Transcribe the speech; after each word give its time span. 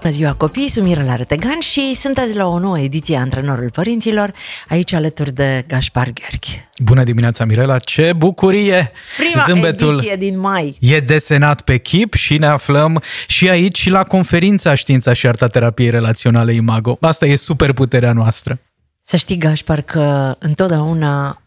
Bună 0.00 0.12
ziua 0.12 0.32
copii, 0.32 0.68
sunt 0.68 0.84
Mirela 0.84 1.16
Retegan 1.16 1.60
și 1.60 1.94
sunteți 1.94 2.36
la 2.36 2.46
o 2.46 2.58
nouă 2.58 2.78
ediție 2.78 3.16
a 3.16 3.20
Antrenorul 3.20 3.70
Părinților, 3.70 4.32
aici 4.68 4.92
alături 4.92 5.32
de 5.32 5.64
Gaspar 5.66 6.10
Gheorghi. 6.12 6.68
Bună 6.78 7.04
dimineața, 7.04 7.44
Mirela! 7.44 7.78
Ce 7.78 8.12
bucurie! 8.16 8.92
Prima 9.18 9.44
Zâmbetul 9.46 9.92
ediție 9.92 10.16
din 10.16 10.38
mai. 10.38 10.76
E 10.80 11.00
desenat 11.00 11.60
pe 11.60 11.78
chip 11.78 12.14
și 12.14 12.38
ne 12.38 12.46
aflăm 12.46 13.02
și 13.26 13.48
aici 13.48 13.78
și 13.78 13.90
la 13.90 14.04
conferința 14.04 14.74
Știința 14.74 15.12
și 15.12 15.26
Arta 15.26 15.46
Terapiei 15.46 15.90
Relaționale 15.90 16.52
Imago. 16.52 16.96
Asta 17.00 17.26
e 17.26 17.36
super 17.36 17.72
puterea 17.72 18.12
noastră. 18.12 18.58
Să 19.02 19.16
știi, 19.16 19.36
Gaspar, 19.36 19.80
că 19.80 20.36
întotdeauna 20.38 21.42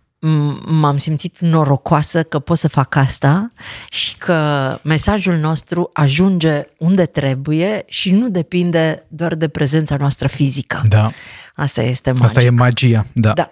m-am 0.66 0.98
simțit 0.98 1.40
norocoasă 1.40 2.24
că 2.24 2.40
pot 2.40 2.58
să 2.58 2.68
fac 2.68 2.96
asta 2.96 3.52
și 3.90 4.18
că 4.18 4.80
mesajul 4.84 5.36
nostru 5.36 5.90
ajunge 5.94 6.62
unde 6.78 7.06
trebuie 7.06 7.84
și 7.88 8.12
nu 8.12 8.30
depinde 8.30 9.06
doar 9.08 9.36
de 9.36 9.48
prezența 9.48 9.96
noastră 9.98 10.28
fizică. 10.28 10.82
Da. 10.88 11.10
Asta 11.56 11.82
este 11.82 12.10
magic. 12.10 12.26
Asta 12.26 12.42
e 12.42 12.50
magia, 12.50 13.06
da. 13.14 13.34
da. 13.34 13.52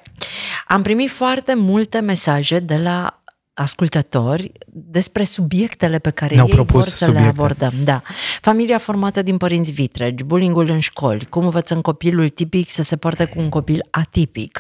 Am 0.68 0.82
primit 0.82 1.10
foarte 1.10 1.54
multe 1.56 2.00
mesaje 2.00 2.60
de 2.60 2.78
la 2.78 3.21
ascultători 3.62 4.52
despre 4.74 5.24
subiectele 5.24 6.00
pe 6.00 6.10
care 6.10 6.34
Ne-au 6.34 6.48
ei 6.48 6.54
propus 6.54 6.74
vor 6.74 6.84
să 6.84 7.06
subiecte. 7.06 7.22
le 7.22 7.28
abordăm. 7.30 7.74
Da. 7.84 8.02
Familia 8.42 8.78
formată 8.78 9.22
din 9.22 9.38
părinți 9.38 9.72
vitregi, 9.72 10.24
bullying 10.24 10.58
în 10.58 10.80
școli, 10.80 11.28
cum 11.30 11.44
învățăm 11.44 11.82
copilul 11.82 12.30
tipic 12.30 12.70
să 12.70 12.84
se 12.84 12.96
poarte 12.96 13.26
cu 13.26 13.40
un 13.40 13.50
copil 13.50 13.88
atipic, 13.90 14.60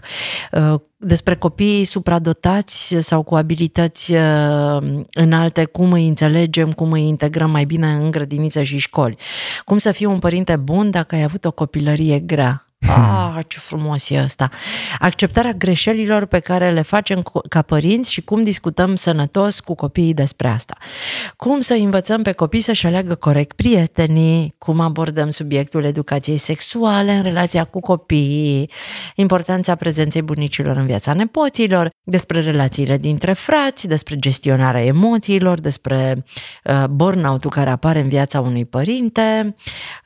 uh, 0.51 0.73
despre 0.97 1.35
copiii 1.35 1.83
supradotați 1.83 2.95
sau 2.99 3.23
cu 3.23 3.35
abilități 3.35 4.11
uh, 4.11 4.77
înalte, 5.11 5.65
cum 5.65 5.91
îi 5.91 6.07
înțelegem, 6.07 6.71
cum 6.71 6.91
îi 6.91 7.07
integrăm 7.07 7.51
mai 7.51 7.65
bine 7.65 7.87
în 7.87 8.11
grădiniță 8.11 8.63
și 8.63 8.77
școli, 8.77 9.17
cum 9.65 9.77
să 9.77 9.91
fii 9.91 10.05
un 10.05 10.19
părinte 10.19 10.55
bun 10.55 10.89
dacă 10.89 11.15
ai 11.15 11.23
avut 11.23 11.45
o 11.45 11.51
copilărie 11.51 12.19
grea, 12.19 12.65
Ah, 12.87 13.39
ce 13.47 13.59
frumos 13.59 14.09
e 14.09 14.19
asta! 14.19 14.49
Acceptarea 14.99 15.51
greșelilor 15.51 16.25
pe 16.25 16.39
care 16.39 16.69
le 16.69 16.81
facem 16.81 17.23
ca 17.49 17.61
părinți 17.61 18.11
și 18.11 18.21
cum 18.21 18.43
discutăm 18.43 18.95
sănătos 18.95 19.59
cu 19.59 19.75
copiii 19.75 20.13
despre 20.13 20.47
asta. 20.47 20.77
Cum 21.35 21.61
să 21.61 21.73
învățăm 21.73 22.21
pe 22.21 22.31
copii 22.31 22.61
să-și 22.61 22.85
aleagă 22.85 23.15
corect 23.15 23.55
prietenii, 23.55 24.53
cum 24.57 24.79
abordăm 24.79 25.31
subiectul 25.31 25.83
educației 25.83 26.37
sexuale 26.37 27.11
în 27.11 27.21
relația 27.21 27.63
cu 27.63 27.79
copiii, 27.79 28.69
importanța 29.15 29.75
prezenței 29.75 30.21
bunicilor 30.21 30.75
în 30.75 30.85
viața 30.85 31.13
nepoților, 31.13 31.89
despre 32.03 32.41
relațiile 32.41 32.97
dintre 32.97 33.33
frați, 33.33 33.87
despre 33.87 34.15
gestionarea 34.15 34.83
emoțiilor, 34.83 35.59
despre 35.59 36.23
uh, 36.63 36.83
burnout-ul 36.89 37.49
care 37.49 37.69
apare 37.69 37.99
în 37.99 38.07
viața 38.07 38.39
unui 38.39 38.65
părinte 38.65 39.55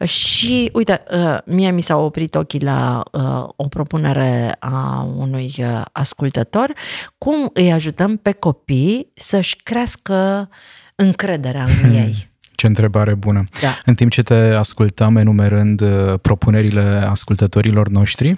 și, 0.03 0.69
uite, 0.73 1.03
uh, 1.11 1.37
mie 1.45 1.71
mi 1.71 1.81
s-au 1.81 2.05
oprit 2.05 2.35
ochii 2.35 2.59
la 2.65 3.03
uh, 3.11 3.47
o 3.55 3.67
propunere 3.67 4.55
a 4.59 5.07
unui 5.17 5.53
uh, 5.57 5.81
ascultător, 5.91 6.73
cum 7.17 7.49
îi 7.53 7.71
ajutăm 7.71 8.17
pe 8.17 8.31
copii 8.31 9.11
să-și 9.13 9.55
crească 9.63 10.49
încrederea 10.95 11.63
în 11.63 11.69
hmm. 11.69 11.93
ei. 12.03 12.29
Ce 12.55 12.67
întrebare 12.67 13.13
bună. 13.13 13.43
Da. 13.61 13.77
În 13.85 13.93
timp 13.95 14.11
ce 14.11 14.21
te 14.21 14.33
ascultam 14.33 15.15
enumerând 15.15 15.81
uh, 15.81 16.13
propunerile 16.21 17.07
ascultătorilor 17.09 17.87
noștri, 17.87 18.33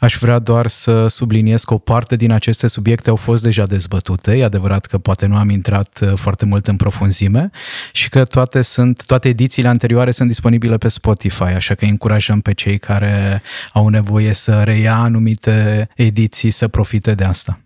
aș 0.00 0.16
vrea 0.20 0.38
doar 0.38 0.66
să 0.66 1.06
subliniez 1.06 1.62
că 1.62 1.74
o 1.74 1.78
parte 1.78 2.16
din 2.16 2.32
aceste 2.32 2.66
subiecte 2.66 3.10
au 3.10 3.16
fost 3.16 3.42
deja 3.42 3.66
dezbătute. 3.66 4.36
E 4.36 4.44
adevărat 4.44 4.86
că 4.86 4.98
poate 4.98 5.26
nu 5.26 5.36
am 5.36 5.50
intrat 5.50 5.98
uh, 6.02 6.12
foarte 6.14 6.44
mult 6.44 6.66
în 6.66 6.76
profunzime 6.76 7.50
și 7.92 8.08
că 8.08 8.24
toate 8.24 8.62
sunt 8.62 9.06
toate 9.06 9.28
edițiile 9.28 9.68
anterioare 9.68 10.10
sunt 10.10 10.28
disponibile 10.28 10.76
pe 10.76 10.88
Spotify, 10.88 11.42
așa 11.42 11.74
că 11.74 11.84
încurajăm 11.84 12.40
pe 12.40 12.52
cei 12.52 12.78
care 12.78 13.42
au 13.72 13.88
nevoie 13.88 14.32
să 14.32 14.62
reia 14.62 14.96
anumite 14.96 15.88
ediții 15.96 16.50
să 16.50 16.68
profite 16.68 17.14
de 17.14 17.24
asta. 17.24 17.60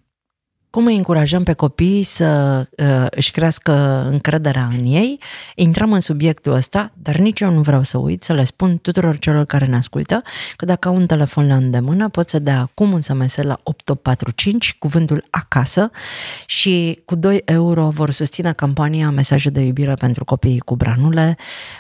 Cum 0.74 0.86
îi 0.86 0.96
încurajăm 0.96 1.42
pe 1.42 1.52
copii 1.52 2.02
să 2.02 2.62
uh, 2.76 3.06
își 3.10 3.30
crească 3.30 3.72
încrederea 4.10 4.70
în 4.78 4.84
ei? 4.84 5.20
Intrăm 5.54 5.92
în 5.92 6.00
subiectul 6.00 6.52
ăsta, 6.52 6.92
dar 6.94 7.16
nici 7.16 7.40
eu 7.40 7.50
nu 7.50 7.60
vreau 7.60 7.82
să 7.82 7.98
uit 7.98 8.22
să 8.22 8.32
le 8.32 8.44
spun 8.44 8.78
tuturor 8.78 9.18
celor 9.18 9.44
care 9.44 9.66
ne 9.66 9.76
ascultă 9.76 10.22
că 10.56 10.64
dacă 10.64 10.88
au 10.88 10.94
un 10.94 11.06
telefon 11.06 11.46
la 11.46 11.54
îndemână, 11.54 12.08
pot 12.08 12.28
să 12.28 12.38
dea 12.38 12.60
acum 12.60 12.92
un 12.92 13.00
SMS 13.00 13.36
la 13.36 13.60
8845, 13.62 14.76
cuvântul 14.78 15.26
acasă 15.30 15.90
și 16.46 17.02
cu 17.04 17.14
2 17.14 17.42
euro 17.44 17.88
vor 17.88 18.10
susține 18.10 18.52
campania 18.52 19.10
Mesaje 19.10 19.50
de 19.50 19.60
iubire 19.60 19.94
pentru 19.94 20.24
copiii 20.24 20.58
cu 20.58 20.76
branule. 20.76 21.36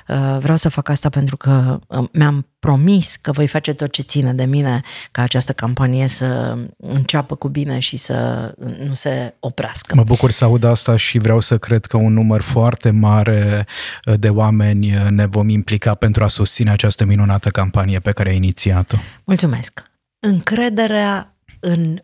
Uh, 0.08 0.38
vreau 0.40 0.56
să 0.56 0.68
fac 0.68 0.88
asta 0.88 1.08
pentru 1.08 1.36
că 1.36 1.78
uh, 1.88 2.04
mi-am 2.12 2.46
promis 2.64 3.16
că 3.20 3.32
voi 3.32 3.46
face 3.46 3.72
tot 3.72 3.92
ce 3.92 4.02
ține 4.02 4.32
de 4.32 4.44
mine 4.44 4.82
ca 5.10 5.22
această 5.22 5.52
campanie 5.52 6.06
să 6.06 6.58
înceapă 6.76 7.34
cu 7.34 7.48
bine 7.48 7.78
și 7.78 7.96
să 7.96 8.52
nu 8.86 8.94
se 8.94 9.34
oprească. 9.40 9.94
Mă 9.94 10.04
bucur 10.04 10.30
să 10.30 10.44
aud 10.44 10.64
asta 10.64 10.96
și 10.96 11.18
vreau 11.18 11.40
să 11.40 11.58
cred 11.58 11.84
că 11.84 11.96
un 11.96 12.12
număr 12.12 12.40
foarte 12.40 12.90
mare 12.90 13.66
de 14.14 14.28
oameni 14.28 15.10
ne 15.10 15.26
vom 15.26 15.48
implica 15.48 15.94
pentru 15.94 16.24
a 16.24 16.28
susține 16.28 16.70
această 16.70 17.04
minunată 17.04 17.48
campanie 17.48 17.98
pe 17.98 18.12
care 18.12 18.28
ai 18.28 18.36
inițiat-o. 18.36 18.96
Mulțumesc! 19.24 19.90
Încrederea 20.18 21.36
în 21.60 21.98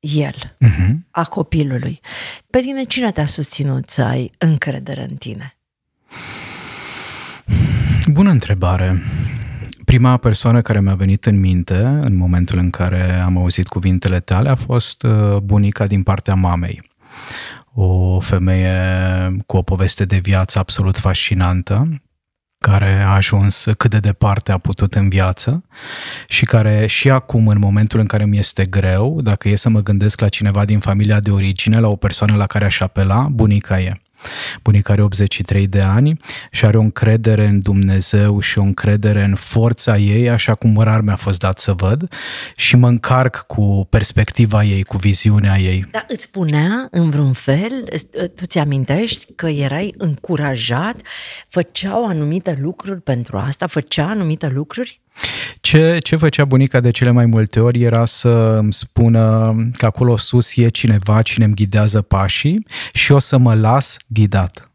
el, 0.00 0.56
uh-huh. 0.64 0.94
a 1.10 1.24
copilului. 1.24 2.00
Pe 2.50 2.58
tine 2.58 2.82
cine 2.82 3.10
te-a 3.10 3.26
susținut 3.26 3.90
să 3.90 4.02
ai 4.02 4.30
încredere 4.38 5.02
în 5.02 5.14
tine? 5.14 5.56
Bună 8.06 8.30
întrebare! 8.30 9.02
Prima 9.88 10.16
persoană 10.16 10.62
care 10.62 10.80
mi-a 10.80 10.94
venit 10.94 11.26
în 11.26 11.40
minte 11.40 11.76
în 11.76 12.16
momentul 12.16 12.58
în 12.58 12.70
care 12.70 13.12
am 13.12 13.38
auzit 13.38 13.68
cuvintele 13.68 14.20
tale 14.20 14.48
a 14.48 14.54
fost 14.54 15.02
uh, 15.02 15.36
bunica 15.36 15.86
din 15.86 16.02
partea 16.02 16.34
mamei. 16.34 16.82
O 17.72 18.20
femeie 18.20 18.76
cu 19.46 19.56
o 19.56 19.62
poveste 19.62 20.04
de 20.04 20.16
viață 20.16 20.58
absolut 20.58 20.96
fascinantă, 20.96 22.02
care 22.58 22.92
a 22.92 23.14
ajuns 23.14 23.66
cât 23.76 23.90
de 23.90 23.98
departe 23.98 24.52
a 24.52 24.58
putut 24.58 24.94
în 24.94 25.08
viață 25.08 25.64
și 26.26 26.44
care 26.44 26.86
și 26.86 27.10
acum, 27.10 27.48
în 27.48 27.58
momentul 27.58 28.00
în 28.00 28.06
care 28.06 28.24
mi 28.24 28.38
este 28.38 28.64
greu, 28.64 29.20
dacă 29.20 29.48
e 29.48 29.56
să 29.56 29.68
mă 29.68 29.80
gândesc 29.80 30.20
la 30.20 30.28
cineva 30.28 30.64
din 30.64 30.78
familia 30.78 31.20
de 31.20 31.30
origine, 31.30 31.78
la 31.78 31.88
o 31.88 31.96
persoană 31.96 32.36
la 32.36 32.46
care 32.46 32.64
aș 32.64 32.80
apela, 32.80 33.28
bunica 33.30 33.80
e. 33.80 33.92
Bunica 34.62 34.92
are 34.92 35.02
83 35.02 35.66
de 35.66 35.80
ani 35.80 36.16
și 36.50 36.64
are 36.64 36.76
o 36.76 36.80
încredere 36.80 37.46
în 37.46 37.60
Dumnezeu 37.60 38.40
și 38.40 38.58
o 38.58 38.62
încredere 38.62 39.24
în 39.24 39.34
forța 39.34 39.96
ei, 39.96 40.28
așa 40.28 40.52
cum 40.52 40.80
rar 40.80 41.00
mi-a 41.00 41.16
fost 41.16 41.38
dat 41.38 41.58
să 41.58 41.72
văd 41.72 42.12
și 42.56 42.76
mă 42.76 42.88
încarc 42.88 43.44
cu 43.46 43.86
perspectiva 43.90 44.64
ei, 44.64 44.82
cu 44.82 44.96
viziunea 44.96 45.58
ei. 45.58 45.84
Dar 45.90 46.04
îți 46.08 46.22
spunea 46.22 46.88
în 46.90 47.10
vreun 47.10 47.32
fel, 47.32 47.84
tu 48.34 48.46
ți 48.46 48.58
amintești 48.58 49.32
că 49.32 49.46
erai 49.46 49.94
încurajat, 49.98 50.96
făceau 51.48 52.06
anumite 52.06 52.58
lucruri 52.60 53.00
pentru 53.00 53.36
asta, 53.36 53.66
făcea 53.66 54.06
anumite 54.06 54.48
lucruri? 54.48 55.00
Ce, 55.60 55.98
ce 55.98 56.16
făcea 56.16 56.44
bunica 56.44 56.80
de 56.80 56.90
cele 56.90 57.10
mai 57.10 57.26
multe 57.26 57.60
ori 57.60 57.82
era 57.82 58.04
să 58.04 58.28
îmi 58.28 58.72
spună 58.72 59.54
că 59.76 59.86
acolo 59.86 60.16
sus 60.16 60.56
e 60.56 60.68
cineva 60.68 61.22
cine 61.22 61.44
îmi 61.44 61.54
ghidează 61.54 62.02
pașii 62.02 62.66
și 62.92 63.12
o 63.12 63.18
să 63.18 63.36
mă 63.36 63.54
las 63.54 63.96
ghidat. 64.06 64.70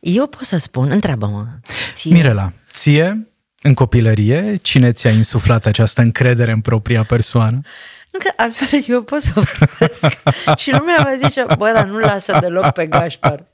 Eu 0.00 0.26
pot 0.26 0.44
să 0.44 0.56
spun, 0.56 0.90
întreabă-mă. 0.90 1.46
Ție... 1.92 2.12
Mirela, 2.12 2.52
ție, 2.72 3.28
în 3.62 3.74
copilărie, 3.74 4.56
cine 4.56 4.92
ți-a 4.92 5.10
insuflat 5.10 5.66
această 5.66 6.00
încredere 6.00 6.52
în 6.52 6.60
propria 6.60 7.02
persoană? 7.02 7.60
Că 8.18 8.32
altfel 8.36 8.84
eu 8.86 9.02
pot 9.02 9.22
să 9.22 9.30
vorbesc 9.34 10.06
și 10.62 10.70
lumea 10.70 10.96
va 11.02 11.28
zice, 11.28 11.44
bă, 11.58 11.70
dar 11.74 11.86
nu 11.86 11.98
lasă 11.98 12.38
deloc 12.40 12.70
pe 12.70 12.86
Gașpar. 12.86 13.44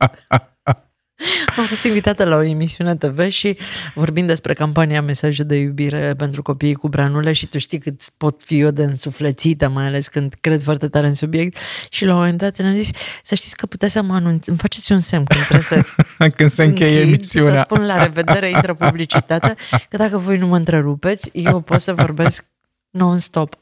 Am 1.57 1.65
fost 1.65 1.85
invitată 1.85 2.25
la 2.25 2.37
o 2.37 2.43
emisiune 2.43 2.97
TV 2.97 3.29
și 3.29 3.57
vorbim 3.95 4.27
despre 4.27 4.55
campania 4.55 5.03
Mesaje 5.03 5.43
de 5.43 5.57
iubire 5.57 6.15
pentru 6.17 6.43
copiii 6.43 6.75
cu 6.75 6.89
branule 6.89 7.33
și 7.33 7.47
tu 7.47 7.59
știi 7.59 7.79
cât 7.79 8.01
pot 8.17 8.41
fi 8.45 8.59
eu 8.59 8.71
de 8.71 8.83
însuflețită, 8.83 9.69
mai 9.69 9.87
ales 9.87 10.09
când 10.09 10.35
cred 10.41 10.63
foarte 10.63 10.89
tare 10.89 11.07
în 11.07 11.15
subiect 11.15 11.57
și 11.91 12.05
la 12.05 12.13
un 12.13 12.19
moment 12.19 12.39
dat 12.39 12.59
ne-am 12.59 12.75
zis 12.75 12.91
să 13.23 13.35
știți 13.35 13.57
că 13.57 13.67
puteți 13.67 13.93
să 13.93 14.03
mă 14.03 14.15
anunț, 14.15 14.47
îmi 14.47 14.57
faceți 14.57 14.93
un 14.93 15.01
semn 15.01 15.25
când 15.25 15.41
trebuie 15.41 15.63
să 15.63 15.85
când 16.37 16.51
se 16.51 16.63
încheie 16.63 16.97
închid, 16.97 17.13
emisiunea. 17.13 17.55
Să 17.55 17.67
spun 17.71 17.87
la 17.87 18.03
revedere, 18.03 18.51
intră 18.51 18.75
publicitate, 18.75 19.55
că 19.89 19.97
dacă 19.97 20.19
voi 20.19 20.39
nu 20.39 20.47
mă 20.47 20.57
întrerupeți, 20.57 21.31
eu 21.33 21.61
pot 21.61 21.81
să 21.81 21.95
vorbesc 21.95 22.45
non-stop. 22.91 23.57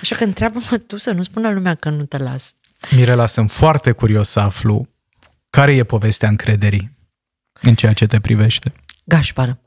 Așa 0.00 0.16
că 0.16 0.24
întreabă-mă 0.24 0.76
tu 0.76 0.96
să 0.96 1.10
nu 1.10 1.22
spună 1.22 1.50
lumea 1.50 1.74
că 1.74 1.88
nu 1.88 2.04
te 2.04 2.18
las. 2.18 2.54
Mirela, 2.96 3.26
sunt 3.26 3.50
foarte 3.50 3.92
curios 3.92 4.28
să 4.28 4.40
aflu 4.40 4.88
care 5.50 5.74
e 5.74 5.84
povestea 5.84 6.28
încrederii 6.28 6.96
în 7.60 7.74
ceea 7.74 7.92
ce 7.92 8.06
te 8.06 8.20
privește. 8.20 8.72
Gașpar, 9.04 9.58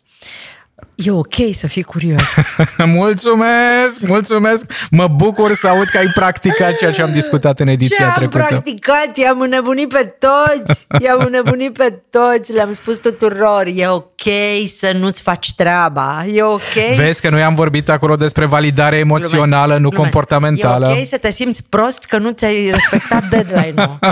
E 0.95 1.11
ok 1.11 1.35
să 1.51 1.67
fii 1.67 1.83
curios. 1.83 2.35
mulțumesc, 2.85 3.99
mulțumesc. 4.01 4.71
Mă 4.91 5.07
bucur 5.07 5.53
să 5.53 5.67
aud 5.67 5.87
că 5.87 5.97
ai 5.97 6.07
practicat 6.13 6.77
ceea 6.77 6.91
ce 6.91 7.01
am 7.01 7.11
discutat 7.11 7.59
în 7.59 7.67
ediția 7.67 7.97
ce 7.97 8.03
am 8.03 8.13
trecută. 8.15 8.41
am 8.41 8.47
practicat? 8.47 9.17
I-am 9.17 9.41
înnebunit 9.41 9.87
pe 9.87 10.15
toți. 10.19 10.87
I-am 11.03 11.23
înnebunit 11.25 11.73
pe 11.73 12.01
toți. 12.09 12.53
Le-am 12.53 12.73
spus 12.73 12.97
tuturor. 12.97 13.63
E 13.75 13.87
ok 13.87 14.21
să 14.65 14.91
nu-ți 14.99 15.21
faci 15.21 15.53
treaba. 15.55 16.25
E 16.33 16.43
ok. 16.43 16.95
Vezi 16.95 17.21
că 17.21 17.29
noi 17.29 17.43
am 17.43 17.55
vorbit 17.55 17.89
acolo 17.89 18.15
despre 18.15 18.45
validare 18.45 18.97
emoțională, 18.97 19.63
glumesc, 19.63 19.81
nu 19.81 19.89
glumesc. 19.89 20.01
comportamentală. 20.01 20.87
E 20.87 20.99
ok 20.99 21.05
să 21.05 21.17
te 21.17 21.31
simți 21.31 21.63
prost 21.69 22.03
că 22.03 22.17
nu 22.17 22.31
ți-ai 22.31 22.69
respectat 22.69 23.29
deadline-ul. 23.29 23.99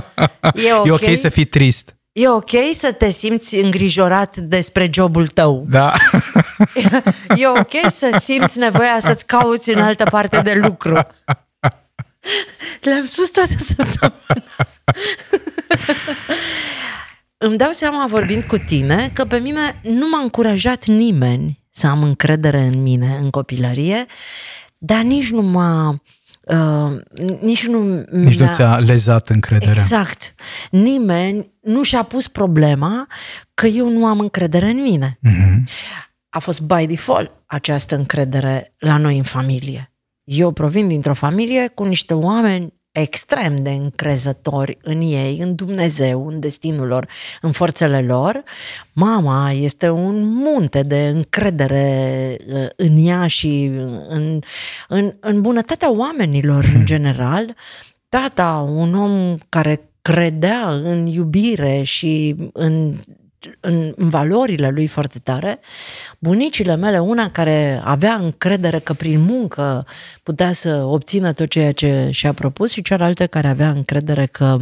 E 0.53 0.73
ok, 0.73 0.85
e 0.85 0.91
okay 0.91 1.15
să 1.15 1.29
fii 1.29 1.45
trist. 1.45 1.98
E 2.11 2.27
ok 2.27 2.49
să 2.73 2.91
te 2.91 3.09
simți 3.09 3.55
îngrijorat 3.55 4.37
despre 4.37 4.89
jobul 4.93 5.27
tău. 5.27 5.65
Da. 5.69 5.93
E 7.35 7.47
ok 7.47 7.91
să 7.91 8.17
simți 8.21 8.57
nevoia 8.57 8.97
să-ți 8.99 9.25
cauți 9.25 9.69
în 9.69 9.81
altă 9.81 10.03
parte 10.03 10.41
de 10.41 10.53
lucru. 10.53 11.07
Le-am 12.81 13.05
spus 13.05 13.29
toată 13.29 13.53
săptămâna. 13.57 14.15
Îmi 17.37 17.57
dau 17.57 17.71
seama, 17.71 18.07
vorbind 18.07 18.43
cu 18.43 18.57
tine, 18.57 19.09
că 19.13 19.25
pe 19.25 19.37
mine 19.37 19.79
nu 19.83 20.09
m-a 20.09 20.19
încurajat 20.19 20.85
nimeni 20.85 21.63
să 21.69 21.87
am 21.87 22.03
încredere 22.03 22.59
în 22.61 22.81
mine 22.81 23.17
în 23.21 23.29
copilărie, 23.29 24.05
dar 24.77 25.01
nici 25.01 25.29
nu 25.29 25.41
m-a 25.41 25.89
Uh, 25.89 25.95
nici 27.41 27.67
nu 27.67 28.05
Nici 28.11 28.39
nu 28.39 28.47
ți-a 28.51 28.77
lezat 28.77 29.29
încrederea. 29.29 29.73
Exact. 29.73 30.35
Nimeni 30.71 31.53
nu 31.61 31.83
și-a 31.83 32.03
pus 32.03 32.27
problema 32.27 33.07
că 33.53 33.67
eu 33.67 33.89
nu 33.89 34.05
am 34.05 34.19
încredere 34.19 34.69
în 34.69 34.81
mine. 34.81 35.19
Uh-huh. 35.27 35.63
A 36.29 36.39
fost 36.39 36.61
by 36.61 36.85
default 36.85 37.31
această 37.45 37.95
încredere 37.95 38.75
la 38.77 38.97
noi 38.97 39.17
în 39.17 39.23
familie. 39.23 39.93
Eu 40.23 40.51
provin 40.51 40.87
dintr-o 40.87 41.13
familie 41.13 41.67
cu 41.67 41.83
niște 41.83 42.13
oameni 42.13 42.73
extrem 42.91 43.55
de 43.55 43.69
încrezători 43.69 44.77
în 44.81 45.01
ei, 45.01 45.39
în 45.41 45.55
Dumnezeu, 45.55 46.27
în 46.27 46.39
destinul 46.39 46.87
lor, 46.87 47.07
în 47.41 47.51
forțele 47.51 48.01
lor. 48.01 48.43
Mama 48.93 49.51
este 49.51 49.89
un 49.89 50.23
munte 50.23 50.81
de 50.81 51.07
încredere 51.07 52.37
uh, 52.47 52.65
în 52.75 53.05
ea 53.05 53.27
și 53.27 53.71
în, 54.07 54.39
în, 54.87 55.13
în 55.19 55.41
bunătatea 55.41 55.91
oamenilor 55.91 56.71
în 56.75 56.85
general. 56.85 57.55
Tata, 58.09 58.69
un 58.71 58.93
om 58.93 59.37
care 59.49 59.89
credea 60.01 60.69
în 60.69 61.05
iubire 61.05 61.81
și 61.83 62.35
în 62.53 62.95
în, 63.59 63.93
în 63.95 64.09
valorile 64.09 64.69
lui 64.69 64.87
foarte 64.87 65.19
tare. 65.19 65.59
Bunicile 66.19 66.75
mele, 66.75 66.99
una 66.99 67.29
care 67.31 67.81
avea 67.83 68.13
încredere 68.13 68.79
că 68.79 68.93
prin 68.93 69.21
muncă 69.21 69.85
putea 70.23 70.51
să 70.51 70.83
obțină 70.83 71.31
tot 71.31 71.49
ceea 71.49 71.71
ce 71.71 72.07
și-a 72.11 72.33
propus 72.33 72.71
și 72.71 72.81
cealaltă 72.81 73.27
care 73.27 73.47
avea 73.47 73.69
încredere 73.69 74.25
că 74.25 74.57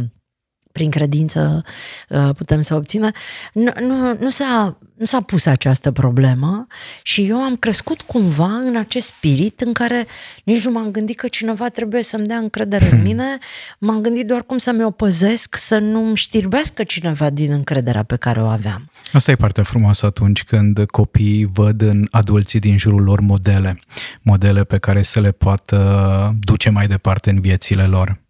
prin 0.78 0.90
credință 0.90 1.64
uh, 2.08 2.28
putem 2.36 2.60
să 2.60 2.74
obținem. 2.74 3.12
Nu, 3.52 3.72
nu, 3.80 4.16
nu, 4.20 4.30
s-a, 4.30 4.78
nu 4.94 5.04
s-a 5.04 5.20
pus 5.20 5.46
această 5.46 5.92
problemă 5.92 6.66
și 7.02 7.24
eu 7.24 7.36
am 7.36 7.56
crescut 7.56 8.00
cumva 8.00 8.52
în 8.66 8.76
acest 8.76 9.06
spirit 9.06 9.60
în 9.60 9.72
care 9.72 10.06
nici 10.44 10.64
nu 10.64 10.70
m-am 10.70 10.90
gândit 10.90 11.16
că 11.16 11.28
cineva 11.28 11.68
trebuie 11.68 12.02
să-mi 12.02 12.26
dea 12.26 12.36
încredere 12.36 12.84
în 12.84 12.90
hmm. 12.90 13.02
mine, 13.02 13.38
m-am 13.78 14.00
gândit 14.00 14.26
doar 14.26 14.42
cum 14.42 14.58
să 14.58 14.72
mi-o 14.72 14.90
păzesc, 14.90 15.56
să 15.56 15.78
nu-mi 15.78 16.16
știrbească 16.16 16.82
cineva 16.82 17.30
din 17.30 17.52
încrederea 17.52 18.02
pe 18.02 18.16
care 18.16 18.40
o 18.42 18.46
aveam. 18.46 18.90
Asta 19.12 19.30
e 19.30 19.34
partea 19.34 19.62
frumoasă 19.62 20.06
atunci 20.06 20.44
când 20.44 20.84
copiii 20.86 21.44
văd 21.52 21.80
în 21.80 22.06
adulții 22.10 22.60
din 22.60 22.78
jurul 22.78 23.02
lor 23.02 23.20
modele, 23.20 23.78
modele 24.22 24.64
pe 24.64 24.78
care 24.78 25.02
să 25.02 25.20
le 25.20 25.30
poată 25.30 26.36
duce 26.40 26.70
mai 26.70 26.86
departe 26.86 27.30
în 27.30 27.40
viețile 27.40 27.86
lor. 27.86 28.26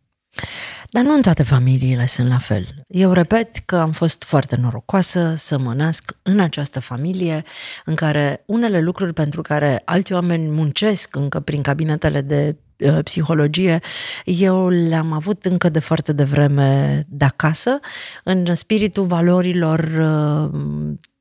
Dar 0.91 1.05
nu 1.05 1.15
în 1.15 1.23
toate 1.23 1.43
familiile 1.43 2.07
sunt 2.07 2.29
la 2.29 2.39
fel. 2.39 2.67
Eu 2.89 3.13
repet 3.13 3.57
că 3.65 3.77
am 3.77 3.93
fost 3.93 4.23
foarte 4.23 4.57
norocoasă 4.57 5.35
să 5.37 5.59
mă 5.59 5.75
nasc 5.75 6.17
în 6.23 6.41
această 6.41 6.81
familie 6.81 7.43
în 7.85 7.95
care 7.95 8.43
unele 8.47 8.81
lucruri 8.81 9.13
pentru 9.13 9.43
care 9.43 9.83
alți 9.85 10.13
oameni 10.13 10.51
muncesc 10.51 11.17
încă 11.17 11.41
prin 11.41 11.63
cabinetele 11.63 12.21
de 12.21 12.57
uh, 12.79 12.99
psihologie, 13.03 13.81
eu 14.25 14.69
le-am 14.69 15.13
avut 15.13 15.45
încă 15.45 15.69
de 15.69 15.79
foarte 15.79 16.13
devreme 16.13 17.03
de 17.09 17.25
acasă, 17.25 17.79
în 18.25 18.55
spiritul 18.55 19.07
valorilor 19.07 19.81
uh, 19.81 20.61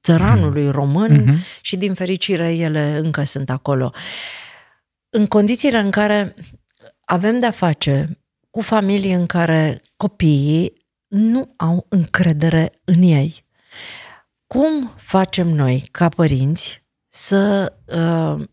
țăranului 0.04 0.70
român 0.70 1.22
mm-hmm. 1.22 1.62
și 1.62 1.78
din 1.78 1.94
fericire 1.94 2.54
ele 2.54 3.00
încă 3.04 3.24
sunt 3.24 3.50
acolo. 3.50 3.94
În 5.10 5.26
condițiile 5.26 5.78
în 5.78 5.90
care 5.90 6.34
avem 7.06 7.40
de-a 7.40 7.52
face 7.52 8.20
cu 8.58 8.64
familii 8.64 9.14
în 9.14 9.26
care 9.26 9.82
copiii 9.98 10.74
nu 11.08 11.54
au 11.58 11.86
încredere 11.90 12.72
în 12.84 13.02
ei. 13.02 13.46
Cum 14.48 14.92
facem 14.96 15.48
noi, 15.48 15.88
ca 15.92 16.10
părinți, 16.10 16.84
să 17.08 17.74
uh, 17.86 18.46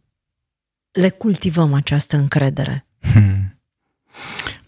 le 0.91 1.09
cultivăm 1.09 1.73
această 1.73 2.17
încredere? 2.17 2.87
Hmm. 3.13 3.61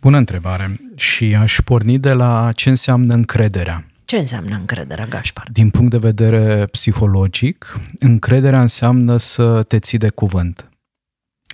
Bună 0.00 0.16
întrebare. 0.16 0.76
Și 0.96 1.34
aș 1.34 1.58
porni 1.64 1.98
de 1.98 2.12
la 2.12 2.52
ce 2.52 2.68
înseamnă 2.68 3.14
încrederea. 3.14 3.86
Ce 4.04 4.16
înseamnă 4.16 4.56
încrederea, 4.56 5.06
Gașpar? 5.06 5.48
Din 5.52 5.70
punct 5.70 5.90
de 5.90 5.98
vedere 5.98 6.66
psihologic, 6.66 7.80
încrederea 7.98 8.60
înseamnă 8.60 9.16
să 9.16 9.62
te 9.62 9.78
ții 9.78 9.98
de 9.98 10.08
cuvânt 10.08 10.70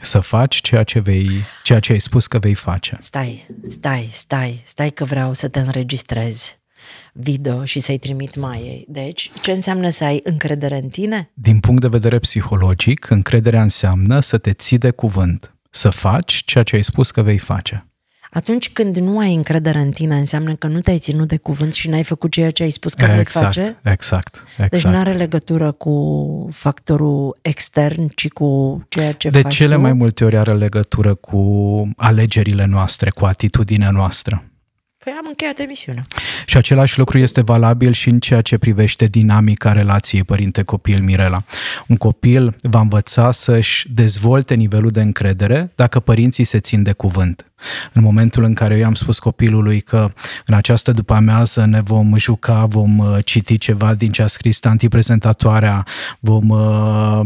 să 0.02 0.20
faci 0.20 0.60
ceea 0.60 0.82
ce, 0.82 0.98
vei, 0.98 1.30
ceea 1.62 1.80
ce 1.80 1.92
ai 1.92 1.98
spus 1.98 2.26
că 2.26 2.38
vei 2.38 2.54
face. 2.54 2.96
Stai, 3.00 3.46
stai, 3.68 4.10
stai, 4.12 4.62
stai 4.64 4.90
că 4.90 5.04
vreau 5.04 5.34
să 5.34 5.48
te 5.48 5.58
înregistrezi 5.58 6.60
video 7.12 7.64
și 7.64 7.80
să-i 7.80 7.98
trimit 7.98 8.36
mai. 8.36 8.84
Deci, 8.88 9.30
ce 9.42 9.52
înseamnă 9.52 9.88
să 9.88 10.04
ai 10.04 10.20
încredere 10.24 10.76
în 10.76 10.88
tine? 10.88 11.30
Din 11.34 11.60
punct 11.60 11.80
de 11.80 11.88
vedere 11.88 12.18
psihologic, 12.18 13.10
încrederea 13.10 13.62
înseamnă 13.62 14.20
să 14.20 14.38
te 14.38 14.52
ții 14.52 14.78
de 14.78 14.90
cuvânt, 14.90 15.54
să 15.70 15.90
faci 15.90 16.42
ceea 16.44 16.64
ce 16.64 16.76
ai 16.76 16.82
spus 16.82 17.10
că 17.10 17.22
vei 17.22 17.38
face. 17.38 17.86
Atunci 18.34 18.70
când 18.72 18.96
nu 18.96 19.18
ai 19.18 19.34
încredere 19.34 19.78
în 19.78 19.90
tine, 19.90 20.16
înseamnă 20.16 20.54
că 20.54 20.66
nu 20.66 20.80
te-ai 20.80 20.98
ținut 20.98 21.28
de 21.28 21.36
cuvânt 21.36 21.74
și 21.74 21.88
n-ai 21.88 22.02
făcut 22.02 22.30
ceea 22.30 22.50
ce 22.50 22.62
ai 22.62 22.70
spus 22.70 22.94
că 22.94 23.04
exact, 23.04 23.32
vei 23.32 23.42
face? 23.42 23.76
Exact, 23.82 24.44
exact. 24.50 24.70
Deci 24.70 24.84
nu 24.84 24.96
are 24.96 25.12
legătură 25.12 25.72
cu 25.72 26.48
factorul 26.52 27.38
extern, 27.42 28.06
ci 28.06 28.28
cu 28.28 28.82
ceea 28.88 29.12
ce 29.12 29.28
de 29.28 29.40
faci 29.40 29.54
cele 29.54 29.74
tu? 29.74 29.80
mai 29.80 29.92
multe 29.92 30.24
ori 30.24 30.36
are 30.36 30.54
legătură 30.54 31.14
cu 31.14 31.42
alegerile 31.96 32.64
noastre, 32.64 33.10
cu 33.10 33.24
atitudinea 33.24 33.90
noastră. 33.90 34.44
Păi 35.04 35.12
am 35.18 35.26
încheiat 35.28 35.58
emisiunea. 35.58 36.02
Și 36.46 36.56
același 36.56 36.98
lucru 36.98 37.18
este 37.18 37.40
valabil 37.40 37.92
și 37.92 38.08
în 38.08 38.20
ceea 38.20 38.40
ce 38.40 38.58
privește 38.58 39.06
dinamica 39.06 39.72
relației 39.72 40.24
părinte-copil 40.24 41.02
Mirela. 41.02 41.42
Un 41.86 41.96
copil 41.96 42.56
va 42.60 42.80
învăța 42.80 43.30
să-și 43.30 43.92
dezvolte 43.92 44.54
nivelul 44.54 44.90
de 44.90 45.00
încredere 45.00 45.72
dacă 45.74 46.00
părinții 46.00 46.44
se 46.44 46.60
țin 46.60 46.82
de 46.82 46.92
cuvânt. 46.92 47.46
În 47.92 48.02
momentul 48.02 48.44
în 48.44 48.54
care 48.54 48.74
eu 48.74 48.80
i-am 48.80 48.94
spus 48.94 49.18
copilului 49.18 49.80
că 49.80 50.12
în 50.46 50.54
această 50.54 50.92
după 50.92 51.14
amiază 51.14 51.64
ne 51.64 51.80
vom 51.80 52.16
juca, 52.16 52.64
vom 52.64 52.98
uh, 52.98 53.18
citi 53.24 53.58
ceva 53.58 53.94
din 53.94 54.12
ce 54.12 54.22
a 54.22 54.26
scris 54.26 54.64
antiprezentatoarea, 54.64 55.86
vom 56.20 56.48
uh, 56.48 57.20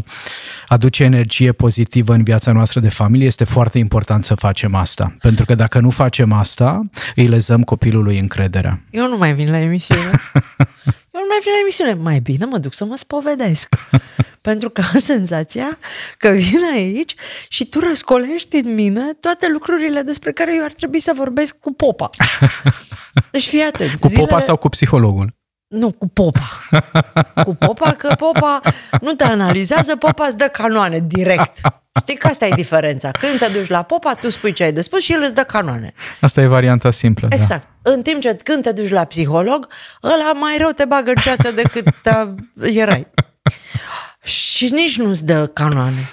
aduce 0.69 1.05
energie 1.05 1.53
pozitivă 1.53 2.13
în 2.13 2.23
viața 2.23 2.53
noastră 2.53 2.81
de 2.81 2.89
familie, 2.89 3.27
este 3.27 3.45
foarte 3.45 3.79
important 3.79 4.25
să 4.25 4.35
facem 4.35 4.75
asta. 4.75 5.17
Pentru 5.21 5.45
că 5.45 5.55
dacă 5.55 5.81
nu 5.81 5.91
facem 5.91 6.33
asta, 6.33 6.81
îi 7.15 7.27
lezăm 7.27 7.63
copilului 7.67 8.19
încrederea. 8.19 8.81
Eu 8.91 9.09
nu 9.09 9.17
mai 9.17 9.35
vin 9.35 9.51
la 9.51 9.59
emisiune. 9.59 10.11
Eu 11.17 11.21
nu 11.23 11.29
mai 11.29 11.39
vin 11.43 11.53
la 11.53 11.61
emisiune. 11.61 11.95
Mai 11.95 12.21
bine 12.21 12.45
mă 12.45 12.59
duc 12.59 12.75
să 12.75 12.85
mă 12.85 12.97
spovedesc. 12.97 13.75
Pentru 14.49 14.71
că 14.71 14.83
am 14.93 15.01
senzația 15.01 15.79
că 16.19 16.29
vin 16.29 16.61
aici 16.75 17.15
și 17.49 17.67
tu 17.67 17.81
răscolești 17.81 18.57
în 18.57 18.75
mine 18.75 19.13
toate 19.21 19.49
lucrurile 19.53 20.03
despre 20.03 20.33
care 20.33 20.55
eu 20.57 20.65
ar 20.65 20.73
trebui 20.73 21.01
să 21.01 21.13
vorbesc 21.17 21.57
cu 21.59 21.73
popa. 21.73 22.11
Deci 23.33 23.49
fii 23.49 23.63
atent. 23.63 23.95
Cu 23.95 24.09
zilele... 24.09 24.27
popa 24.27 24.41
sau 24.41 24.57
cu 24.57 24.69
psihologul? 24.69 25.35
Nu, 25.69 25.93
cu 25.93 26.09
popa. 26.09 26.49
Cu 27.45 27.55
popa, 27.55 27.93
că 27.93 28.15
popa 28.19 28.61
nu 29.01 29.15
te 29.15 29.25
analizează, 29.25 29.97
popa 29.97 30.27
îți 30.27 30.37
dă 30.37 30.45
canoane 30.45 30.99
direct. 31.07 31.61
Știi 32.01 32.17
că 32.17 32.27
asta 32.27 32.47
e 32.47 32.55
diferența. 32.55 33.11
Când 33.11 33.39
te 33.39 33.47
duci 33.47 33.69
la 33.69 33.83
popa, 33.83 34.15
tu 34.15 34.31
spui 34.31 34.53
ce 34.53 34.63
ai 34.63 34.73
de 34.73 34.81
spus 34.81 35.01
și 35.01 35.13
el 35.13 35.21
îți 35.23 35.35
dă 35.35 35.43
canoane. 35.43 35.93
Asta 36.21 36.41
e 36.41 36.47
varianta 36.47 36.91
simplă. 36.91 37.29
Da. 37.29 37.37
Exact. 37.37 37.69
Da. 37.83 37.93
În 37.93 38.03
timp 38.03 38.21
ce 38.21 38.37
când 38.45 38.63
te 38.63 38.73
duci 38.73 38.91
la 38.91 39.05
psiholog, 39.05 39.69
ăla 40.03 40.33
mai 40.33 40.57
rău 40.59 40.71
te 40.71 40.85
bagă 40.85 41.11
în 41.11 41.23
ceață 41.23 41.51
decât 41.51 41.85
te 42.03 42.11
erai. 42.61 43.07
Și 44.25 44.73
nici 44.73 44.99
nu-ți 44.99 45.25
dă 45.25 45.47
canoane. 45.47 46.11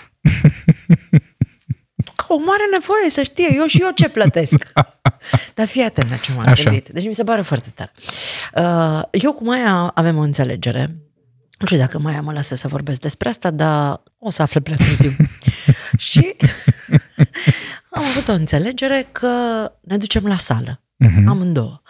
Că 2.27 2.34
omul 2.34 2.50
are 2.50 2.68
nevoie 2.72 3.10
să 3.10 3.24
știe, 3.24 3.56
eu 3.56 3.65
și 3.65 3.82
eu 3.82 3.89
ce 3.96 4.10
plătesc. 4.10 4.72
Dar 5.56 5.68
fii 5.68 5.84
atent 5.84 6.10
la 6.10 6.15
ce 6.15 6.32
m-am 6.36 6.48
Așa. 6.48 6.63
gândit. 6.63 6.89
Deci 6.89 7.06
mi 7.06 7.13
se 7.15 7.24
pare 7.24 7.42
foarte 7.42 7.74
tare. 7.75 7.92
Uh, 8.56 9.01
eu 9.12 9.34
cu 9.34 9.44
Maia 9.44 9.92
avem 9.94 10.18
o 10.18 10.22
înțelegere. 10.22 10.96
Nu 11.60 11.65
știu 11.65 11.77
dacă 11.77 12.00
Maia 12.00 12.22
mă 12.22 12.32
lasă 12.32 12.56
să 12.56 12.68
vorbesc 12.68 13.00
despre 13.00 13.30
asta, 13.30 13.51
dar 13.51 14.01
o 14.18 14.30
să 14.30 14.42
afle 14.42 14.60
prea 14.60 14.75
târziu. 14.75 15.15
și 15.98 16.36
am 17.96 18.03
avut 18.03 18.27
o 18.27 18.32
înțelegere 18.32 19.08
că 19.12 19.30
ne 19.82 19.98
ducem 19.98 20.25
la 20.25 20.38
sală. 20.38 20.82
Mhm. 20.98 21.27
Amândouă. 21.27 21.82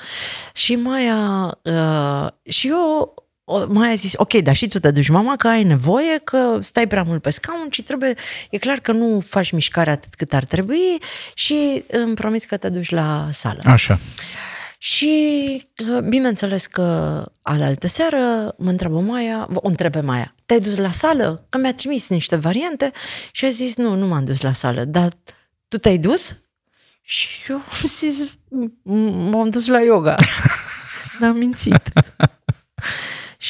Și 0.54 0.76
Maia 0.76 1.58
uh, 1.64 2.28
și 2.50 2.68
eu 2.68 3.14
o- 3.54 3.66
mai 3.74 3.92
a 3.92 3.96
zis, 3.96 4.14
ok, 4.16 4.34
dar 4.34 4.56
și 4.56 4.68
tu 4.68 4.80
te 4.80 4.92
duci, 4.92 5.08
mama, 5.10 5.36
că 5.36 5.48
ai 5.48 5.64
nevoie, 5.64 6.18
că 6.24 6.58
stai 6.62 6.88
prea 6.88 7.04
mult 7.04 7.22
pe 7.22 7.30
scaun 7.30 7.68
și 7.72 7.82
trebuie, 7.82 8.14
e 8.50 8.58
clar 8.58 8.80
că 8.80 8.92
nu 8.92 9.20
faci 9.28 9.52
mișcare 9.52 9.90
atât 9.90 10.14
cât 10.14 10.34
ar 10.34 10.44
trebui 10.44 10.98
și 11.34 11.84
îmi 11.88 12.14
promis 12.16 12.46
că 12.46 12.58
te 12.58 12.70
duci 12.70 12.90
la 12.90 13.28
sală. 13.32 13.60
Așa. 13.66 14.00
Și 14.78 15.12
uh, 15.92 16.02
bineînțeles 16.02 16.66
că 16.66 17.22
alaltă 17.42 17.88
seară 17.88 18.56
mă 18.58 18.70
întreabă 18.70 19.00
Maia, 19.00 19.48
o 19.54 19.68
întreb 19.68 19.92
pe 19.92 20.00
Maia, 20.02 20.36
te-ai 20.46 20.60
dus 20.60 20.78
la 20.78 20.92
sală? 20.92 21.46
Că 21.50 21.58
mi-a 21.58 21.74
trimis 21.74 22.08
niște 22.08 22.36
variante 22.36 22.92
și 23.32 23.46
a 23.46 23.50
zis, 23.50 23.76
nu, 23.76 23.96
nu 23.96 24.08
m-am 24.08 24.26
dus 24.26 24.42
la 24.42 24.54
sală, 24.54 24.84
dar 24.86 25.10
tu 25.68 25.78
te-ai 25.78 25.98
dus? 25.98 26.38
Și 27.02 27.28
eu 27.50 27.56
am 27.56 27.88
zis, 27.88 28.24
"M- 28.26 29.30
m-am 29.32 29.50
dus 29.50 29.68
la 29.68 29.80
yoga. 29.82 30.16
Dar 31.20 31.30
am 31.30 31.38
mințit. 31.38 31.82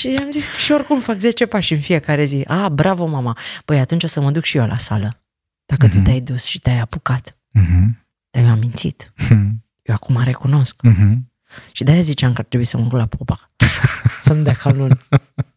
Și 0.09 0.17
am 0.23 0.31
zis 0.31 0.45
că 0.45 0.57
și 0.57 0.71
oricum 0.71 0.99
fac 0.99 1.17
10 1.17 1.45
pași 1.45 1.73
în 1.73 1.79
fiecare 1.79 2.25
zi. 2.25 2.43
A, 2.47 2.69
bravo, 2.69 3.05
mama. 3.05 3.37
Păi 3.65 3.79
atunci 3.79 4.03
o 4.03 4.07
să 4.07 4.21
mă 4.21 4.31
duc 4.31 4.43
și 4.43 4.57
eu 4.57 4.65
la 4.67 4.77
sală. 4.77 5.23
Dacă 5.65 5.87
tu 5.87 5.95
Mhm. 5.95 6.03
te-ai 6.03 6.21
dus 6.21 6.43
și 6.43 6.59
te-ai 6.59 6.79
apucat. 6.79 7.37
Mhm. 7.51 8.05
Dar 8.31 8.43
eu 8.43 8.49
am 8.49 8.59
mințit. 8.59 9.13
Mhm. 9.17 9.63
Eu 9.81 9.95
acum 9.95 10.21
recunosc. 10.23 10.81
Mhm. 10.81 11.31
Și 11.71 11.83
de-aia 11.83 12.01
ziceam 12.01 12.33
că 12.33 12.39
ar 12.39 12.45
trebui 12.45 12.65
să 12.65 12.77
mă 12.77 12.83
duc 12.83 12.91
la 12.91 13.05
popa. 13.05 13.51
Să-mi 14.21 14.43
dea 14.43 14.53
canun. 14.53 14.99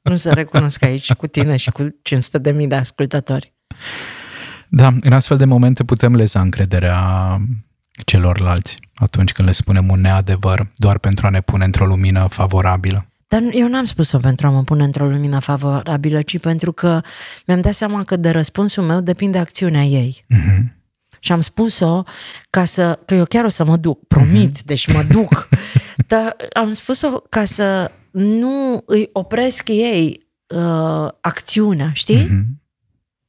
Nu 0.03 0.17
să 0.17 0.33
recunosc 0.33 0.83
aici 0.83 1.13
cu 1.13 1.27
tine 1.27 1.57
și 1.57 1.71
cu 1.71 1.95
500 2.03 2.39
de 2.39 2.51
mii 2.51 2.67
de 2.69 2.75
ascultători. 2.75 3.55
Da, 4.69 4.87
în 5.01 5.13
astfel 5.13 5.37
de 5.37 5.45
momente 5.45 5.85
putem 5.85 6.15
leza 6.15 6.41
încrederea 6.41 7.01
celorlalți 8.05 8.77
atunci 8.95 9.33
când 9.33 9.49
le 9.49 9.55
spunem 9.55 9.89
un 9.91 10.01
neadevăr 10.01 10.71
doar 10.75 10.99
pentru 10.99 11.27
a 11.27 11.31
ne 11.31 11.41
pune 11.41 11.65
într-o 11.65 11.87
lumină 11.87 12.27
favorabilă. 12.31 13.07
Dar 13.29 13.43
eu 13.53 13.69
n-am 13.69 13.85
spus-o 13.85 14.19
pentru 14.19 14.47
a 14.47 14.51
mă 14.51 14.63
pune 14.63 14.85
într-o 14.85 15.07
lumină 15.09 15.39
favorabilă, 15.39 16.23
ci 16.23 16.39
pentru 16.41 16.73
că 16.73 17.01
mi-am 17.47 17.61
dat 17.61 17.73
seama 17.75 18.05
că 18.05 18.17
de 18.17 18.31
răspunsul 18.31 18.85
meu 18.85 19.01
depinde 19.01 19.39
acțiunea 19.39 19.83
ei. 19.83 20.25
Mhm. 20.29 20.75
Și 21.21 21.33
am 21.33 21.41
spus-o 21.41 22.03
ca 22.51 22.65
să, 22.65 22.99
că 23.07 23.15
eu 23.15 23.25
chiar 23.25 23.45
o 23.45 23.49
să 23.49 23.65
mă 23.65 23.77
duc, 23.77 24.07
promit, 24.07 24.63
deci 24.63 24.93
mă 24.93 25.03
duc. 25.03 25.49
Dar 26.09 26.37
am 26.53 26.73
spus-o 26.73 27.09
ca 27.11 27.45
să 27.45 27.91
nu 28.11 28.83
îi 28.87 29.09
opresc 29.13 29.69
ei 29.69 30.27
uh, 30.47 31.09
acțiunea, 31.21 31.91
știi? 31.93 32.25
Mhm. 32.25 32.63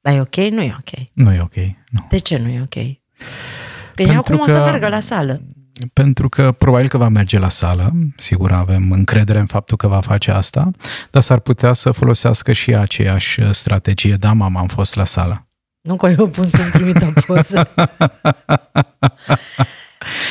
Dar 0.01 0.16
e 0.16 0.20
ok? 0.20 0.36
Nu 0.36 0.62
e 0.62 0.75
ok. 0.80 1.08
Nu 1.13 1.34
e 1.34 1.39
ok. 1.42 1.56
Nu. 1.89 2.08
De 2.10 2.18
ce 2.18 2.38
nu 2.38 2.48
e 2.50 2.60
ok? 2.62 2.74
Păi 2.74 2.96
Pentru 3.96 4.18
acum 4.18 4.36
o 4.39 4.44
că- 4.44 4.51
să 4.51 4.58
meargă 4.58 4.88
la 4.88 5.00
sală. 5.00 5.42
Pentru 5.93 6.29
că 6.29 6.51
probabil 6.51 6.88
că 6.88 6.98
va 6.98 7.07
merge 7.07 7.39
la 7.39 7.50
sală, 7.50 7.91
sigur 8.17 8.51
avem 8.51 8.91
încredere 8.91 9.39
în 9.39 9.46
faptul 9.46 9.77
că 9.77 9.88
va 9.88 10.01
face 10.01 10.31
asta, 10.31 10.72
dar 11.12 11.22
s-ar 11.22 11.39
putea 11.39 11.74
să 11.74 11.91
folosească 11.91 12.51
și 12.51 12.75
aceeași 12.75 13.53
strategie. 13.53 14.15
Da, 14.15 14.34
mama, 14.34 14.60
am 14.60 14.67
fost 14.67 14.96
la 14.96 15.05
sală. 15.05 15.48
Nu 15.81 15.96
că 15.96 16.07
eu 16.17 16.27
pun 16.27 16.48
să-mi 16.48 16.69
trimită 16.69 17.13
poză. 17.25 17.67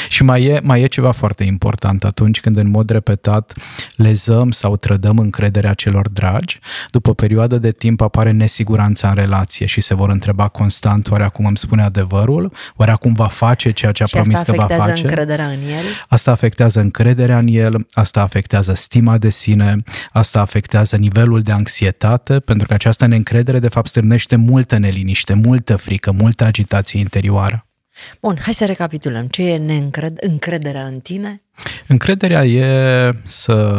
Și 0.08 0.22
mai 0.22 0.44
e, 0.44 0.60
mai 0.62 0.82
e 0.82 0.86
ceva 0.86 1.12
foarte 1.12 1.44
important 1.44 2.04
atunci 2.04 2.40
când 2.40 2.56
în 2.56 2.68
mod 2.68 2.90
repetat 2.90 3.54
lezăm 3.96 4.50
sau 4.50 4.76
trădăm 4.76 5.18
încrederea 5.18 5.72
celor 5.72 6.08
dragi, 6.08 6.58
după 6.90 7.10
o 7.10 7.14
perioadă 7.14 7.58
de 7.58 7.70
timp 7.70 8.00
apare 8.00 8.30
nesiguranța 8.30 9.08
în 9.08 9.14
relație 9.14 9.66
și 9.66 9.80
se 9.80 9.94
vor 9.94 10.10
întreba 10.10 10.48
constant 10.48 11.10
oare 11.10 11.24
acum 11.24 11.46
îmi 11.46 11.56
spune 11.56 11.82
adevărul, 11.82 12.52
oare 12.76 12.90
acum 12.90 13.12
va 13.12 13.26
face 13.26 13.70
ceea 13.70 13.92
ce 13.92 14.02
a 14.02 14.06
și 14.06 14.16
asta 14.16 14.30
promis 14.30 14.46
că 14.46 14.52
va 14.52 14.62
afectează 14.62 14.90
face. 14.90 15.02
încrederea 15.02 15.46
în 15.46 15.60
el. 15.60 15.84
Asta 16.08 16.30
afectează 16.30 16.80
încrederea 16.80 17.38
în 17.38 17.46
el, 17.46 17.86
asta 17.90 18.22
afectează 18.22 18.74
stima 18.74 19.18
de 19.18 19.30
sine, 19.30 19.76
asta 20.12 20.40
afectează 20.40 20.96
nivelul 20.96 21.42
de 21.42 21.52
anxietate, 21.52 22.40
pentru 22.40 22.66
că 22.66 22.74
această 22.74 23.06
neîncredere 23.06 23.58
de 23.58 23.68
fapt 23.68 23.86
stârnește 23.86 24.36
multă 24.36 24.78
neliniște, 24.78 25.34
multă 25.34 25.76
frică, 25.76 26.12
multă 26.12 26.44
agitație 26.44 27.00
interioară. 27.00 27.66
Bun, 28.20 28.38
hai 28.40 28.54
să 28.54 28.64
recapitulăm. 28.64 29.26
Ce 29.26 29.42
e 29.50 29.56
neîncred- 29.58 30.18
încrederea 30.20 30.84
în 30.86 31.00
tine? 31.00 31.42
Încrederea 31.86 32.44
e 32.44 33.10
să 33.24 33.76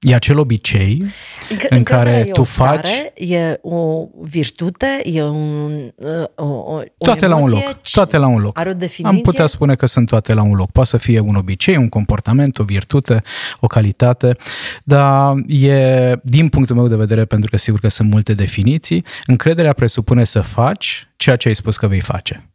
e 0.00 0.14
acel 0.14 0.38
obicei 0.38 1.02
Înc- 1.04 1.68
în 1.68 1.76
încrederea 1.76 2.12
care 2.12 2.28
e 2.28 2.32
tu 2.32 2.40
o 2.40 2.44
faci 2.44 2.78
stare, 2.78 3.12
e 3.14 3.58
o 3.62 4.06
virtute, 4.22 4.86
e 5.04 5.22
un, 5.22 5.92
uh, 5.96 6.24
o, 6.34 6.44
o, 6.44 6.74
o 6.74 6.82
toate 6.98 7.26
la 7.26 7.34
un 7.34 7.40
emoție, 7.40 7.64
loc, 7.66 7.82
ci- 7.82 7.92
toate 7.92 8.16
la 8.16 8.26
un 8.26 8.38
loc. 8.40 8.58
Are 8.58 8.70
o 8.70 8.72
definiție? 8.72 9.16
Am 9.16 9.22
putea 9.22 9.46
spune 9.46 9.74
că 9.74 9.86
sunt 9.86 10.06
toate 10.08 10.32
la 10.34 10.42
un 10.42 10.54
loc. 10.54 10.70
Poate 10.70 10.88
să 10.88 10.96
fie 10.96 11.20
un 11.20 11.34
obicei, 11.34 11.76
un 11.76 11.88
comportament, 11.88 12.58
o 12.58 12.64
virtute, 12.64 13.22
o 13.60 13.66
calitate, 13.66 14.36
dar 14.84 15.34
e, 15.46 16.12
din 16.22 16.48
punctul 16.48 16.76
meu 16.76 16.88
de 16.88 16.96
vedere, 16.96 17.24
pentru 17.24 17.50
că 17.50 17.56
sigur 17.56 17.80
că 17.80 17.88
sunt 17.88 18.10
multe 18.10 18.32
definiții, 18.32 19.04
încrederea 19.26 19.72
presupune 19.72 20.24
să 20.24 20.40
faci 20.40 21.08
ceea 21.16 21.36
ce 21.36 21.48
ai 21.48 21.54
spus 21.54 21.76
că 21.76 21.86
vei 21.86 22.00
face. 22.00 22.51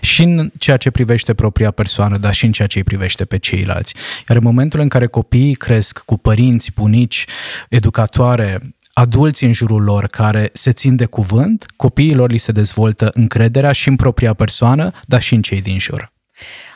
Și 0.00 0.22
în 0.22 0.50
ceea 0.58 0.76
ce 0.76 0.90
privește 0.90 1.34
propria 1.34 1.70
persoană, 1.70 2.16
dar 2.16 2.34
și 2.34 2.44
în 2.44 2.52
ceea 2.52 2.68
ce 2.68 2.78
îi 2.78 2.84
privește 2.84 3.24
pe 3.24 3.38
ceilalți. 3.38 3.94
Iar 4.28 4.38
în 4.38 4.44
momentul 4.44 4.80
în 4.80 4.88
care 4.88 5.06
copiii 5.06 5.54
cresc 5.54 5.98
cu 5.98 6.18
părinți, 6.18 6.72
bunici, 6.74 7.24
educatoare, 7.68 8.60
adulți 8.92 9.44
în 9.44 9.52
jurul 9.52 9.82
lor 9.82 10.06
care 10.06 10.50
se 10.52 10.72
țin 10.72 10.96
de 10.96 11.04
cuvânt, 11.04 11.66
copiilor 11.76 12.30
li 12.30 12.38
se 12.38 12.52
dezvoltă 12.52 13.10
încrederea 13.14 13.72
și 13.72 13.88
în 13.88 13.96
propria 13.96 14.34
persoană, 14.34 14.90
dar 15.02 15.22
și 15.22 15.34
în 15.34 15.42
cei 15.42 15.60
din 15.60 15.78
jur. 15.78 16.12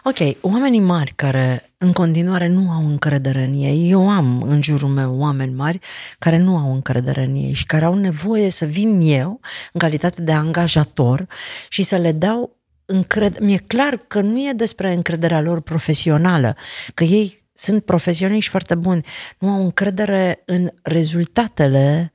Ok, 0.04 0.36
oamenii 0.40 0.80
mari 0.80 1.12
care 1.16 1.72
în 1.78 1.92
continuare 1.92 2.48
nu 2.48 2.70
au 2.70 2.86
încredere 2.86 3.44
în 3.44 3.52
ei, 3.54 3.90
eu 3.90 4.10
am 4.10 4.42
în 4.42 4.62
jurul 4.62 4.88
meu 4.88 5.18
oameni 5.18 5.54
mari 5.54 5.78
care 6.18 6.38
nu 6.38 6.56
au 6.56 6.72
încredere 6.72 7.24
în 7.24 7.34
ei 7.34 7.52
și 7.52 7.64
care 7.64 7.84
au 7.84 7.94
nevoie 7.94 8.50
să 8.50 8.64
vin 8.64 9.00
eu 9.00 9.40
în 9.72 9.80
calitate 9.80 10.22
de 10.22 10.32
angajator 10.32 11.26
și 11.68 11.82
să 11.82 11.96
le 11.96 12.12
dau 12.12 12.57
încredere. 12.90 13.44
Mi-e 13.44 13.58
clar 13.66 13.96
că 13.96 14.20
nu 14.20 14.38
e 14.38 14.52
despre 14.52 14.92
încrederea 14.92 15.40
lor 15.40 15.60
profesională, 15.60 16.56
că 16.94 17.04
ei 17.04 17.46
sunt 17.52 17.84
profesioniști 17.84 18.50
foarte 18.50 18.74
buni, 18.74 19.04
nu 19.38 19.48
au 19.48 19.62
încredere 19.62 20.42
în 20.44 20.70
rezultatele 20.82 22.12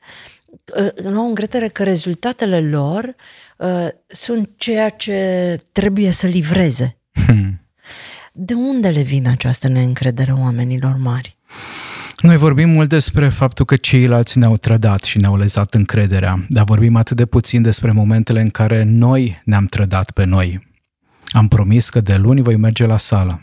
uh, 0.79 1.03
nu 1.03 1.19
au 1.19 1.27
încredere 1.27 1.67
că 1.67 1.83
rezultatele 1.83 2.59
lor 2.59 3.15
uh, 3.57 3.87
sunt 4.07 4.49
ceea 4.57 4.89
ce 4.89 5.59
trebuie 5.71 6.11
să 6.11 6.27
livreze. 6.27 6.97
Hmm. 7.25 7.61
De 8.33 8.53
unde 8.53 8.89
le 8.89 9.01
vine 9.01 9.29
această 9.29 9.67
neîncredere 9.67 10.31
oamenilor 10.31 10.95
mari? 10.97 11.37
Noi 12.23 12.37
vorbim 12.37 12.69
mult 12.69 12.89
despre 12.89 13.29
faptul 13.29 13.65
că 13.65 13.75
ceilalți 13.75 14.37
ne-au 14.37 14.57
trădat 14.57 15.03
și 15.03 15.17
ne-au 15.17 15.37
lezat 15.37 15.73
încrederea, 15.73 16.45
dar 16.49 16.63
vorbim 16.63 16.95
atât 16.95 17.17
de 17.17 17.25
puțin 17.25 17.61
despre 17.61 17.91
momentele 17.91 18.41
în 18.41 18.49
care 18.49 18.83
noi 18.83 19.41
ne-am 19.45 19.65
trădat 19.65 20.11
pe 20.11 20.23
noi. 20.25 20.67
Am 21.27 21.47
promis 21.47 21.89
că 21.89 21.99
de 21.99 22.15
luni 22.15 22.41
voi 22.41 22.55
merge 22.55 22.85
la 22.85 22.97
sală. 22.97 23.41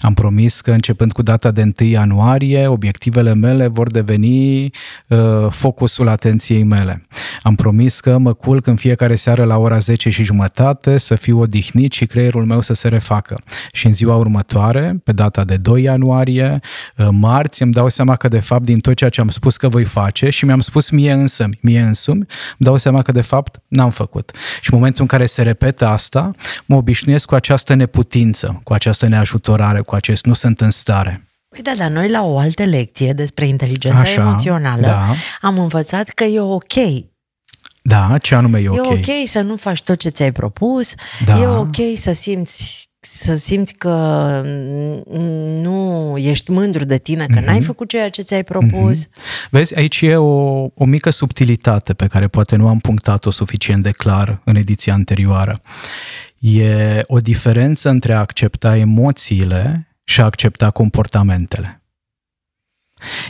Am 0.00 0.14
promis 0.14 0.60
că 0.60 0.70
începând 0.70 1.12
cu 1.12 1.22
data 1.22 1.50
de 1.50 1.72
1 1.80 1.88
ianuarie, 1.88 2.66
obiectivele 2.66 3.34
mele 3.34 3.66
vor 3.66 3.90
deveni 3.90 4.64
uh, 4.64 5.18
focusul 5.50 6.08
atenției 6.08 6.62
mele. 6.62 7.02
Am 7.42 7.54
promis 7.54 8.00
că 8.00 8.18
mă 8.18 8.32
culc 8.32 8.66
în 8.66 8.76
fiecare 8.76 9.14
seară 9.14 9.44
la 9.44 9.58
ora 9.58 9.78
10 9.78 10.10
și 10.10 10.24
jumătate, 10.24 10.98
să 10.98 11.14
fiu 11.14 11.40
odihnit 11.40 11.92
și 11.92 12.06
creierul 12.06 12.44
meu 12.44 12.60
să 12.60 12.74
se 12.74 12.88
refacă. 12.88 13.40
Și 13.72 13.86
în 13.86 13.92
ziua 13.92 14.16
următoare, 14.16 15.00
pe 15.04 15.12
data 15.12 15.44
de 15.44 15.56
2 15.56 15.82
ianuarie, 15.82 16.60
uh, 16.96 17.08
marți, 17.10 17.62
îmi 17.62 17.72
dau 17.72 17.88
seama 17.88 18.16
că 18.16 18.28
de 18.28 18.38
fapt 18.38 18.64
din 18.64 18.78
tot 18.78 18.94
ceea 18.94 19.10
ce 19.10 19.20
am 19.20 19.28
spus 19.28 19.56
că 19.56 19.68
voi 19.68 19.84
face 19.84 20.28
și 20.28 20.44
mi-am 20.44 20.60
spus 20.60 20.90
mie 20.90 21.12
însă, 21.12 21.48
mie 21.60 21.80
însumi, 21.80 22.18
îmi 22.18 22.28
dau 22.58 22.76
seama 22.76 23.02
că 23.02 23.12
de 23.12 23.20
fapt 23.20 23.62
n-am 23.68 23.90
făcut. 23.90 24.30
Și 24.60 24.72
în 24.72 24.78
momentul 24.78 25.00
în 25.00 25.06
care 25.06 25.26
se 25.26 25.42
repetă 25.42 25.86
asta, 25.86 26.30
mă 26.66 26.76
obișnuiesc 26.76 27.26
cu 27.26 27.34
această 27.34 27.74
neputință, 27.74 28.60
cu 28.62 28.72
această 28.72 29.06
neajutorare, 29.06 29.59
cu 29.82 29.94
acest 29.94 30.24
nu 30.24 30.34
sunt 30.34 30.60
în 30.60 30.70
stare. 30.70 31.24
Păi 31.48 31.62
da, 31.62 31.72
dar 31.76 31.90
noi 31.90 32.08
la 32.10 32.22
o 32.24 32.38
altă 32.38 32.64
lecție 32.64 33.12
despre 33.12 33.46
inteligența 33.46 33.98
Așa, 33.98 34.20
emoțională 34.20 34.80
da. 34.86 35.06
am 35.40 35.58
învățat 35.58 36.08
că 36.08 36.24
e 36.24 36.40
ok. 36.40 36.72
Da, 37.82 38.18
ce 38.22 38.34
anume 38.34 38.60
e 38.60 38.68
ok. 38.68 38.76
E 38.76 38.80
ok 38.80 39.28
să 39.28 39.40
nu 39.40 39.56
faci 39.56 39.82
tot 39.82 39.98
ce 39.98 40.08
ți-ai 40.08 40.32
propus, 40.32 40.94
Da. 41.24 41.38
e 41.40 41.46
ok 41.46 41.76
să 41.94 42.12
simți 42.12 42.88
să 43.02 43.34
simți 43.34 43.74
că 43.74 43.90
nu 45.60 46.14
ești 46.18 46.50
mândru 46.50 46.84
de 46.84 46.98
tine, 46.98 47.26
că 47.26 47.34
Mhm. 47.38 47.44
n-ai 47.44 47.62
făcut 47.62 47.88
ceea 47.88 48.08
ce 48.08 48.22
ți-ai 48.22 48.44
propus. 48.44 49.06
Vezi, 49.50 49.76
aici 49.76 50.00
e 50.00 50.16
o, 50.16 50.64
o 50.74 50.84
mică 50.84 51.10
subtilitate 51.10 51.94
pe 51.94 52.06
care 52.06 52.28
poate 52.28 52.56
nu 52.56 52.68
am 52.68 52.78
punctat-o 52.78 53.30
suficient 53.30 53.82
de 53.82 53.90
clar 53.90 54.40
în 54.44 54.56
ediția 54.56 54.92
anterioară. 54.92 55.60
E 56.40 57.02
o 57.06 57.18
diferență 57.18 57.88
între 57.88 58.12
a 58.12 58.18
accepta 58.18 58.76
emoțiile 58.76 59.94
și 60.04 60.20
a 60.20 60.24
accepta 60.24 60.70
comportamentele. 60.70 61.82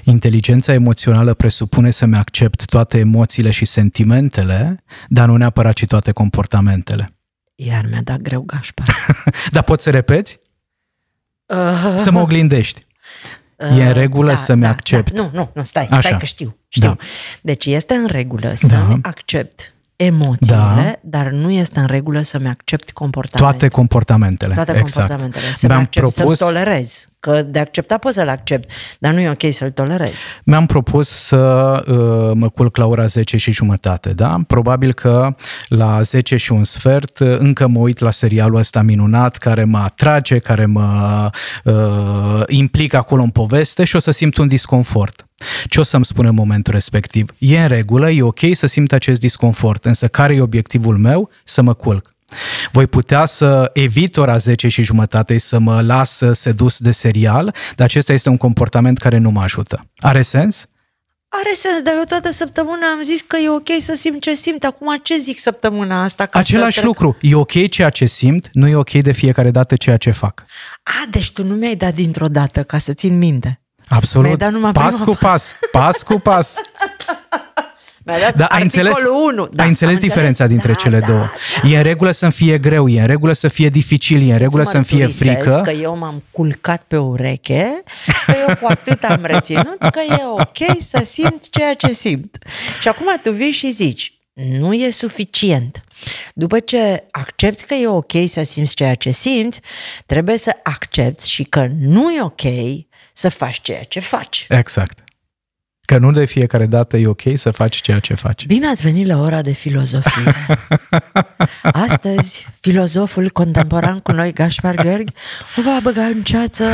Inteligența 0.04 0.72
emoțională 0.72 1.34
presupune 1.34 1.90
să-mi 1.90 2.16
accept 2.16 2.64
toate 2.64 2.98
emoțiile 2.98 3.50
și 3.50 3.64
sentimentele, 3.64 4.84
dar 5.08 5.28
nu 5.28 5.36
neapărat 5.36 5.76
și 5.76 5.86
toate 5.86 6.12
comportamentele. 6.12 7.14
Iar 7.54 7.86
mi-a 7.90 8.02
dat 8.02 8.20
greu 8.20 8.40
Gașpar. 8.40 8.86
dar 9.52 9.62
poți 9.62 9.82
să 9.82 9.90
repeți? 9.90 10.38
Uh, 11.46 11.94
Să 11.96 12.10
mă 12.10 12.20
oglindești. 12.20 12.86
E 13.56 13.86
în 13.86 13.92
regulă 13.92 14.34
să-mi 14.34 14.66
accept. 14.66 15.12
Da. 15.12 15.22
Nu, 15.22 15.30
nu, 15.32 15.50
nu, 15.54 15.64
stai, 15.64 15.86
Așa. 15.86 16.00
stai 16.00 16.18
că 16.18 16.24
știu. 16.24 16.56
știu. 16.68 16.86
Da. 16.86 16.96
Deci 17.42 17.66
este 17.66 17.94
în 17.94 18.06
regulă 18.06 18.54
să-mi 18.54 18.98
accept 19.02 19.74
emoțiile, 20.04 21.00
dar 21.02 21.30
nu 21.30 21.50
este 21.50 21.80
în 21.80 21.86
regulă 21.86 22.22
să-mi 22.22 22.48
accept 22.48 22.90
comportamentul. 22.90 23.58
Toate 23.58 23.74
comportamentele. 23.74 24.54
Toate 24.54 24.70
exact. 24.70 24.92
comportamentele. 24.94 25.44
Să-mi 25.54 25.72
Mi-am 25.72 25.82
accept, 25.82 26.14
propus, 26.14 26.38
să-l 26.38 26.46
tolerez. 26.46 27.04
Că 27.20 27.42
de 27.42 27.58
acceptat 27.58 27.98
pot 27.98 28.12
să-l 28.12 28.28
accept, 28.28 28.70
dar 28.98 29.12
nu 29.12 29.20
e 29.20 29.30
ok 29.30 29.52
să-l 29.52 29.70
tolerez. 29.70 30.12
mi-am 30.44 30.66
propus 30.66 31.08
să 31.08 31.36
uh, 31.86 32.32
mă 32.34 32.48
culc 32.48 32.76
la 32.76 32.86
ora 32.86 33.06
10 33.06 33.36
și 33.36 33.52
jumătate, 33.52 34.12
da? 34.12 34.40
Probabil 34.46 34.92
că 34.92 35.34
la 35.68 36.02
10 36.02 36.36
și 36.36 36.52
un 36.52 36.64
sfert 36.64 37.18
uh, 37.18 37.38
încă 37.38 37.66
mă 37.66 37.78
uit 37.78 37.98
la 37.98 38.10
serialul 38.10 38.58
ăsta 38.58 38.82
minunat 38.82 39.36
care 39.36 39.64
mă 39.64 39.78
atrage, 39.78 40.38
care 40.38 40.66
mă 40.66 41.30
uh, 41.64 42.42
implică 42.46 42.96
acolo 42.96 43.22
în 43.22 43.30
poveste 43.30 43.84
și 43.84 43.96
o 43.96 43.98
să 43.98 44.10
simt 44.10 44.36
un 44.36 44.48
disconfort. 44.48 45.29
Ce 45.68 45.80
o 45.80 45.82
să-mi 45.82 46.04
spun 46.04 46.26
în 46.26 46.34
momentul 46.34 46.72
respectiv? 46.72 47.34
E 47.38 47.60
în 47.60 47.68
regulă, 47.68 48.10
e 48.10 48.22
ok 48.22 48.40
să 48.52 48.66
simt 48.66 48.92
acest 48.92 49.20
disconfort, 49.20 49.84
însă 49.84 50.08
care 50.08 50.34
e 50.34 50.40
obiectivul 50.40 50.96
meu? 50.98 51.30
Să 51.44 51.62
mă 51.62 51.74
culc. 51.74 52.14
Voi 52.72 52.86
putea 52.86 53.26
să 53.26 53.70
evit 53.74 54.16
ora 54.16 54.36
10 54.36 54.68
și 54.68 54.82
jumătate 54.82 55.38
să 55.38 55.58
mă 55.58 55.80
las 55.82 56.22
sedus 56.32 56.78
de 56.78 56.90
serial, 56.90 57.54
dar 57.76 57.86
acesta 57.86 58.12
este 58.12 58.28
un 58.28 58.36
comportament 58.36 58.98
care 58.98 59.18
nu 59.18 59.30
mă 59.30 59.40
ajută. 59.42 59.84
Are 59.96 60.22
sens? 60.22 60.66
Are 61.28 61.52
sens, 61.54 61.82
dar 61.82 61.94
eu 61.96 62.02
toată 62.04 62.32
săptămâna 62.32 62.86
am 62.96 63.02
zis 63.02 63.20
că 63.20 63.36
e 63.36 63.48
ok 63.48 63.68
să 63.80 63.94
simt 63.94 64.20
ce 64.20 64.34
simt. 64.34 64.64
Acum 64.64 64.98
ce 65.02 65.16
zic 65.18 65.38
săptămâna 65.38 66.02
asta? 66.02 66.26
Ca 66.26 66.38
Același 66.38 66.74
să 66.74 66.80
trec? 66.80 66.84
lucru. 66.84 67.16
E 67.20 67.34
ok 67.34 67.68
ceea 67.68 67.90
ce 67.90 68.06
simt, 68.06 68.48
nu 68.52 68.68
e 68.68 68.74
ok 68.74 68.90
de 68.90 69.12
fiecare 69.12 69.50
dată 69.50 69.76
ceea 69.76 69.96
ce 69.96 70.10
fac. 70.10 70.44
A, 70.82 71.06
deci 71.10 71.30
tu 71.32 71.44
nu 71.44 71.54
mi-ai 71.54 71.74
dat 71.74 71.94
dintr-o 71.94 72.28
dată 72.28 72.62
ca 72.62 72.78
să 72.78 72.92
țin 72.92 73.18
minte. 73.18 73.59
Absolut. 73.90 74.26
Mi-ai 74.26 74.36
dat 74.36 74.52
numai 74.52 74.72
pas 74.72 74.94
prima 74.94 75.04
cu 75.04 75.14
pas. 75.20 75.54
Pas 75.72 76.02
cu 76.02 76.18
pas. 76.18 76.54
Mi-ai 78.04 78.20
dat 78.20 78.34
Da, 78.34 78.44
ai 78.44 78.62
înțeles, 78.62 78.92
articolul 78.92 79.32
1. 79.32 79.46
Da, 79.52 79.62
ai 79.62 79.68
înțeles 79.68 79.94
am 79.94 80.00
diferența 80.00 80.44
înțeles. 80.44 80.50
dintre 80.50 80.72
da, 80.72 80.78
cele 80.78 80.98
da, 81.00 81.06
două. 81.06 81.30
Da. 81.62 81.68
E 81.68 81.76
în 81.76 81.82
regulă 81.82 82.10
să-mi 82.10 82.32
fie 82.32 82.58
greu, 82.58 82.88
e 82.88 83.00
în 83.00 83.06
regulă 83.06 83.32
să 83.32 83.48
fie 83.48 83.68
dificil, 83.68 84.28
e 84.28 84.32
în 84.32 84.38
regulă 84.38 84.62
Îți 84.62 84.70
să-mi 84.70 84.84
fie 84.84 85.04
mărturisesc 85.04 85.42
frică. 85.42 85.60
că 85.64 85.70
eu 85.70 85.96
m-am 85.96 86.22
culcat 86.30 86.82
pe 86.88 86.96
ureche, 86.96 87.82
că 88.26 88.34
eu 88.48 88.56
cu 88.56 88.66
atât 88.68 89.04
am 89.04 89.20
reținut 89.22 89.78
că 89.78 90.00
e 90.08 90.24
ok 90.38 90.80
să 90.80 91.00
simt 91.04 91.50
ceea 91.50 91.74
ce 91.74 91.92
simt. 91.92 92.38
Și 92.80 92.88
acum 92.88 93.06
tu 93.22 93.32
vii 93.32 93.50
și 93.52 93.70
zici, 93.70 94.12
nu 94.32 94.72
e 94.72 94.90
suficient. 94.90 95.84
După 96.34 96.58
ce 96.58 97.04
accepti 97.10 97.64
că 97.64 97.74
e 97.74 97.86
ok 97.86 98.12
să 98.26 98.42
simți 98.44 98.74
ceea 98.74 98.94
ce 98.94 99.10
simți, 99.10 99.60
trebuie 100.06 100.36
să 100.38 100.50
accepti 100.62 101.28
și 101.30 101.42
că 101.42 101.66
nu 101.78 102.10
e 102.10 102.22
ok 102.22 102.42
să 103.12 103.28
faci 103.28 103.60
ceea 103.60 103.82
ce 103.82 104.00
faci. 104.00 104.46
Exact. 104.48 104.98
Că 105.80 105.98
nu 105.98 106.10
de 106.10 106.24
fiecare 106.24 106.66
dată 106.66 106.96
e 106.96 107.06
ok 107.06 107.22
să 107.34 107.50
faci 107.50 107.76
ceea 107.76 107.98
ce 107.98 108.14
faci. 108.14 108.46
Bine 108.46 108.66
ați 108.66 108.82
venit 108.82 109.06
la 109.06 109.20
ora 109.20 109.42
de 109.42 109.52
filozofie. 109.52 110.32
Astăzi, 111.86 112.46
filozoful 112.60 113.30
contemporan 113.30 114.00
cu 114.00 114.12
noi, 114.12 114.32
Gaspar 114.32 114.74
Gheorghe, 114.74 115.12
o 115.56 115.62
va 115.62 115.78
băga 115.82 116.04
în 116.04 116.22
ceață 116.22 116.64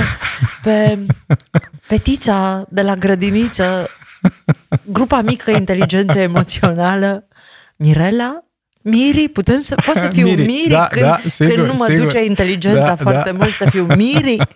pe 0.63 0.99
petița 1.89 2.67
de 2.71 2.83
la 2.83 2.95
grădiniță, 2.97 3.89
grupa 4.85 5.21
mică 5.21 5.51
inteligență 5.51 6.19
emoțională, 6.19 7.29
Mirela, 7.77 8.45
Miri, 8.83 9.29
putem 9.29 9.63
să, 9.63 9.75
pot 9.85 9.95
să 9.95 10.09
fiu 10.09 10.27
Miri, 10.27 10.45
Miri, 10.45 10.69
da, 10.69 10.87
când, 10.87 11.05
da, 11.05 11.21
sigur, 11.29 11.55
când 11.55 11.67
nu 11.67 11.75
mă 11.77 11.85
sigur. 11.89 12.05
duce 12.05 12.25
inteligența 12.25 12.81
Da, 12.81 12.97
foarte 12.97 13.31
da. 13.31 13.37
mult 13.37 13.53
să 13.53 13.67
fiu 13.71 13.85
Miri. 13.95 14.37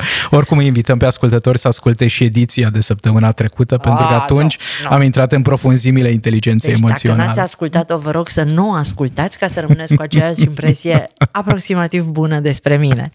Oricum 0.30 0.58
îi 0.58 0.66
invităm 0.66 0.98
pe 0.98 1.06
ascultători 1.06 1.58
să 1.58 1.68
asculte 1.68 2.06
și 2.06 2.24
ediția 2.24 2.70
de 2.70 2.80
săptămâna 2.80 3.30
trecută, 3.30 3.78
pentru 3.78 4.04
că 4.06 4.14
Ah, 4.14 4.20
atunci 4.22 4.58
nu, 4.82 4.88
nu. 4.88 4.94
am 4.94 5.02
intrat 5.02 5.32
în 5.32 5.42
profunzimile 5.42 6.10
inteligenței 6.10 6.70
Deci 6.70 6.80
dacă 6.80 6.90
emoționale. 6.92 7.26
n-ați 7.26 7.38
ascultat-o, 7.40 7.98
vă 7.98 8.10
rog 8.10 8.28
să 8.28 8.42
nu 8.42 8.68
o 8.70 8.72
ascultați 8.72 9.38
ca 9.38 9.48
să 9.48 9.60
rămâneți 9.60 9.94
cu 9.94 10.02
aceeași 10.02 10.42
impresie 10.42 11.10
aproximativ 11.30 12.04
bună 12.04 12.40
despre 12.40 12.76
mine. 12.76 13.10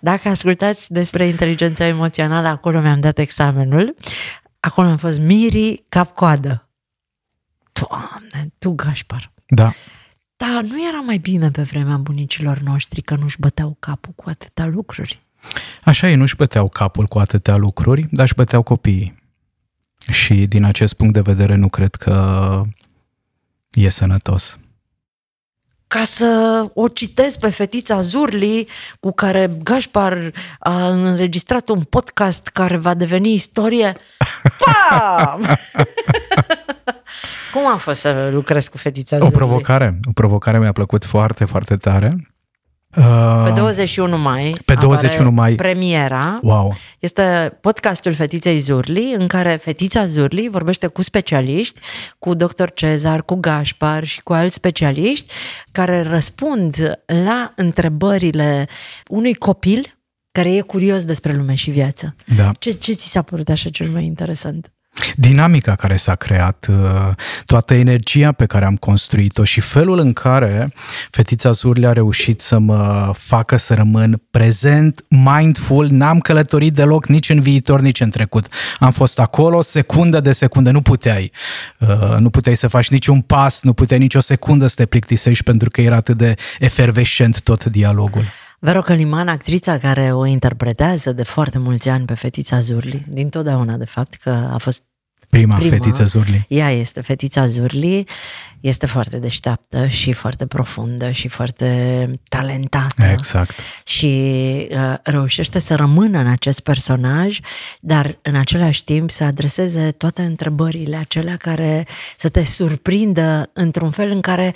Dacă 0.00 0.28
ascultați 0.28 0.92
despre 0.92 1.26
inteligența 1.26 1.84
emoțională, 1.86 2.48
acolo 2.48 2.80
mi-am 2.80 3.00
dat 3.00 3.18
examenul. 3.18 3.94
Acolo 4.60 4.88
am 4.88 4.96
fost 4.96 5.20
Miri 5.20 5.84
cap-coadă. 5.88 6.68
Doamne, 7.72 8.52
tu, 8.58 8.70
Gașpar. 8.70 9.32
Da. 9.46 9.72
Da, 10.36 10.60
nu 10.62 10.86
era 10.88 11.00
mai 11.06 11.16
bine 11.18 11.50
pe 11.50 11.62
vremea 11.62 11.96
bunicilor 11.96 12.58
noștri 12.58 13.00
că 13.02 13.14
nu-și 13.20 13.36
băteau 13.40 13.76
capul 13.80 14.12
cu 14.16 14.24
atâta 14.28 14.66
lucruri. 14.66 15.22
Așa 15.84 16.08
e, 16.08 16.14
nu-și 16.14 16.36
băteau 16.36 16.68
capul 16.68 17.06
cu 17.06 17.18
atâtea 17.18 17.56
lucruri, 17.56 18.06
dar 18.10 18.24
își 18.24 18.34
băteau 18.34 18.62
copiii. 18.62 19.16
Și 20.10 20.34
din 20.46 20.64
acest 20.64 20.94
punct 20.94 21.12
de 21.14 21.20
vedere 21.20 21.54
nu 21.54 21.68
cred 21.68 21.94
că 21.94 22.62
e 23.72 23.88
sănătos. 23.88 24.58
ca 25.86 26.04
să 26.04 26.64
o 26.74 26.88
citesc 26.88 27.38
pe 27.38 27.50
fetița 27.50 28.00
Zurli, 28.00 28.68
cu 29.00 29.12
care 29.12 29.50
Gașpar 29.62 30.32
a 30.58 30.88
înregistrat 30.88 31.68
un 31.68 31.80
podcast 31.82 32.46
care 32.48 32.76
va 32.76 32.94
deveni 32.94 33.32
istorie. 33.34 33.92
Pam! 34.58 35.40
Cum 37.52 37.66
a 37.66 37.76
fost 37.76 38.00
să 38.00 38.28
lucrez 38.32 38.68
cu 38.68 38.78
fetița 38.78 39.16
O 39.16 39.18
Zurli? 39.18 39.34
provocare, 39.36 39.98
o 40.08 40.12
provocare 40.12 40.58
mi-a 40.58 40.72
plăcut 40.72 41.04
foarte, 41.04 41.44
foarte 41.44 41.76
tare. 41.76 42.28
Uh, 42.96 43.42
Pe 43.44 43.50
21 43.50 44.18
mai 44.18 44.50
Pe 44.64 44.72
apare 44.72 44.86
21 44.86 45.30
mai. 45.30 45.54
premiera 45.54 46.38
Wow, 46.42 46.76
este 46.98 47.58
podcastul 47.60 48.14
Fetiței 48.14 48.58
Zurli, 48.58 49.14
în 49.18 49.26
care 49.26 49.56
fetița 49.62 50.06
Zurli 50.06 50.48
vorbește 50.48 50.86
cu 50.86 51.02
specialiști, 51.02 51.80
cu 52.18 52.34
dr. 52.34 52.64
Cezar, 52.74 53.22
cu 53.22 53.34
Gașpar 53.34 54.04
și 54.04 54.22
cu 54.22 54.32
alți 54.32 54.54
specialiști 54.54 55.32
care 55.72 56.02
răspund 56.02 57.00
la 57.24 57.52
întrebările 57.56 58.68
unui 59.08 59.34
copil 59.34 59.98
care 60.32 60.54
e 60.54 60.60
curios 60.60 61.04
despre 61.04 61.32
lume 61.32 61.54
și 61.54 61.70
viață. 61.70 62.14
da. 62.36 62.52
Ce, 62.58 62.70
ce 62.70 62.92
ți 62.92 63.10
s-a 63.10 63.22
părut 63.22 63.48
așa 63.48 63.70
cel 63.70 63.88
mai 63.88 64.04
interesant? 64.04 64.72
Dinamica 65.16 65.74
care 65.74 65.96
s-a 65.96 66.14
creat, 66.14 66.66
uh, 66.70 66.76
toată 67.46 67.74
energia 67.74 68.32
pe 68.32 68.46
care 68.46 68.64
am 68.64 68.76
construit-o 68.76 69.44
și 69.44 69.60
felul 69.60 69.98
în 69.98 70.12
care 70.12 70.72
fetița 71.10 71.50
Zurli 71.50 71.86
a 71.86 71.92
reușit 71.92 72.40
să 72.40 72.58
mă 72.58 73.12
facă 73.14 73.56
să 73.56 73.74
rămân 73.74 74.22
prezent, 74.30 75.04
mindful, 75.08 75.88
n-am 75.90 76.20
călătorit 76.20 76.74
deloc 76.74 77.06
nici 77.06 77.28
în 77.30 77.40
viitor, 77.40 77.80
nici 77.80 78.00
în 78.00 78.10
trecut. 78.10 78.46
Am 78.78 78.90
fost 78.90 79.18
acolo 79.18 79.62
secundă 79.62 80.20
de 80.20 80.32
secundă, 80.32 80.70
nu 80.70 80.80
puteai. 80.82 81.32
Uh, 81.78 82.16
Nu 82.18 82.30
puteai 82.30 82.56
să 82.56 82.68
faci 82.68 82.90
niciun 82.90 83.20
pas, 83.20 83.62
nu 83.62 83.72
puteai 83.72 83.98
nici 83.98 84.14
o 84.14 84.20
secundă 84.20 84.66
să 84.66 84.74
te 84.74 84.86
plictisești 84.86 85.44
pentru 85.44 85.70
că 85.70 85.80
era 85.80 85.96
atât 85.96 86.16
de 86.16 86.34
efervescent 86.58 87.42
tot 87.42 87.64
dialogul. 87.64 88.22
Vero 88.60 88.82
Căliman, 88.82 89.28
actrița 89.28 89.78
care 89.78 90.12
o 90.12 90.26
interpretează 90.26 91.12
de 91.12 91.22
foarte 91.22 91.58
mulți 91.58 91.88
ani 91.88 92.04
pe 92.04 92.14
fetița 92.14 92.60
Zurli, 92.60 93.04
din 93.08 93.28
totdeauna 93.28 93.76
de 93.76 93.84
fapt, 93.84 94.14
că 94.14 94.30
a 94.52 94.56
fost 94.58 94.82
Prima, 95.30 95.54
Prima. 95.54 95.76
fetiță 95.76 96.04
Zurli. 96.04 96.44
Ea 96.48 96.70
este 96.70 97.00
fetița 97.00 97.46
Zurli, 97.46 98.06
este 98.60 98.86
foarte 98.86 99.18
deșteaptă 99.18 99.86
și 99.86 100.12
foarte 100.12 100.46
profundă 100.46 101.10
și 101.10 101.28
foarte 101.28 102.10
talentată. 102.28 103.04
Exact. 103.04 103.54
Și 103.84 104.06
uh, 104.70 104.94
reușește 105.02 105.58
să 105.58 105.74
rămână 105.74 106.18
în 106.18 106.26
acest 106.26 106.60
personaj, 106.60 107.38
dar 107.80 108.18
în 108.22 108.34
același 108.34 108.84
timp 108.84 109.10
să 109.10 109.24
adreseze 109.24 109.90
toate 109.90 110.22
întrebările 110.22 110.96
acelea 110.96 111.36
care 111.36 111.86
să 112.16 112.28
te 112.28 112.44
surprindă 112.44 113.50
într-un 113.52 113.90
fel 113.90 114.10
în 114.10 114.20
care 114.20 114.54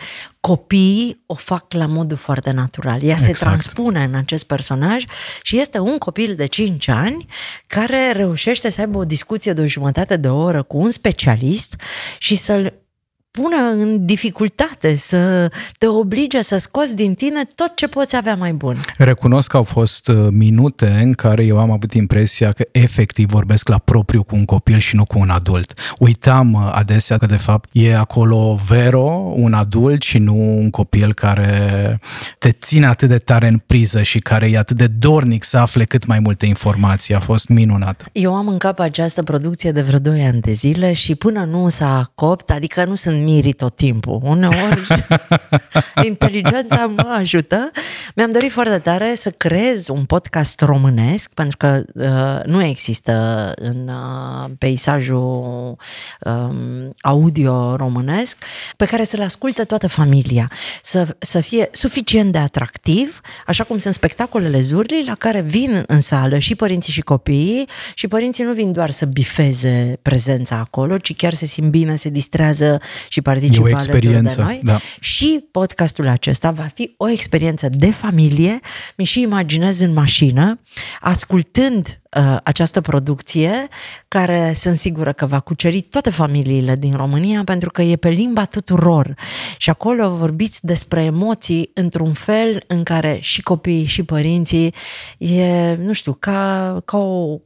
copiii 0.48 1.22
o 1.26 1.34
fac 1.34 1.72
la 1.72 1.86
modul 1.86 2.16
foarte 2.16 2.50
natural. 2.50 3.02
Ea 3.02 3.16
se 3.16 3.28
Exact. 3.28 3.38
transpune 3.50 4.02
în 4.02 4.14
acest 4.14 4.44
personaj 4.44 5.04
și 5.42 5.58
este 5.58 5.78
un 5.78 5.98
copil 5.98 6.34
de 6.34 6.46
5 6.46 6.88
ani 6.88 7.26
care 7.66 8.12
reușește 8.12 8.70
să 8.70 8.80
aibă 8.80 8.98
o 8.98 9.04
discuție 9.04 9.52
de 9.52 9.60
o 9.60 9.66
jumătate 9.66 10.16
de 10.16 10.28
oră 10.28 10.62
cu 10.62 10.76
un 10.76 10.90
specialist 10.90 11.80
și 12.18 12.36
să-l 12.36 12.81
pună 13.32 13.56
în 13.56 14.06
dificultate, 14.06 14.94
să 14.94 15.50
te 15.78 15.86
oblige 15.86 16.42
să 16.42 16.56
scoți 16.56 16.96
din 16.96 17.14
tine 17.14 17.40
tot 17.54 17.72
ce 17.74 17.86
poți 17.86 18.16
avea 18.16 18.34
mai 18.34 18.52
bun. 18.52 18.76
Recunosc 18.96 19.48
că 19.48 19.56
au 19.56 19.62
fost 19.62 20.08
uh, 20.08 20.28
minute 20.30 20.86
în 20.86 21.12
care 21.12 21.44
eu 21.44 21.58
am 21.58 21.70
avut 21.70 21.92
impresia 21.92 22.48
că 22.48 22.64
efectiv 22.72 23.30
vorbesc 23.30 23.68
la 23.68 23.78
propriu 23.78 24.22
cu 24.22 24.34
un 24.34 24.44
copil 24.44 24.78
și 24.78 24.96
nu 24.96 25.04
cu 25.04 25.18
un 25.18 25.30
adult. 25.30 25.80
Uitam 25.98 26.52
uh, 26.52 26.70
adesea 26.72 27.18
că 27.18 27.26
de 27.26 27.36
fapt 27.36 27.70
e 27.72 27.96
acolo 27.96 28.58
Vero, 28.66 29.32
un 29.34 29.52
adult 29.52 30.02
și 30.02 30.18
nu 30.18 30.58
un 30.58 30.70
copil 30.70 31.14
care 31.14 31.98
te 32.38 32.50
ține 32.50 32.86
atât 32.86 33.08
de 33.08 33.18
tare 33.18 33.48
în 33.48 33.58
priză 33.66 34.02
și 34.02 34.18
care 34.18 34.50
e 34.50 34.58
atât 34.58 34.76
de 34.76 34.86
dornic 34.86 35.44
să 35.44 35.58
afle 35.58 35.84
cât 35.84 36.06
mai 36.06 36.18
multe 36.18 36.46
informații. 36.46 37.14
A 37.14 37.20
fost 37.20 37.48
minunat. 37.48 38.04
Eu 38.12 38.34
am 38.34 38.48
în 38.48 38.58
cap 38.58 38.78
această 38.78 39.22
producție 39.22 39.72
de 39.72 39.82
vreo 39.82 39.98
2 39.98 40.22
ani 40.22 40.40
de 40.40 40.52
zile 40.52 40.92
și 40.92 41.14
până 41.14 41.44
nu 41.44 41.68
s-a 41.68 42.10
copt, 42.14 42.50
adică 42.50 42.84
nu 42.84 42.94
sunt 42.94 43.21
miri 43.22 43.52
tot 43.52 43.76
timpul. 43.76 44.18
Uneori 44.22 44.86
inteligența 46.10 46.86
mă 46.86 47.14
ajută. 47.18 47.70
Mi-am 48.14 48.32
dorit 48.32 48.50
foarte 48.50 48.78
tare 48.78 49.14
să 49.14 49.30
creez 49.30 49.88
un 49.88 50.04
podcast 50.04 50.60
românesc, 50.60 51.34
pentru 51.34 51.56
că 51.56 51.82
uh, 51.94 52.44
nu 52.44 52.62
există 52.62 53.12
în 53.56 53.88
uh, 53.88 54.50
peisajul 54.58 55.76
uh, 56.20 56.54
audio 57.00 57.76
românesc, 57.76 58.36
pe 58.76 58.84
care 58.84 59.04
să-l 59.04 59.20
asculte 59.20 59.62
toată 59.62 59.88
familia, 59.88 60.50
să, 60.82 61.16
să 61.18 61.40
fie 61.40 61.68
suficient 61.72 62.32
de 62.32 62.38
atractiv, 62.38 63.20
așa 63.46 63.64
cum 63.64 63.78
sunt 63.78 63.94
spectacolele 63.94 64.60
Zurli, 64.60 65.04
la 65.06 65.14
care 65.14 65.40
vin 65.40 65.82
în 65.86 66.00
sală 66.00 66.38
și 66.38 66.54
părinții 66.54 66.92
și 66.92 67.00
copiii, 67.00 67.68
și 67.94 68.08
părinții 68.08 68.44
nu 68.44 68.52
vin 68.52 68.72
doar 68.72 68.90
să 68.90 69.06
bifeze 69.06 69.98
prezența 70.02 70.56
acolo, 70.56 70.98
ci 70.98 71.16
chiar 71.16 71.34
se 71.34 71.46
simt 71.46 71.70
bine, 71.70 71.96
se 71.96 72.08
distrează 72.08 72.80
și 73.12 73.20
participă 73.20 73.68
e 73.68 73.72
o 73.72 73.74
experiență, 73.74 74.36
de 74.36 74.42
noi. 74.42 74.60
Da. 74.62 74.78
Și 75.00 75.44
podcastul 75.50 76.06
acesta 76.06 76.50
va 76.50 76.68
fi 76.74 76.94
o 76.96 77.08
experiență 77.08 77.68
de 77.68 77.90
familie. 77.90 78.60
Mi 78.96 79.04
și 79.04 79.20
imaginez 79.20 79.80
în 79.80 79.92
mașină, 79.92 80.60
ascultând 81.00 82.00
uh, 82.16 82.36
această 82.42 82.80
producție, 82.80 83.68
care 84.08 84.52
sunt 84.54 84.76
sigură 84.76 85.12
că 85.12 85.26
va 85.26 85.40
cuceri 85.40 85.80
toate 85.80 86.10
familiile 86.10 86.76
din 86.76 86.96
România, 86.96 87.44
pentru 87.44 87.70
că 87.70 87.82
e 87.82 87.96
pe 87.96 88.08
limba 88.08 88.44
tuturor. 88.44 89.14
Și 89.56 89.70
acolo 89.70 90.16
vorbiți 90.16 90.66
despre 90.66 91.02
emoții 91.02 91.70
într-un 91.74 92.12
fel 92.12 92.64
în 92.66 92.82
care 92.82 93.18
și 93.20 93.42
copiii 93.42 93.84
și 93.84 94.02
părinții 94.02 94.74
e, 95.18 95.74
nu 95.74 95.92
știu, 95.92 96.12
ca, 96.12 96.80
ca 96.84 96.98
o 96.98 97.38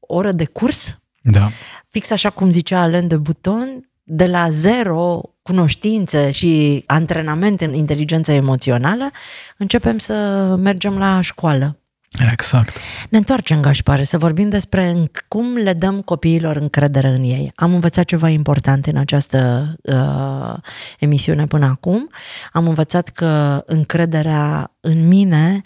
oră 0.00 0.32
de 0.32 0.44
curs. 0.44 0.98
Da. 1.20 1.50
Fix 1.88 2.10
așa 2.10 2.30
cum 2.30 2.50
zicea 2.50 2.80
Alain 2.80 3.08
de 3.08 3.16
Buton, 3.16 3.86
de 4.02 4.26
la 4.26 4.50
zero 4.50 5.20
cunoștință 5.42 6.30
și 6.30 6.82
antrenament 6.86 7.60
în 7.60 7.74
inteligență 7.74 8.32
emoțională, 8.32 9.10
începem 9.56 9.98
să 9.98 10.14
mergem 10.58 10.98
la 10.98 11.20
școală. 11.20 11.76
Exact. 12.32 12.76
Ne 13.08 13.18
întoarcem, 13.18 13.60
Gașpare, 13.60 14.02
să 14.02 14.18
vorbim 14.18 14.48
despre 14.48 14.94
cum 15.28 15.54
le 15.56 15.72
dăm 15.72 16.00
copiilor 16.00 16.56
încredere 16.56 17.08
în 17.08 17.22
ei. 17.22 17.52
Am 17.54 17.74
învățat 17.74 18.04
ceva 18.04 18.28
important 18.28 18.86
în 18.86 18.96
această 18.96 19.72
uh, 19.82 20.54
emisiune 20.98 21.46
până 21.46 21.66
acum. 21.66 22.10
Am 22.52 22.68
învățat 22.68 23.08
că 23.08 23.62
încrederea 23.66 24.71
în 24.84 25.08
mine 25.08 25.62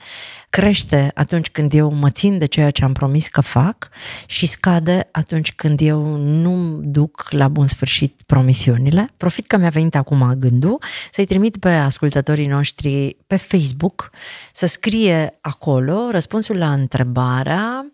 crește 0.50 1.10
atunci 1.14 1.48
când 1.48 1.72
eu 1.72 1.92
mă 1.92 2.10
țin 2.10 2.38
de 2.38 2.46
ceea 2.46 2.70
ce 2.70 2.84
am 2.84 2.92
promis 2.92 3.28
că 3.28 3.40
fac 3.40 3.88
și 4.26 4.46
scade 4.46 5.08
atunci 5.12 5.52
când 5.52 5.80
eu 5.80 6.16
nu 6.16 6.80
duc 6.82 7.26
la 7.30 7.48
bun 7.48 7.66
sfârșit 7.66 8.22
promisiunile. 8.26 9.12
Profit 9.16 9.46
că 9.46 9.56
mi-a 9.56 9.68
venit 9.68 9.94
acum 9.94 10.32
gândul 10.38 10.82
să-i 11.12 11.24
trimit 11.24 11.56
pe 11.56 11.68
ascultătorii 11.68 12.46
noștri 12.46 13.16
pe 13.26 13.36
Facebook 13.36 14.10
să 14.52 14.66
scrie 14.66 15.38
acolo 15.40 16.10
răspunsul 16.10 16.56
la 16.56 16.72
întrebarea 16.72 17.86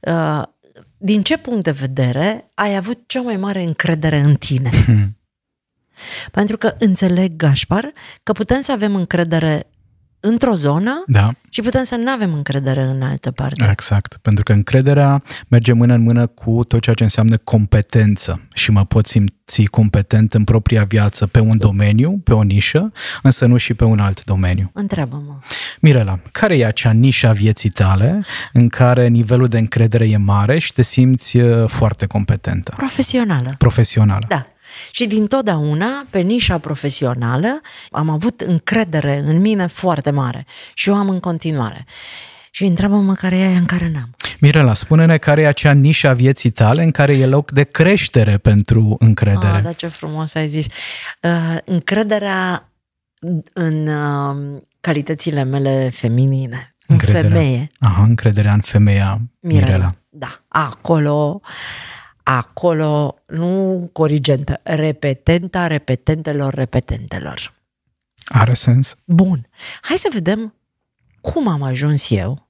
uh, 0.00 0.42
din 0.96 1.22
ce 1.22 1.38
punct 1.38 1.64
de 1.64 1.70
vedere 1.70 2.50
ai 2.54 2.76
avut 2.76 2.98
cea 3.06 3.20
mai 3.20 3.36
mare 3.36 3.62
încredere 3.62 4.18
în 4.18 4.34
tine? 4.34 4.70
Hmm. 4.84 5.16
Pentru 6.30 6.56
că 6.56 6.74
înțeleg, 6.78 7.36
Gașpar, 7.36 7.92
că 8.22 8.32
putem 8.32 8.60
să 8.60 8.72
avem 8.72 8.94
încredere 8.94 9.71
într-o 10.24 10.54
zonă 10.54 11.02
da. 11.06 11.34
și 11.48 11.60
putem 11.60 11.84
să 11.84 11.96
nu 11.96 12.10
avem 12.10 12.34
încredere 12.34 12.82
în 12.82 13.02
altă 13.02 13.30
parte. 13.30 13.68
Exact, 13.70 14.18
pentru 14.22 14.42
că 14.44 14.52
încrederea 14.52 15.22
merge 15.48 15.72
mână 15.72 15.94
în 15.94 16.02
mână 16.02 16.26
cu 16.26 16.64
tot 16.64 16.80
ceea 16.80 16.94
ce 16.94 17.02
înseamnă 17.02 17.36
competență 17.36 18.40
și 18.54 18.70
mă 18.70 18.84
pot 18.84 19.06
simți 19.06 19.64
competent 19.70 20.34
în 20.34 20.44
propria 20.44 20.84
viață 20.84 21.26
pe 21.26 21.40
un 21.40 21.58
domeniu, 21.58 22.20
pe 22.24 22.32
o 22.32 22.42
nișă, 22.42 22.92
însă 23.22 23.46
nu 23.46 23.56
și 23.56 23.74
pe 23.74 23.84
un 23.84 23.98
alt 23.98 24.24
domeniu. 24.24 24.70
Întreabă-mă. 24.74 25.38
Mirela, 25.80 26.18
care 26.32 26.56
e 26.56 26.66
acea 26.66 26.90
nișă 26.90 27.28
a 27.28 27.32
vieții 27.32 27.70
tale 27.70 28.20
în 28.52 28.68
care 28.68 29.08
nivelul 29.08 29.48
de 29.48 29.58
încredere 29.58 30.08
e 30.08 30.16
mare 30.16 30.58
și 30.58 30.72
te 30.72 30.82
simți 30.82 31.36
uh, 31.36 31.68
foarte 31.68 32.06
competentă? 32.06 32.72
Profesională. 32.76 33.54
Profesională. 33.58 34.24
Da. 34.28 34.46
Și 34.90 35.06
din 35.06 35.26
totdeauna, 35.26 36.06
pe 36.10 36.18
nișa 36.18 36.58
profesională, 36.58 37.60
am 37.90 38.08
avut 38.08 38.40
încredere 38.40 39.22
în 39.26 39.40
mine 39.40 39.66
foarte 39.66 40.10
mare 40.10 40.46
și 40.74 40.88
o 40.88 40.94
am 40.94 41.08
în 41.08 41.20
continuare. 41.20 41.86
Și 42.50 42.64
întreabă-mă 42.64 43.14
care 43.14 43.38
e 43.38 43.46
aia 43.46 43.58
în 43.58 43.64
care 43.64 43.90
n-am. 43.92 44.14
Mirela, 44.40 44.74
spune-ne 44.74 45.18
care 45.18 45.40
e 45.40 45.46
acea 45.46 45.72
nișa 45.72 46.08
a 46.08 46.12
vieții 46.12 46.50
tale 46.50 46.82
în 46.82 46.90
care 46.90 47.12
e 47.12 47.26
loc 47.26 47.50
de 47.50 47.62
creștere 47.62 48.38
pentru 48.38 48.96
încredere. 48.98 49.56
Ah, 49.56 49.62
da, 49.62 49.72
ce 49.72 49.86
frumos 49.86 50.34
ai 50.34 50.48
zis. 50.48 50.66
Uh, 51.20 51.56
încrederea 51.64 52.68
în 53.52 53.86
uh, 53.86 54.62
calitățile 54.80 55.42
mele 55.44 55.90
feminine. 55.94 56.74
Încrederea. 56.86 57.28
În 57.28 57.34
femeie. 57.36 57.70
Aha, 57.78 58.02
încrederea 58.02 58.52
în 58.52 58.60
femeia 58.60 59.20
Mirela. 59.40 59.66
Mirela. 59.66 59.94
Da, 60.08 60.40
acolo 60.48 61.40
acolo, 62.22 63.18
nu 63.26 63.88
corigentă, 63.92 64.60
repetenta 64.62 65.66
repetentelor 65.66 66.54
repetentelor. 66.54 67.54
Are 68.24 68.54
sens. 68.54 68.94
Bun. 69.04 69.48
Hai 69.80 69.96
să 69.96 70.08
vedem 70.12 70.54
cum 71.20 71.48
am 71.48 71.62
ajuns 71.62 72.10
eu 72.10 72.48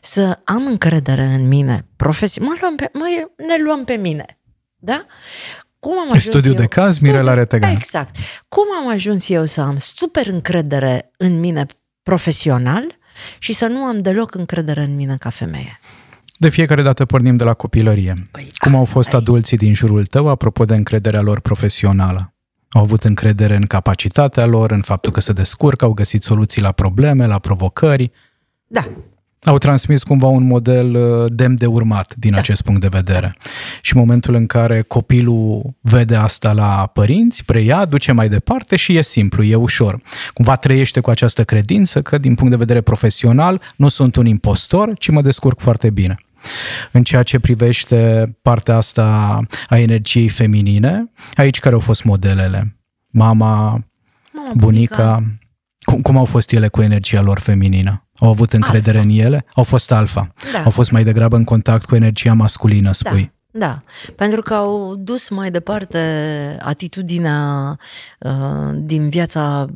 să 0.00 0.38
am 0.44 0.66
încredere 0.66 1.24
în 1.24 1.48
mine 1.48 1.86
profesional. 1.96 2.52
Mă 2.52 2.58
luăm 2.60 2.76
pe, 2.76 2.90
mă, 2.92 3.04
ne 3.36 3.62
luăm 3.64 3.84
pe 3.84 3.94
mine. 3.94 4.24
Da? 4.76 5.06
Cum 5.78 5.98
am 5.98 6.06
ajuns 6.06 6.22
Studiu 6.22 6.50
eu? 6.50 6.56
de 6.56 6.66
caz, 6.66 6.98
Mirela 7.00 7.34
Retegan. 7.34 7.70
Exact. 7.70 8.16
Cum 8.48 8.64
am 8.80 8.88
ajuns 8.88 9.28
eu 9.28 9.44
să 9.44 9.60
am 9.60 9.78
super 9.78 10.26
încredere 10.26 11.10
în 11.16 11.40
mine 11.40 11.66
profesional 12.02 12.98
și 13.38 13.52
să 13.52 13.66
nu 13.66 13.82
am 13.82 14.00
deloc 14.00 14.34
încredere 14.34 14.80
în 14.80 14.94
mine 14.94 15.16
ca 15.16 15.30
femeie? 15.30 15.79
De 16.40 16.48
fiecare 16.48 16.82
dată 16.82 17.04
pornim 17.04 17.36
de 17.36 17.44
la 17.44 17.54
copilărie. 17.54 18.14
Păi, 18.30 18.48
Cum 18.58 18.74
au 18.74 18.84
fost 18.84 19.14
adulții 19.14 19.56
din 19.56 19.74
jurul 19.74 20.06
tău 20.06 20.28
apropo 20.28 20.64
de 20.64 20.74
încrederea 20.74 21.20
lor 21.20 21.40
profesională? 21.40 22.34
Au 22.68 22.82
avut 22.82 23.04
încredere 23.04 23.56
în 23.56 23.62
capacitatea 23.62 24.46
lor, 24.46 24.70
în 24.70 24.82
faptul 24.82 25.12
că 25.12 25.20
se 25.20 25.32
descurcă, 25.32 25.84
au 25.84 25.92
găsit 25.92 26.22
soluții 26.22 26.62
la 26.62 26.72
probleme, 26.72 27.26
la 27.26 27.38
provocări? 27.38 28.10
Da, 28.66 28.88
au 29.42 29.58
transmis 29.58 30.02
cumva 30.02 30.26
un 30.26 30.46
model 30.46 30.94
uh, 30.94 31.30
demn 31.34 31.56
de 31.56 31.66
urmat 31.66 32.14
din 32.14 32.30
da. 32.30 32.38
acest 32.38 32.62
punct 32.62 32.80
de 32.80 32.88
vedere. 32.88 33.36
Și 33.82 33.94
în 33.94 34.00
momentul 34.00 34.34
în 34.34 34.46
care 34.46 34.82
copilul 34.82 35.74
vede 35.80 36.16
asta 36.16 36.52
la 36.52 36.90
părinți, 36.92 37.44
preia, 37.44 37.84
duce 37.84 38.12
mai 38.12 38.28
departe 38.28 38.76
și 38.76 38.96
e 38.96 39.02
simplu, 39.02 39.42
e 39.42 39.54
ușor. 39.54 40.00
Cumva 40.34 40.56
trăiește 40.56 41.00
cu 41.00 41.10
această 41.10 41.44
credință 41.44 42.02
că 42.02 42.18
din 42.18 42.34
punct 42.34 42.50
de 42.50 42.58
vedere 42.58 42.80
profesional 42.80 43.60
nu 43.76 43.88
sunt 43.88 44.16
un 44.16 44.26
impostor, 44.26 44.94
ci 44.98 45.08
mă 45.08 45.22
descurc 45.22 45.60
foarte 45.60 45.90
bine. 45.90 46.18
În 46.92 47.02
ceea 47.02 47.22
ce 47.22 47.38
privește 47.38 48.30
partea 48.42 48.76
asta 48.76 49.40
a 49.68 49.78
energiei 49.78 50.28
feminine, 50.28 51.12
aici 51.34 51.60
care 51.60 51.74
au 51.74 51.80
fost 51.80 52.04
modelele? 52.04 52.76
Mama, 53.10 53.56
Mama 54.32 54.52
bunica, 54.54 55.14
bunica. 55.14 55.38
Cum, 55.80 56.00
cum 56.00 56.16
au 56.16 56.24
fost 56.24 56.52
ele 56.52 56.68
cu 56.68 56.82
energia 56.82 57.22
lor 57.22 57.38
feminină? 57.38 58.08
Au 58.18 58.28
avut 58.28 58.52
încredere 58.52 58.98
alfa. 58.98 59.10
în 59.10 59.18
ele? 59.18 59.44
Au 59.54 59.64
fost 59.64 59.92
alfa. 59.92 60.32
Da. 60.52 60.62
Au 60.62 60.70
fost 60.70 60.90
mai 60.90 61.04
degrabă 61.04 61.36
în 61.36 61.44
contact 61.44 61.84
cu 61.84 61.94
energia 61.94 62.32
masculină, 62.32 62.92
spui. 62.92 63.22
Da. 63.22 63.30
Da, 63.52 63.82
pentru 64.16 64.42
că 64.42 64.54
au 64.54 64.94
dus 64.96 65.28
mai 65.28 65.50
departe 65.50 65.98
atitudinea 66.60 67.76
uh, 68.18 68.74
din 68.74 69.08
viața 69.08 69.66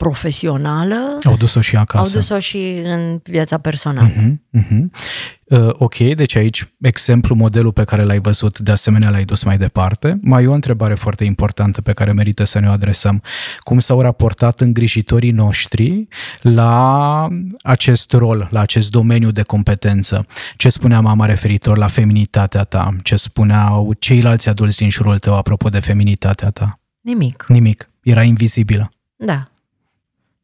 profesională. 0.00 1.18
Au 1.22 1.36
dus-o 1.36 1.60
și 1.60 1.76
acasă. 1.76 2.04
Au 2.04 2.20
dus-o 2.20 2.38
și 2.38 2.80
în 2.84 3.20
viața 3.24 3.58
personală. 3.58 4.10
Uh-huh, 4.10 4.60
uh-huh. 4.60 4.84
Uh, 5.44 5.68
ok, 5.72 5.96
deci 5.96 6.36
aici 6.36 6.72
exemplu, 6.80 7.34
modelul 7.34 7.72
pe 7.72 7.84
care 7.84 8.02
l-ai 8.02 8.20
văzut, 8.20 8.58
de 8.58 8.70
asemenea 8.70 9.10
l-ai 9.10 9.24
dus 9.24 9.42
mai 9.42 9.58
departe. 9.58 10.18
Mai 10.22 10.42
e 10.42 10.46
o 10.46 10.52
întrebare 10.52 10.94
foarte 10.94 11.24
importantă 11.24 11.80
pe 11.80 11.92
care 11.92 12.12
merită 12.12 12.44
să 12.44 12.58
ne 12.58 12.68
o 12.68 12.70
adresăm. 12.70 13.22
Cum 13.58 13.78
s-au 13.78 14.00
raportat 14.00 14.60
îngrijitorii 14.60 15.30
noștri 15.30 16.08
la 16.40 17.28
acest 17.62 18.12
rol, 18.12 18.48
la 18.50 18.60
acest 18.60 18.90
domeniu 18.90 19.30
de 19.30 19.42
competență? 19.42 20.26
Ce 20.56 20.68
spunea 20.68 21.00
mama 21.00 21.26
referitor 21.26 21.76
la 21.76 21.86
feminitatea 21.86 22.64
ta? 22.64 22.96
Ce 23.02 23.16
spuneau 23.16 23.92
ceilalți 23.98 24.48
adulți 24.48 24.76
din 24.76 24.90
jurul 24.90 25.18
tău 25.18 25.36
apropo 25.36 25.68
de 25.68 25.80
feminitatea 25.80 26.50
ta? 26.50 26.80
Nimic. 27.00 27.44
Nimic. 27.48 27.88
era 28.02 28.22
invizibilă. 28.22 28.90
Da. 29.16 29.49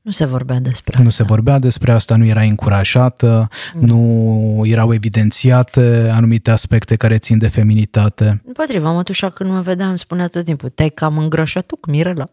Nu 0.07 0.13
se 0.13 0.25
vorbea 0.25 0.59
despre 0.61 0.95
Nu 1.03 1.07
asta. 1.09 1.23
se 1.23 1.29
vorbea 1.29 1.59
despre 1.59 1.93
asta, 1.93 2.17
nu 2.17 2.25
era 2.27 2.41
încurajată, 2.43 3.49
Mm. 3.75 3.87
nu 3.87 4.63
erau 4.65 4.93
evidențiate 4.95 6.11
anumite 6.15 6.51
aspecte 6.51 6.97
care 6.97 7.19
țin 7.19 7.39
de 7.39 7.49
feminitate. 7.49 8.43
Împotriva, 8.47 8.93
mătușa 8.93 9.31
când 9.31 9.51
mă 9.51 9.61
vedea 9.61 9.89
îmi 9.89 9.99
spunea 9.99 10.29
tot 10.29 10.45
timpul, 10.45 10.69
te-ai 10.69 10.89
cam 10.89 11.19
îngrășat 11.19 11.67
tu, 11.67 11.79
Mirela. 11.89 12.29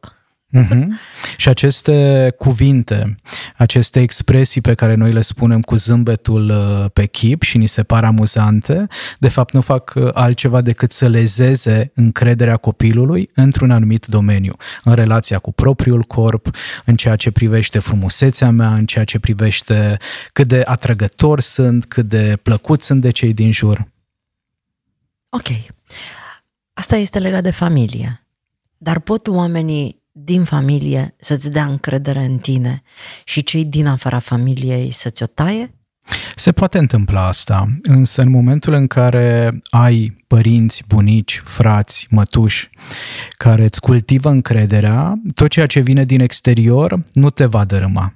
Mhm. 0.54 1.00
Și 1.38 1.50
aceste 1.50 2.34
cuvinte, 2.38 3.16
aceste 3.58 4.00
expresii 4.00 4.62
pe 4.62 4.74
care 4.74 4.96
noi 4.96 5.12
le 5.12 5.22
spunem 5.22 5.62
cu 5.62 5.76
zâmbetul 5.76 6.50
uh, 6.50 6.86
pe 6.94 7.06
chip 7.06 7.42
și 7.42 7.58
ni 7.58 7.68
se 7.68 7.84
par 7.84 8.04
amuzante, 8.04 8.88
de 9.20 9.28
fapt 9.28 9.54
nu 9.54 9.62
fac 9.62 9.94
uh, 9.96 10.10
altceva 10.14 10.62
decât 10.62 10.92
să 10.92 11.08
lezeze 11.08 11.92
încrederea 11.96 12.56
copilului 12.56 13.30
într-un 13.34 13.72
anumit 13.72 14.06
domeniu, 14.06 14.56
în 14.84 14.94
relația 14.94 15.40
cu 15.40 15.52
propriul 15.52 16.02
corp, 16.02 16.50
în 16.86 16.96
ceea 16.96 17.16
ce 17.16 17.32
privește 17.32 17.80
frumusețea 17.80 18.50
mea, 18.50 18.74
în 18.74 18.86
ceea 18.86 19.04
ce 19.04 19.20
privește 19.20 19.98
cât 20.34 20.48
de 20.48 20.64
atrăgător 20.66 21.40
sunt, 21.40 21.86
cât 21.86 22.06
de 22.06 22.40
plăcut 22.42 22.84
sunt 22.84 23.02
de 23.02 23.12
cei 23.12 23.34
din 23.34 23.52
jur. 23.52 23.88
Ok. 25.30 25.48
Asta 26.74 26.96
este 26.96 27.20
legat 27.20 27.44
de 27.44 27.52
familie. 27.52 28.28
Dar 28.78 29.00
pot 29.00 29.28
oamenii 29.28 30.03
din 30.16 30.44
familie 30.44 31.16
să-ți 31.20 31.52
dea 31.52 31.66
încredere 31.66 32.24
în 32.24 32.38
tine 32.38 32.82
și 33.24 33.44
cei 33.44 33.66
din 33.66 33.88
afara 33.88 34.20
familiei 34.20 34.92
să-ți 34.92 35.24
o 35.24 35.26
taie? 35.26 35.74
Se 36.36 36.52
poate 36.52 36.78
întâmpla 36.78 37.28
asta, 37.28 37.68
însă 37.82 38.22
în 38.22 38.30
momentul 38.30 38.74
în 38.74 38.88
care 38.88 39.62
ai 39.70 40.16
părinți, 40.28 40.84
bunici, 40.88 41.42
frați, 41.46 42.08
mătuși 42.10 42.70
care 43.30 43.64
îți 43.64 43.80
cultivă 43.80 44.30
încrederea, 44.30 45.14
tot 45.36 45.50
ceea 45.50 45.66
ce 45.66 45.80
vine 45.80 46.06
din 46.06 46.20
exterior 46.20 47.04
nu 47.14 47.30
te 47.30 47.46
va 47.46 47.66
dărâma. 47.66 48.14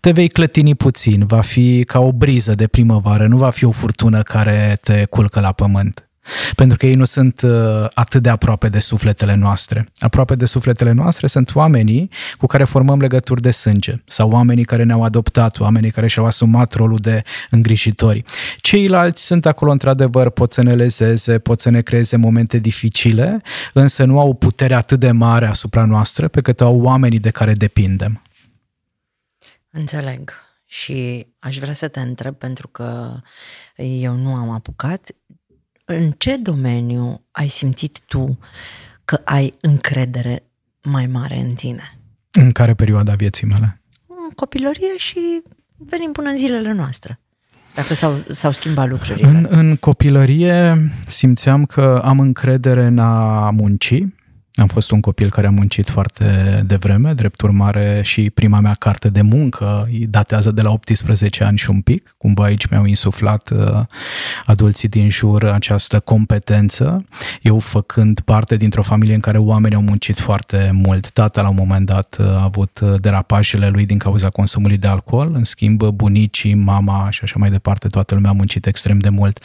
Te 0.00 0.10
vei 0.10 0.28
clătini 0.28 0.74
puțin, 0.74 1.26
va 1.26 1.40
fi 1.40 1.84
ca 1.86 1.98
o 1.98 2.12
briză 2.12 2.54
de 2.54 2.66
primăvară, 2.66 3.26
nu 3.26 3.36
va 3.36 3.50
fi 3.50 3.64
o 3.64 3.70
furtună 3.70 4.22
care 4.22 4.78
te 4.80 5.04
culcă 5.04 5.40
la 5.40 5.52
pământ. 5.52 6.09
Pentru 6.54 6.76
că 6.76 6.86
ei 6.86 6.94
nu 6.94 7.04
sunt 7.04 7.40
uh, 7.40 7.86
atât 7.94 8.22
de 8.22 8.28
aproape 8.28 8.68
de 8.68 8.78
sufletele 8.78 9.34
noastre. 9.34 9.86
Aproape 9.98 10.34
de 10.34 10.46
sufletele 10.46 10.92
noastre 10.92 11.26
sunt 11.26 11.54
oamenii 11.54 12.10
cu 12.38 12.46
care 12.46 12.64
formăm 12.64 13.00
legături 13.00 13.40
de 13.40 13.50
sânge 13.50 13.94
sau 14.04 14.30
oamenii 14.30 14.64
care 14.64 14.82
ne-au 14.82 15.02
adoptat, 15.02 15.60
oamenii 15.60 15.90
care 15.90 16.06
și-au 16.06 16.26
asumat 16.26 16.72
rolul 16.72 16.98
de 16.98 17.22
îngrijitori. 17.50 18.22
Ceilalți 18.60 19.26
sunt 19.26 19.46
acolo 19.46 19.70
într-adevăr, 19.70 20.30
pot 20.30 20.52
să 20.52 20.62
ne 20.62 20.74
lezeze, 20.74 21.38
pot 21.38 21.60
să 21.60 21.70
ne 21.70 21.80
creeze 21.80 22.16
momente 22.16 22.58
dificile, 22.58 23.42
însă 23.72 24.04
nu 24.04 24.20
au 24.20 24.34
putere 24.34 24.74
atât 24.74 25.00
de 25.00 25.10
mare 25.10 25.46
asupra 25.46 25.84
noastră 25.84 26.28
pe 26.28 26.40
cât 26.40 26.60
au 26.60 26.80
oamenii 26.80 27.18
de 27.18 27.30
care 27.30 27.52
depindem. 27.52 28.22
Înțeleg. 29.70 30.32
Și 30.66 31.26
aș 31.38 31.58
vrea 31.58 31.72
să 31.72 31.88
te 31.88 32.00
întreb, 32.00 32.34
pentru 32.34 32.68
că 32.68 33.16
eu 33.76 34.14
nu 34.14 34.34
am 34.34 34.50
apucat, 34.50 35.10
în 35.96 36.10
ce 36.10 36.36
domeniu 36.36 37.24
ai 37.30 37.48
simțit 37.48 38.00
tu 38.00 38.38
că 39.04 39.20
ai 39.24 39.54
încredere 39.60 40.42
mai 40.82 41.06
mare 41.06 41.36
în 41.38 41.54
tine? 41.54 41.98
În 42.30 42.50
care 42.50 42.74
perioada 42.74 43.14
vieții 43.14 43.46
mele? 43.46 43.80
În 44.06 44.30
copilărie 44.34 44.96
și 44.96 45.42
venim 45.76 46.12
până 46.12 46.28
în 46.28 46.36
zilele 46.36 46.72
noastre. 46.72 47.20
Dacă 47.74 47.94
s-au, 47.94 48.24
s-au 48.28 48.50
schimbat 48.50 48.88
lucrurile. 48.88 49.28
În, 49.28 49.46
în 49.50 49.76
copilărie 49.76 50.90
simțeam 51.06 51.64
că 51.64 52.00
am 52.04 52.20
încredere 52.20 52.86
în 52.86 52.98
a 52.98 53.50
munci. 53.50 54.04
Am 54.54 54.66
fost 54.66 54.90
un 54.90 55.00
copil 55.00 55.30
care 55.30 55.46
a 55.46 55.50
muncit 55.50 55.90
foarte 55.90 56.62
devreme, 56.66 57.12
drept 57.12 57.40
urmare 57.40 58.00
și 58.04 58.30
prima 58.30 58.60
mea 58.60 58.74
carte 58.78 59.08
de 59.08 59.22
muncă 59.22 59.88
datează 60.08 60.50
de 60.50 60.62
la 60.62 60.70
18 60.70 61.44
ani 61.44 61.58
și 61.58 61.70
un 61.70 61.80
pic. 61.80 62.14
Cumva 62.18 62.44
aici 62.44 62.66
mi-au 62.66 62.84
insuflat 62.84 63.50
uh, 63.50 63.80
adulții 64.46 64.88
din 64.88 65.10
jur 65.10 65.44
această 65.44 66.00
competență. 66.00 67.04
Eu 67.42 67.58
făcând 67.58 68.20
parte 68.20 68.56
dintr-o 68.56 68.82
familie 68.82 69.14
în 69.14 69.20
care 69.20 69.38
oamenii 69.38 69.76
au 69.76 69.82
muncit 69.82 70.20
foarte 70.20 70.70
mult. 70.72 71.10
Tata 71.10 71.42
la 71.42 71.48
un 71.48 71.56
moment 71.58 71.86
dat 71.86 72.16
a 72.20 72.42
avut 72.42 72.80
derapajele 73.00 73.68
lui 73.68 73.86
din 73.86 73.98
cauza 73.98 74.30
consumului 74.30 74.76
de 74.76 74.86
alcool, 74.86 75.30
în 75.34 75.44
schimb 75.44 75.82
bunicii, 75.82 76.54
mama 76.54 77.10
și 77.10 77.20
așa 77.22 77.36
mai 77.38 77.50
departe, 77.50 77.88
toată 77.88 78.14
lumea 78.14 78.30
a 78.30 78.34
muncit 78.34 78.66
extrem 78.66 78.98
de 78.98 79.08
mult. 79.08 79.44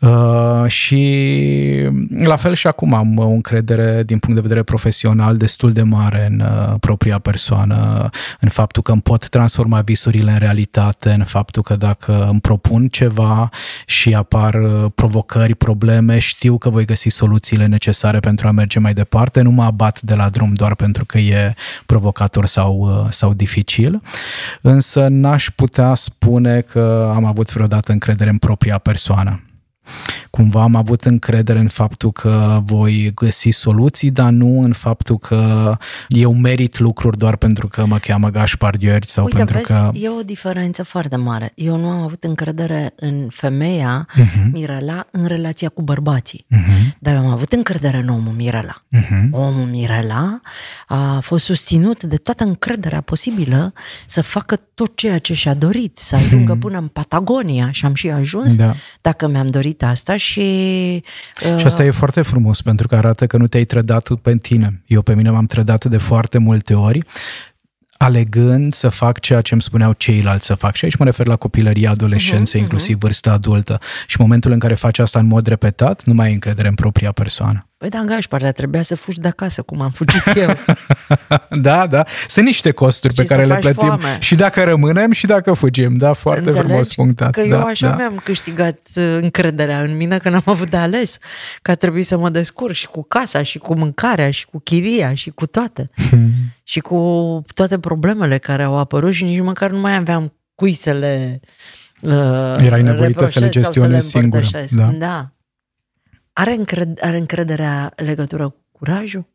Uh, 0.00 0.66
și 0.66 1.90
la 2.18 2.36
fel 2.36 2.54
și 2.54 2.66
acum 2.66 2.94
am 2.94 3.18
o 3.18 3.26
încredere 3.26 4.02
din 4.02 4.15
punct 4.18 4.34
de 4.36 4.42
vedere 4.42 4.62
profesional 4.62 5.36
destul 5.36 5.72
de 5.72 5.82
mare 5.82 6.26
în 6.30 6.40
uh, 6.40 6.74
propria 6.80 7.18
persoană, 7.18 8.10
în 8.40 8.48
faptul 8.48 8.82
că 8.82 8.92
îmi 8.92 9.00
pot 9.00 9.28
transforma 9.28 9.80
visurile 9.80 10.30
în 10.30 10.38
realitate, 10.38 11.10
în 11.10 11.24
faptul 11.24 11.62
că 11.62 11.76
dacă 11.76 12.26
îmi 12.30 12.40
propun 12.40 12.88
ceva 12.88 13.48
și 13.86 14.14
apar 14.14 14.54
uh, 14.54 14.90
provocări, 14.94 15.54
probleme, 15.54 16.18
știu 16.18 16.58
că 16.58 16.70
voi 16.70 16.84
găsi 16.84 17.08
soluțiile 17.08 17.66
necesare 17.66 18.20
pentru 18.20 18.48
a 18.48 18.50
merge 18.50 18.78
mai 18.78 18.94
departe, 18.94 19.40
nu 19.40 19.50
mă 19.50 19.64
abat 19.64 20.00
de 20.00 20.14
la 20.14 20.28
drum 20.28 20.54
doar 20.54 20.74
pentru 20.74 21.04
că 21.04 21.18
e 21.18 21.54
provocator 21.86 22.46
sau, 22.46 22.78
uh, 22.78 23.10
sau 23.10 23.34
dificil, 23.34 24.00
însă 24.60 25.06
n-aș 25.08 25.50
putea 25.54 25.94
spune 25.94 26.60
că 26.60 27.12
am 27.14 27.24
avut 27.24 27.52
vreodată 27.52 27.92
încredere 27.92 28.30
în 28.30 28.38
propria 28.38 28.78
persoană 28.78 29.40
cumva 30.30 30.62
am 30.62 30.74
avut 30.74 31.00
încredere 31.04 31.58
în 31.58 31.68
faptul 31.68 32.12
că 32.12 32.60
voi 32.64 33.12
găsi 33.14 33.48
soluții, 33.50 34.10
dar 34.10 34.30
nu 34.30 34.60
în 34.60 34.72
faptul 34.72 35.18
că 35.18 35.76
eu 36.08 36.34
merit 36.34 36.78
lucruri 36.78 37.18
doar 37.18 37.36
pentru 37.36 37.68
că 37.68 37.86
mă 37.86 37.98
cheamă 37.98 38.30
Gaspar 38.30 38.76
Gheorghi 38.76 39.08
sau 39.08 39.24
Uite, 39.24 39.36
pentru 39.36 39.56
vezi, 39.56 39.66
că... 39.66 39.90
e 39.94 40.08
o 40.08 40.22
diferență 40.22 40.82
foarte 40.82 41.16
mare. 41.16 41.52
Eu 41.54 41.76
nu 41.76 41.88
am 41.88 42.00
avut 42.02 42.24
încredere 42.24 42.92
în 42.96 43.28
femeia 43.30 44.06
Mhm. 44.16 44.50
Mirela 44.52 45.06
în 45.10 45.24
relația 45.26 45.68
cu 45.68 45.82
bărbații. 45.82 46.44
Mhm, 46.48 46.96
Dar 46.98 47.14
eu 47.14 47.20
am 47.20 47.26
avut 47.32 47.52
încredere 47.52 47.96
în 47.96 48.08
omul 48.08 48.32
Mirela. 48.36 48.82
mhm. 48.88 49.28
Omul 49.32 49.66
Mirela 49.66 50.40
a 50.86 51.20
fost 51.20 51.44
susținut 51.44 52.02
de 52.02 52.16
toată 52.16 52.44
încrederea 52.44 53.00
posibilă 53.00 53.72
să 54.06 54.22
facă 54.22 54.56
tot 54.74 54.96
ceea 54.96 55.18
ce 55.18 55.34
și-a 55.34 55.54
dorit, 55.54 55.96
să 55.96 56.16
ajungă 56.16 56.54
până 56.54 56.78
în 56.78 56.86
Patagonia 56.86 57.70
și 57.70 57.84
am 57.84 57.94
și 57.94 58.08
ajuns, 58.10 58.56
Da. 58.56 58.74
dacă 59.00 59.28
mi-am 59.28 59.46
dorit 59.50 59.75
asta 59.84 60.16
și... 60.16 60.40
uh, 61.44 61.58
Și 61.58 61.66
asta 61.66 61.84
e 61.84 61.90
foarte 61.90 62.22
frumos 62.22 62.62
pentru 62.62 62.86
că 62.88 62.94
arată 62.96 63.26
că 63.26 63.36
nu 63.36 63.46
te-ai 63.46 63.64
trădat 63.64 64.08
pe 64.22 64.36
tine. 64.36 64.82
Eu 64.86 65.02
pe 65.02 65.14
mine 65.14 65.30
m-am 65.30 65.46
trădat 65.46 65.84
de 65.84 65.98
foarte 65.98 66.38
multe 66.38 66.74
ori 66.74 67.00
alegând 67.98 68.72
să 68.72 68.88
fac 68.88 69.20
ceea 69.20 69.40
ce 69.40 69.52
îmi 69.52 69.62
spuneau 69.62 69.92
ceilalți 69.92 70.46
să 70.46 70.54
fac. 70.54 70.74
Și 70.76 70.84
aici 70.84 70.96
mă 70.96 71.04
refer 71.04 71.26
la 71.26 71.36
copilărie, 71.36 71.88
adolescență, 71.88 72.56
Mhm, 72.56 72.64
inclusiv 72.64 72.98
vârsta 72.98 73.32
adultă. 73.32 73.78
Și 74.06 74.16
în 74.18 74.24
momentul 74.24 74.52
în 74.52 74.58
care 74.58 74.74
faci 74.74 74.98
asta 74.98 75.18
în 75.18 75.26
mod 75.26 75.46
repetat, 75.46 76.04
nu 76.04 76.14
mai 76.14 76.26
ai 76.26 76.32
încredere 76.32 76.68
în 76.68 76.74
propria 76.74 77.12
persoană. 77.12 77.68
Păi 77.88 78.00
da, 78.00 78.06
Gașpar, 78.06 78.40
dar 78.40 78.52
trebuia 78.52 78.82
să 78.82 78.96
fugi 78.96 79.20
de 79.20 79.28
acasă, 79.28 79.62
cum 79.62 79.80
am 79.80 79.90
fugit 79.90 80.22
eu. 80.42 80.54
Da, 81.50 81.86
da. 81.86 82.04
Sunt 82.28 82.46
niște 82.46 82.70
costuri 82.70 83.14
Și 83.14 83.20
pe 83.20 83.26
să 83.26 83.34
care 83.34 83.46
le 83.46 83.52
faci 83.52 83.62
plătim 83.62 83.86
foame. 83.86 84.16
și 84.20 84.34
dacă 84.34 84.64
rămânem 84.64 85.12
și 85.12 85.26
dacă 85.26 85.52
fugim. 85.52 85.96
Da, 85.96 86.12
foarte 86.12 86.40
Înțelegi? 86.44 86.68
frumos 86.68 86.94
punctat. 86.94 87.30
Că 87.30 87.40
eu 87.40 87.48
da, 87.48 87.62
așa 87.62 87.88
da. 87.88 87.96
mi-am 87.96 88.20
câștigat 88.24 88.78
uh, 88.94 89.16
încrederea 89.20 89.80
în 89.82 89.96
mine 89.96 90.18
că 90.18 90.30
n-am 90.30 90.42
avut 90.44 90.70
de 90.70 90.76
ales, 90.76 91.18
că 91.62 91.70
a 91.70 91.74
trebuit 91.74 92.06
să 92.06 92.18
mă 92.18 92.30
descurc 92.30 92.74
și 92.74 92.86
cu 92.86 93.02
casa, 93.02 93.42
și 93.42 93.58
cu 93.58 93.74
mâncarea, 93.74 94.30
și 94.30 94.46
cu 94.46 94.58
chiria, 94.64 95.14
și 95.14 95.30
cu 95.30 95.46
toate. 95.46 95.90
și 96.62 96.80
cu 96.80 97.42
toate 97.54 97.78
problemele 97.78 98.38
care 98.38 98.62
au 98.62 98.78
apărut 98.78 99.12
și 99.12 99.24
nici 99.24 99.40
măcar 99.40 99.70
nu 99.70 99.78
mai 99.80 99.96
aveam 99.96 100.32
cui 100.54 100.72
să 100.72 100.92
le 100.92 101.40
uh, 102.02 102.12
Erai 102.56 102.82
nevoită 102.82 103.26
să 103.26 103.38
le 103.38 103.44
reproșez 103.46 103.62
sau 103.62 103.72
gestionezi 103.72 104.10
să 104.10 104.18
le 104.18 104.20
singură, 104.20 104.42
împărtășesc. 104.42 104.74
da. 104.74 105.06
da. 105.06 105.30
Are, 106.38 106.52
încred- 106.54 106.98
are 107.02 107.16
încrederea 107.16 107.92
legătură 107.96 108.48
cu 108.48 108.58
curajul? 108.72 109.26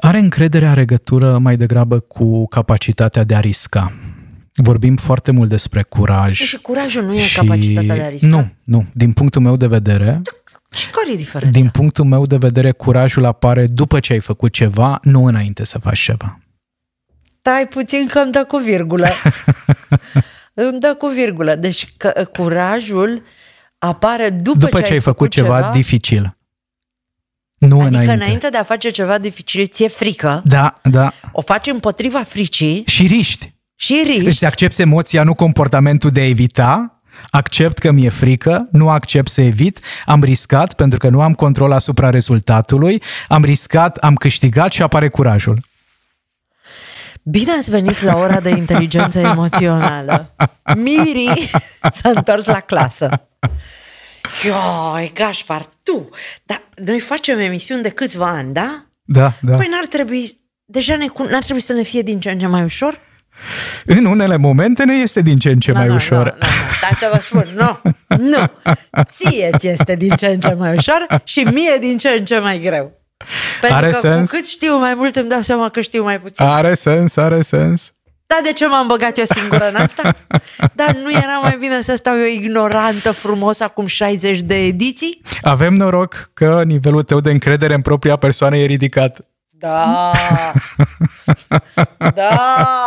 Are 0.00 0.18
încredere, 0.18 0.66
are 0.66 0.80
legătură 0.80 1.38
mai 1.38 1.56
degrabă 1.56 1.98
cu 1.98 2.46
capacitatea 2.46 3.24
de 3.24 3.34
a 3.34 3.40
risca. 3.40 3.92
Vorbim 4.54 4.96
foarte 4.96 5.30
mult 5.30 5.48
despre 5.48 5.82
curaj. 5.82 6.38
Și 6.40 6.56
curajul 6.56 7.04
nu 7.04 7.14
e 7.14 7.18
și- 7.20 7.36
capacitatea 7.36 7.94
de 7.94 8.02
a 8.02 8.08
risca? 8.08 8.26
Nu, 8.26 8.50
nu. 8.64 8.86
Din 8.94 9.12
punctul 9.12 9.42
meu 9.42 9.56
de 9.56 9.66
vedere, 9.66 10.22
Și 10.74 10.90
care 10.90 11.12
e 11.12 11.16
diferența? 11.16 11.58
din 11.60 11.68
punctul 11.68 12.04
meu 12.04 12.26
de 12.26 12.36
vedere, 12.36 12.70
curajul 12.72 13.24
apare 13.24 13.66
după 13.66 14.00
ce 14.00 14.12
ai 14.12 14.20
făcut 14.20 14.52
ceva, 14.52 14.98
nu 15.02 15.24
înainte 15.24 15.64
să 15.64 15.78
faci 15.78 15.98
ceva. 15.98 16.38
Stai 17.40 17.66
puțin 17.68 18.06
că 18.06 18.18
îmi 18.18 18.32
dă 18.32 18.44
cu 18.48 18.56
virgulă. 18.56 19.06
îmi 20.54 20.78
dă 20.80 20.94
cu 20.98 21.06
virgulă. 21.06 21.54
Deci 21.54 21.92
că, 21.96 22.28
curajul 22.32 23.22
apare 23.86 24.30
după, 24.30 24.58
După 24.58 24.80
ce 24.80 24.92
ai 24.92 25.00
făcut 25.00 25.30
ceva, 25.30 25.70
dificil. 25.72 26.36
Nu 27.58 27.80
Adică 27.80 27.88
înainte. 27.96 28.12
înainte. 28.24 28.48
de 28.48 28.56
a 28.58 28.62
face 28.64 28.90
ceva 28.90 29.18
dificil, 29.18 29.66
ți-e 29.66 29.88
frică, 29.88 30.42
Da, 30.44 30.74
da. 30.82 31.12
o 31.32 31.40
faci 31.40 31.66
împotriva 31.66 32.22
fricii 32.22 32.82
Și 32.86 33.06
riști. 33.06 33.54
și 33.74 34.02
riști. 34.06 34.26
Îți 34.26 34.44
accepti 34.44 34.80
emoția, 34.82 35.22
nu 35.22 35.34
comportamentul 35.34 36.10
de 36.10 36.20
a 36.20 36.28
evita 36.28 37.02
accept 37.30 37.78
că 37.78 37.90
mi-e 37.90 38.08
frică, 38.08 38.68
nu 38.72 38.88
accept 38.88 39.28
să 39.28 39.40
evit, 39.40 39.80
am 40.06 40.22
riscat 40.22 40.74
pentru 40.74 40.98
că 40.98 41.08
nu 41.08 41.20
am 41.22 41.34
control 41.34 41.72
asupra 41.72 42.10
rezultatului, 42.10 43.02
am 43.28 43.44
riscat, 43.44 43.96
am 43.96 44.14
câștigat 44.14 44.72
și 44.72 44.82
apare 44.82 45.08
curajul. 45.08 45.60
Bine 47.22 47.52
ați 47.52 47.70
venit 47.70 48.00
la 48.00 48.16
ora 48.16 48.40
de 48.40 48.48
inteligență 48.62 49.18
emoțională. 49.18 50.34
Miri 50.76 51.50
s-a 51.92 52.10
întors 52.14 52.46
la 52.46 52.60
clasă. 52.60 53.26
Ioi, 54.44 55.12
Gașpar, 55.14 55.66
tu, 55.82 56.08
dar 56.42 56.62
noi 56.84 57.00
facem 57.00 57.38
emisiuni 57.38 57.82
de 57.82 57.88
câțiva 57.88 58.28
ani, 58.28 58.52
da? 58.52 58.84
Da, 59.02 59.32
da. 59.40 59.56
Păi 59.56 59.66
n-ar 59.70 59.86
trebui, 59.86 60.40
deja 60.64 60.96
ne, 60.96 61.06
n-ar 61.30 61.42
trebui 61.42 61.62
să 61.62 61.72
ne 61.72 61.82
fie 61.82 62.02
din 62.02 62.20
ce 62.20 62.30
în 62.30 62.38
ce 62.38 62.46
mai 62.46 62.62
ușor? 62.62 63.00
În 63.84 64.04
unele 64.04 64.36
momente 64.36 64.84
ne 64.84 64.94
este 64.94 65.20
din 65.20 65.38
ce 65.38 65.48
în 65.50 65.60
ce 65.60 65.72
Nu, 65.72 65.78
mai 65.78 65.86
nu, 65.86 65.94
ușor. 65.94 66.24
Nu, 66.24 66.24
nu, 66.24 66.46
nu. 66.46 66.78
Dar 66.80 66.96
să 66.96 67.10
vă 67.12 67.18
spun, 67.20 67.46
nu, 67.54 67.80
nu. 68.16 68.50
Ție 69.04 69.50
ți 69.58 69.66
este 69.66 69.94
din 69.96 70.16
ce 70.16 70.26
în 70.26 70.40
ce 70.40 70.52
mai 70.52 70.76
ușor 70.76 71.06
și 71.24 71.40
mie 71.40 71.76
din 71.80 71.98
ce 71.98 72.08
în 72.08 72.24
ce 72.24 72.38
mai 72.38 72.60
greu. 72.60 73.00
Pentru 73.60 73.78
Are 73.78 73.90
că 73.90 73.98
sens. 73.98 74.30
cu 74.30 74.36
cât 74.36 74.46
știu 74.46 74.78
mai 74.78 74.94
mult 74.94 75.16
îmi 75.16 75.28
dau 75.28 75.40
seama 75.40 75.68
că 75.68 75.80
știu 75.80 76.02
mai 76.02 76.20
puțin. 76.20 76.46
Are 76.46 76.74
sens, 76.74 77.16
are 77.16 77.42
sens. 77.42 77.94
Dar 78.32 78.40
de 78.42 78.52
ce 78.52 78.66
m-am 78.66 78.86
băgat 78.86 79.18
eu 79.18 79.24
singură 79.24 79.68
în 79.68 79.74
asta? 79.74 80.16
Dar 80.80 80.96
nu 80.96 81.10
era 81.10 81.38
mai 81.42 81.56
bine 81.58 81.80
să 81.80 81.94
stau 81.96 82.18
eu 82.18 82.26
ignorantă 82.26 83.12
frumos 83.12 83.60
acum 83.60 83.86
60 83.86 84.40
de 84.40 84.54
ediții? 84.54 85.22
Avem 85.42 85.74
noroc 85.74 86.30
că 86.34 86.62
nivelul 86.66 87.02
tău 87.02 87.20
de 87.20 87.30
încredere 87.30 87.74
în 87.74 87.80
propria 87.80 88.16
persoană 88.16 88.56
e 88.56 88.64
ridicat. 88.64 89.18
Da! 89.50 90.12
Da! 92.14 92.84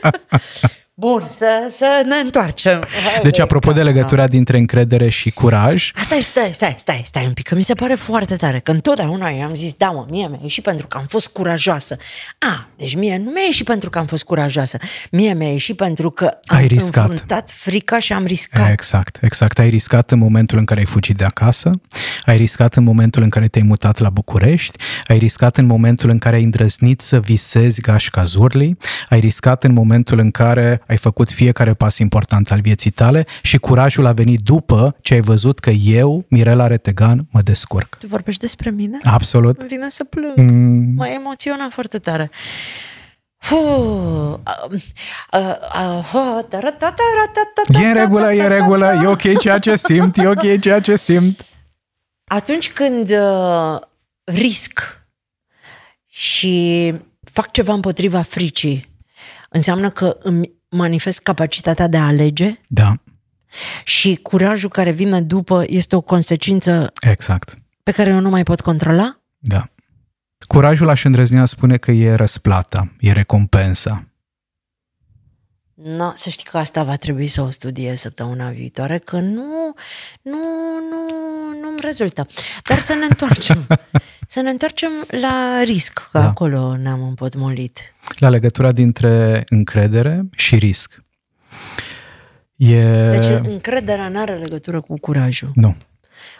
Bun, 0.96 1.26
să, 1.36 1.70
să 1.76 2.02
ne 2.06 2.14
întoarcem. 2.14 2.84
Deci, 3.22 3.38
apropo 3.38 3.72
de 3.72 3.82
legătura 3.82 4.26
dintre 4.26 4.56
încredere 4.58 5.08
și 5.08 5.30
curaj, 5.30 5.90
Stai, 6.02 6.20
stai, 6.22 6.50
stai, 6.52 6.74
stai, 6.78 7.02
stai 7.04 7.26
un 7.26 7.32
pic, 7.32 7.46
că 7.46 7.54
mi 7.54 7.62
se 7.62 7.74
pare 7.74 7.94
foarte 7.94 8.36
tare, 8.36 8.58
că 8.58 8.70
întotdeauna 8.70 9.28
eu 9.30 9.42
am 9.42 9.54
zis, 9.54 9.74
da 9.74 9.86
mă, 9.90 10.06
mie 10.10 10.26
mi-a 10.28 10.38
ieșit 10.42 10.64
pentru 10.64 10.86
că 10.86 10.96
am 10.96 11.04
fost 11.08 11.28
curajoasă. 11.28 11.96
A, 12.38 12.68
deci 12.76 12.94
mie 12.96 13.16
nu 13.16 13.30
mi-a 13.30 13.42
ieșit 13.46 13.66
pentru 13.66 13.90
că 13.90 13.98
am 13.98 14.06
fost 14.06 14.24
curajoasă, 14.24 14.78
mie 15.10 15.32
mi-a 15.34 15.48
ieșit 15.50 15.76
pentru 15.76 16.10
că 16.10 16.24
am 16.44 16.56
Ai 16.56 16.66
riscat. 16.66 17.08
înfruntat 17.10 17.50
frica 17.50 17.98
și 17.98 18.12
am 18.12 18.24
riscat. 18.24 18.70
Exact, 18.70 19.18
exact. 19.20 19.58
Ai 19.58 19.68
riscat 19.68 20.10
în 20.10 20.18
momentul 20.18 20.58
în 20.58 20.64
care 20.64 20.80
ai 20.80 20.86
fugit 20.86 21.16
de 21.16 21.24
acasă, 21.24 21.70
ai 22.26 22.36
riscat 22.36 22.74
în 22.74 22.84
momentul 22.84 23.22
în 23.22 23.28
care 23.28 23.48
te-ai 23.48 23.64
mutat 23.66 23.98
la 23.98 24.10
București, 24.10 24.78
ai 25.06 25.18
riscat 25.18 25.56
în 25.56 25.66
momentul 25.66 26.10
în 26.10 26.18
care 26.18 26.36
ai 26.36 26.42
îndrăznit 26.42 27.00
să 27.00 27.20
visezi 27.20 27.80
gașca 27.80 28.24
Zurli, 28.24 28.76
ai 29.08 29.20
riscat 29.20 29.64
în 29.64 29.72
momentul 29.72 30.18
în 30.18 30.30
care 30.30 30.82
ai 30.86 30.96
făcut 30.96 31.30
fiecare 31.30 31.74
pas 31.74 31.98
important 31.98 32.50
al 32.50 32.60
vieții 32.60 32.90
tale 32.90 33.26
și 33.42 33.58
curajul 33.58 34.06
a 34.06 34.12
venit 34.12 34.40
după 34.40 34.96
ce 35.00 35.14
ai 35.14 35.20
văzut 35.20 35.58
că 35.58 35.70
eu, 35.70 36.24
Mirela 36.28 36.66
Retegan, 36.66 37.26
mă 37.30 37.40
descurc. 37.42 37.96
Tu 37.98 38.06
vorbești 38.06 38.40
despre 38.40 38.70
mine? 38.70 38.98
Absolut. 39.02 39.58
Îmi 39.60 39.68
vine 39.68 39.88
să 39.88 40.04
plâng. 40.04 40.36
Mm, 40.36 40.92
Mă 40.96 41.06
emoționa 41.06 41.68
foarte 41.70 41.98
tare. 41.98 42.30
Fuh, 43.38 43.58
a- 44.42 44.68
a- 45.30 45.58
a- 45.72 46.06
a- 46.12 46.46
taratataratata- 46.48 47.80
E 47.82 47.86
în 47.86 47.94
regulă, 47.94 48.32
e 48.34 48.42
în 48.42 48.48
regulă, 48.48 49.00
e 49.02 49.06
ok 49.06 49.38
ceea 49.38 49.58
ce 49.58 49.76
simt, 49.76 50.16
e 50.16 50.26
ok 50.26 50.60
ceea 50.60 50.80
ce 50.80 50.96
simt. 50.96 51.44
Atunci 52.24 52.70
când 52.72 53.10
uh, 53.10 53.78
risc 54.24 55.02
și 56.06 56.94
fac 57.32 57.50
ceva 57.50 57.72
împotriva 57.72 58.22
fricii, 58.22 58.92
înseamnă 59.48 59.90
că 59.90 60.16
îmi 60.22 60.50
manifest 60.74 61.18
capacitatea 61.18 61.86
de 61.86 61.96
a 61.96 62.06
alege 62.06 62.60
Da, 62.68 62.98
și 63.84 64.18
curajul 64.22 64.68
care 64.68 64.90
vine 64.90 65.20
după 65.20 65.64
este 65.66 65.96
o 65.96 66.00
consecință 66.00 66.92
exact. 67.00 67.54
pe 67.82 67.90
care 67.90 68.10
eu 68.10 68.20
nu 68.20 68.28
mai 68.28 68.42
pot 68.42 68.60
controla? 68.60 69.18
Da. 69.38 69.68
Curajul, 70.46 70.88
aș 70.88 71.04
îndrăznea 71.04 71.44
spune 71.44 71.76
că 71.76 71.90
e 71.90 72.14
răsplata, 72.14 72.92
e 73.00 73.12
recompensa. 73.12 74.04
No, 75.74 76.12
să 76.14 76.28
știi 76.28 76.44
că 76.50 76.58
asta 76.58 76.82
va 76.82 76.96
trebui 76.96 77.26
să 77.26 77.42
o 77.42 77.50
studiez 77.50 78.00
săptămâna 78.00 78.50
viitoare, 78.50 78.98
că 78.98 79.18
nu, 79.18 79.74
nu, 80.22 80.38
nu, 80.90 81.06
nu-mi 81.60 81.78
rezultă. 81.80 82.26
Dar 82.64 82.80
să 82.80 82.94
ne 82.94 83.04
întoarcem. 83.08 83.66
să 84.34 84.40
ne 84.40 84.50
întoarcem 84.50 84.90
la 85.20 85.62
risc, 85.64 86.08
că 86.12 86.18
Da. 86.18 86.24
acolo 86.24 86.76
ne-am 86.76 87.02
împotmolit. 87.02 87.94
La 88.18 88.28
legătura 88.28 88.72
dintre 88.72 89.42
încredere 89.48 90.24
și 90.36 90.56
risc. 90.56 91.02
E... 92.56 93.10
Deci 93.10 93.50
încrederea 93.50 94.08
nu 94.08 94.20
are 94.20 94.34
legătură 94.34 94.80
cu 94.80 94.98
curajul. 94.98 95.50
Nu, 95.54 95.76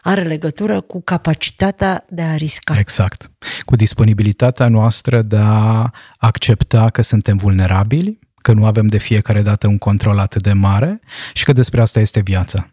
Are 0.02 0.22
legătură 0.22 0.80
cu 0.80 1.02
capacitatea 1.02 2.04
de 2.08 2.22
a 2.22 2.36
risca. 2.36 2.78
exact. 2.78 3.30
Cu 3.64 3.76
disponibilitatea 3.76 4.68
noastră 4.68 5.22
de 5.22 5.38
a 5.40 5.90
accepta 6.18 6.84
că 6.84 7.02
suntem 7.02 7.36
vulnerabili, 7.36 8.18
că 8.42 8.52
nu 8.52 8.66
avem 8.66 8.86
de 8.86 8.98
fiecare 8.98 9.42
dată 9.42 9.68
un 9.68 9.78
control 9.78 10.18
atât 10.18 10.42
de 10.42 10.52
mare 10.52 11.00
și 11.32 11.44
că 11.44 11.52
despre 11.52 11.80
asta 11.80 12.00
este 12.00 12.20
viața. 12.20 12.66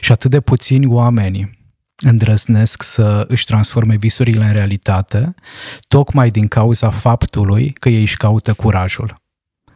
Și 0.00 0.12
atât 0.12 0.30
de 0.30 0.40
puțini 0.40 0.86
oameni 0.86 1.60
îndrăznesc 2.02 2.82
să 2.82 3.24
își 3.28 3.44
transforme 3.44 3.96
visurile 3.96 4.44
în 4.44 4.52
realitate, 4.52 5.34
tocmai 5.88 6.30
din 6.30 6.48
cauza 6.48 6.90
faptului 6.90 7.70
că 7.70 7.88
ei 7.88 8.00
își 8.00 8.16
caută 8.16 8.52
curajul, 8.52 9.20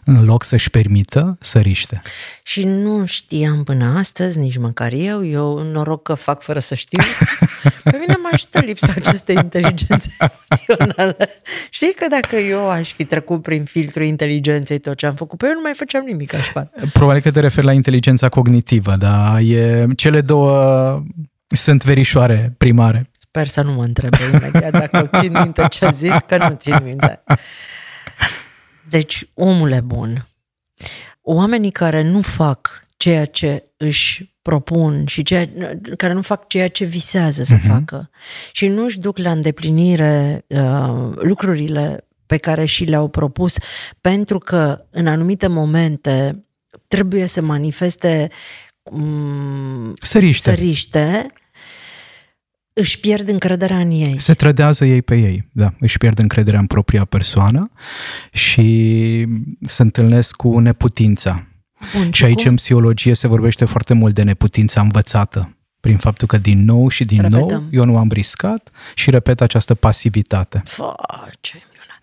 în 0.04 0.24
loc 0.24 0.44
să-și 0.44 0.70
permită 0.70 1.36
să 1.40 1.58
riște. 1.58 2.02
Și 2.42 2.64
nu 2.64 3.04
știam 3.06 3.64
până 3.64 3.84
astăzi, 3.98 4.38
nici 4.38 4.58
măcar 4.58 4.92
eu, 4.92 5.26
eu 5.26 5.62
noroc 5.62 6.02
că 6.02 6.14
fac 6.14 6.42
fără 6.42 6.58
să 6.58 6.74
știu. 6.74 7.02
Pe 7.84 7.96
mine 8.00 8.16
mă 8.22 8.28
ajută 8.32 8.60
lipsa 8.60 8.92
acestei 8.96 9.34
inteligențe 9.34 10.16
emoționale. 10.18 11.28
Știi 11.70 11.94
că 11.94 12.06
dacă 12.10 12.36
eu 12.36 12.70
aș 12.70 12.92
fi 12.92 13.04
trecut 13.04 13.42
prin 13.42 13.64
filtrul 13.64 14.04
inteligenței 14.04 14.78
tot 14.78 14.96
ce 14.96 15.06
am 15.06 15.14
făcut, 15.14 15.38
pe 15.38 15.46
eu 15.46 15.52
nu 15.52 15.60
mai 15.62 15.72
făceam 15.76 16.04
nimic, 16.04 16.34
aș 16.34 16.48
par. 16.52 16.70
Probabil 16.92 17.22
că 17.22 17.30
te 17.30 17.40
referi 17.40 17.66
la 17.66 17.72
inteligența 17.72 18.28
cognitivă, 18.28 18.96
dar 18.96 19.38
e, 19.38 19.86
cele 19.96 20.20
două 20.20 21.02
sunt 21.46 21.84
verișoare 21.84 22.54
primare. 22.58 23.10
Sper 23.18 23.46
să 23.46 23.62
nu 23.62 23.72
mă 23.72 23.82
întrebe 23.82 24.18
imediat 24.32 24.70
dacă 24.70 25.10
țin 25.20 25.32
minte 25.32 25.66
ce 25.68 25.84
a 25.84 25.90
zis, 25.90 26.16
că 26.26 26.36
nu 26.36 26.54
țin 26.54 26.78
minte. 26.82 27.22
Deci, 28.88 29.28
omule 29.34 29.80
bun, 29.80 30.28
oamenii 31.22 31.70
care 31.70 32.02
nu 32.02 32.20
fac 32.20 32.84
ceea 32.96 33.24
ce 33.24 33.64
își 33.76 34.34
propun 34.42 35.06
și 35.06 35.22
ceea, 35.22 35.48
care 35.96 36.12
nu 36.12 36.22
fac 36.22 36.48
ceea 36.48 36.68
ce 36.68 36.84
visează 36.84 37.42
să 37.42 37.56
uh-huh. 37.56 37.66
facă 37.66 38.10
și 38.52 38.66
nu 38.66 38.84
își 38.84 38.98
duc 38.98 39.18
la 39.18 39.30
îndeplinire 39.30 40.44
uh, 40.46 41.10
lucrurile 41.14 42.08
pe 42.26 42.36
care 42.36 42.64
și 42.64 42.84
le-au 42.84 43.08
propus, 43.08 43.54
pentru 44.00 44.38
că 44.38 44.84
în 44.90 45.06
anumite 45.06 45.46
momente 45.46 46.44
trebuie 46.88 47.26
să 47.26 47.40
manifeste 47.40 48.30
um, 48.90 49.92
Săriște. 50.02 50.50
săriște, 50.50 51.32
își 52.72 53.00
pierd 53.00 53.28
încrederea 53.28 53.78
în 53.78 53.90
ei. 53.90 54.14
Se 54.20 54.34
trădează 54.34 54.84
ei 54.84 55.02
pe 55.02 55.16
ei, 55.16 55.48
da, 55.52 55.74
își 55.80 55.98
pierd 55.98 56.18
încrederea 56.18 56.60
în 56.60 56.66
propria 56.66 57.04
persoană 57.04 57.70
și 58.32 59.26
se 59.60 59.82
întâlnesc 59.82 60.36
cu 60.36 60.58
neputința. 60.58 61.46
Bun, 61.96 62.10
Și 62.12 62.24
aici 62.24 62.40
cum? 62.42 62.50
în 62.50 62.54
psihologie 62.54 63.14
se 63.14 63.28
vorbește 63.28 63.64
foarte 63.64 63.94
mult 63.94 64.14
de 64.14 64.22
neputința 64.22 64.80
învățată, 64.80 65.56
prin 65.80 65.96
faptul 65.96 66.26
că 66.26 66.36
din 66.38 66.64
nou 66.64 66.88
și 66.88 67.04
din 67.04 67.20
Repetăm. 67.20 67.48
nou 67.48 67.64
eu 67.70 67.84
nu 67.84 67.98
am 67.98 68.08
riscat 68.12 68.70
și 68.94 69.10
repet 69.10 69.40
această 69.40 69.74
pasivitate. 69.74 70.62
Fă, 70.64 70.94
ce 71.40 71.52
minune. 71.54 71.98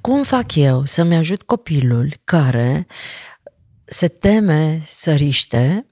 Cum 0.00 0.22
fac 0.22 0.54
eu 0.54 0.84
să-mi 0.84 1.16
ajut 1.16 1.42
copilul 1.42 2.14
care 2.24 2.86
se 3.84 4.08
teme 4.08 4.80
să 4.84 5.14
riște 5.14 5.86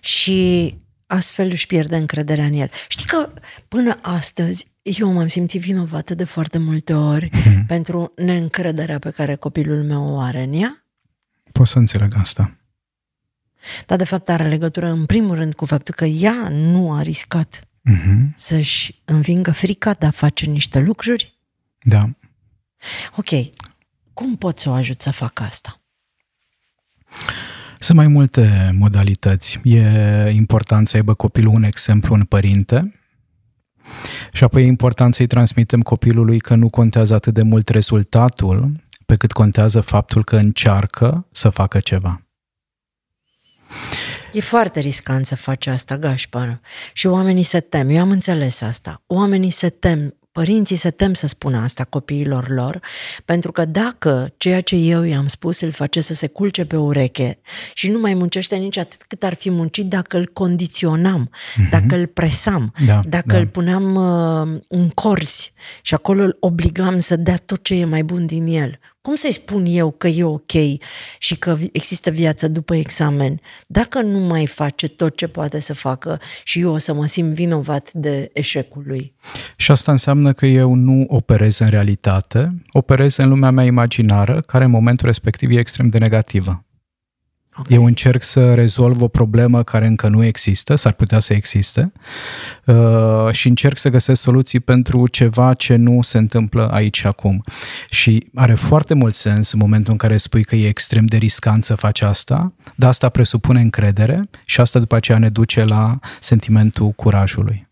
și 0.00 0.74
astfel 1.06 1.50
își 1.50 1.66
pierde 1.66 1.96
încrederea 1.96 2.44
în 2.44 2.52
el? 2.52 2.70
Știi 2.88 3.06
că 3.06 3.32
până 3.68 3.98
astăzi 4.02 4.66
eu 4.82 5.12
m-am 5.12 5.28
simțit 5.28 5.60
vinovată 5.60 6.14
de 6.14 6.24
foarte 6.24 6.58
multe 6.58 6.94
ori 6.94 7.30
pentru 7.66 8.12
neîncrederea 8.16 8.98
pe 8.98 9.10
care 9.10 9.34
copilul 9.34 9.82
meu 9.82 10.04
o 10.14 10.18
are 10.18 10.42
în 10.42 10.52
ea? 10.52 10.84
Pot 11.52 11.66
să 11.66 11.78
înțeleg 11.78 12.14
asta. 12.16 12.56
Dar 13.86 13.98
de 13.98 14.04
fapt 14.04 14.28
are 14.28 14.48
legătură 14.48 14.86
în 14.86 15.06
primul 15.06 15.34
rând 15.34 15.54
cu 15.54 15.66
faptul 15.66 15.94
că 15.94 16.04
ea 16.04 16.48
nu 16.48 16.92
a 16.92 17.02
riscat 17.02 17.68
Mhm. 17.86 18.32
să-și 18.36 19.00
învingă 19.04 19.50
frica 19.52 19.92
de 19.92 20.06
a 20.06 20.10
face 20.10 20.46
niște 20.46 20.78
lucruri? 20.78 21.38
Da. 21.82 22.10
Ok, 23.16 23.28
cum 24.12 24.36
pot 24.36 24.58
să 24.58 24.68
o 24.68 24.72
ajut 24.72 25.00
să 25.00 25.10
facă 25.10 25.42
asta? 25.42 25.80
Sunt 27.84 27.98
mai 27.98 28.06
multe 28.06 28.70
modalități. 28.78 29.60
E 29.62 30.30
important 30.30 30.88
să 30.88 30.96
aibă 30.96 31.14
copilul 31.14 31.54
un 31.54 31.62
exemplu 31.62 32.14
în 32.14 32.24
părinte 32.24 33.00
și 34.32 34.44
apoi 34.44 34.62
e 34.62 34.66
important 34.66 35.14
să-i 35.14 35.26
transmitem 35.26 35.80
copilului 35.80 36.38
că 36.38 36.54
nu 36.54 36.70
contează 36.70 37.14
atât 37.14 37.34
de 37.34 37.42
mult 37.42 37.68
rezultatul 37.68 38.72
pe 39.06 39.16
cât 39.16 39.32
contează 39.32 39.80
faptul 39.80 40.24
că 40.24 40.36
încearcă 40.36 41.26
să 41.32 41.48
facă 41.48 41.80
ceva. 41.80 42.26
E 44.32 44.40
foarte 44.40 44.80
riscant 44.80 45.26
să 45.26 45.36
faci 45.36 45.66
asta, 45.66 45.98
Gașpar. 45.98 46.60
Și 46.92 47.06
oamenii 47.06 47.42
se 47.42 47.60
tem. 47.60 47.88
Eu 47.88 48.00
am 48.00 48.10
înțeles 48.10 48.60
asta. 48.60 49.02
Oamenii 49.06 49.50
se 49.50 49.68
tem 49.68 50.14
Părinții 50.34 50.76
se 50.76 50.90
tem 50.90 51.14
să 51.14 51.26
spună 51.26 51.58
asta 51.58 51.84
copiilor 51.84 52.48
lor, 52.48 52.80
pentru 53.24 53.52
că 53.52 53.64
dacă 53.64 54.32
ceea 54.36 54.60
ce 54.60 54.76
eu 54.76 55.02
i-am 55.02 55.26
spus 55.26 55.60
îl 55.60 55.70
face 55.70 56.00
să 56.00 56.14
se 56.14 56.26
culce 56.26 56.64
pe 56.64 56.76
ureche 56.76 57.38
și 57.74 57.90
nu 57.90 57.98
mai 57.98 58.14
muncește 58.14 58.56
nici 58.56 58.76
atât 58.76 59.02
cât 59.02 59.22
ar 59.22 59.34
fi 59.34 59.50
muncit 59.50 59.86
dacă 59.86 60.16
îl 60.16 60.26
condiționam, 60.32 61.30
mm-hmm. 61.30 61.70
dacă 61.70 61.96
îl 61.96 62.06
presam, 62.06 62.72
da, 62.86 63.00
dacă 63.08 63.32
da. 63.32 63.36
îl 63.36 63.46
puneam 63.46 63.94
uh, 63.94 64.60
în 64.68 64.88
corzi 64.88 65.52
și 65.82 65.94
acolo 65.94 66.22
îl 66.22 66.36
obligam 66.40 66.98
să 66.98 67.16
dea 67.16 67.36
tot 67.36 67.64
ce 67.64 67.74
e 67.74 67.84
mai 67.84 68.02
bun 68.02 68.26
din 68.26 68.46
el. 68.46 68.78
Cum 69.06 69.14
să-i 69.14 69.32
spun 69.32 69.64
eu 69.68 69.90
că 69.90 70.06
e 70.06 70.24
ok 70.24 70.52
și 71.18 71.36
că 71.38 71.56
există 71.72 72.10
viață 72.10 72.48
după 72.48 72.74
examen, 72.74 73.40
dacă 73.66 74.00
nu 74.00 74.18
mai 74.18 74.46
face 74.46 74.88
tot 74.88 75.16
ce 75.16 75.26
poate 75.26 75.60
să 75.60 75.74
facă 75.74 76.20
și 76.44 76.60
eu 76.60 76.72
o 76.72 76.78
să 76.78 76.94
mă 76.94 77.06
simt 77.06 77.34
vinovat 77.34 77.92
de 77.92 78.30
eșecul 78.32 78.82
lui? 78.86 79.14
Și 79.56 79.70
asta 79.70 79.90
înseamnă 79.90 80.32
că 80.32 80.46
eu 80.46 80.74
nu 80.74 81.04
operez 81.08 81.58
în 81.58 81.66
realitate, 81.66 82.62
operez 82.72 83.16
în 83.16 83.28
lumea 83.28 83.50
mea 83.50 83.64
imaginară, 83.64 84.40
care 84.40 84.64
în 84.64 84.70
momentul 84.70 85.06
respectiv 85.06 85.50
e 85.50 85.58
extrem 85.58 85.88
de 85.88 85.98
negativă. 85.98 86.64
Okay. 87.56 87.76
Eu 87.76 87.84
încerc 87.84 88.22
să 88.22 88.54
rezolv 88.54 89.02
o 89.02 89.08
problemă 89.08 89.62
care 89.62 89.86
încă 89.86 90.08
nu 90.08 90.24
există, 90.24 90.74
s-ar 90.74 90.92
putea 90.92 91.18
să 91.18 91.34
existe, 91.34 91.92
uh, 92.64 93.32
și 93.32 93.48
încerc 93.48 93.76
să 93.76 93.88
găsesc 93.88 94.20
soluții 94.20 94.60
pentru 94.60 95.06
ceva 95.06 95.54
ce 95.54 95.76
nu 95.76 96.02
se 96.02 96.18
întâmplă 96.18 96.68
aici 96.72 96.98
și 96.98 97.06
acum. 97.06 97.44
Și 97.90 98.30
are 98.34 98.54
foarte 98.54 98.94
mult 98.94 99.14
sens 99.14 99.52
în 99.52 99.58
momentul 99.58 99.92
în 99.92 99.98
care 99.98 100.16
spui 100.16 100.44
că 100.44 100.54
e 100.54 100.68
extrem 100.68 101.06
de 101.06 101.16
riscant 101.16 101.64
să 101.64 101.74
faci 101.74 102.00
asta, 102.00 102.52
dar 102.74 102.88
asta 102.88 103.08
presupune 103.08 103.60
încredere 103.60 104.28
și 104.44 104.60
asta 104.60 104.78
după 104.78 104.96
aceea 104.96 105.18
ne 105.18 105.28
duce 105.28 105.64
la 105.64 105.98
sentimentul 106.20 106.90
curajului. 106.90 107.68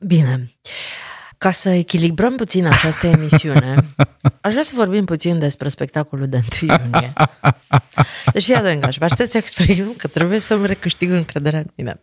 Bine. 0.00 0.50
Ca 1.38 1.50
să 1.50 1.68
echilibrăm 1.68 2.36
puțin 2.36 2.66
această 2.66 3.06
emisiune, 3.06 3.74
aș 4.40 4.50
vrea 4.50 4.62
să 4.62 4.72
vorbim 4.74 5.04
puțin 5.04 5.38
despre 5.38 5.68
spectacolul 5.68 6.28
de 6.28 6.40
1 6.62 6.78
iunie. 6.82 7.12
Deci 8.32 8.44
fii 8.44 8.54
atent, 8.54 8.84
aș 8.84 8.96
vrea 8.96 9.08
să-ți 9.08 9.36
exprim 9.36 9.94
că 9.96 10.06
trebuie 10.06 10.38
să-mi 10.38 10.66
recâștig 10.66 11.10
încrederea 11.10 11.58
în 11.58 11.70
mine. 11.74 12.00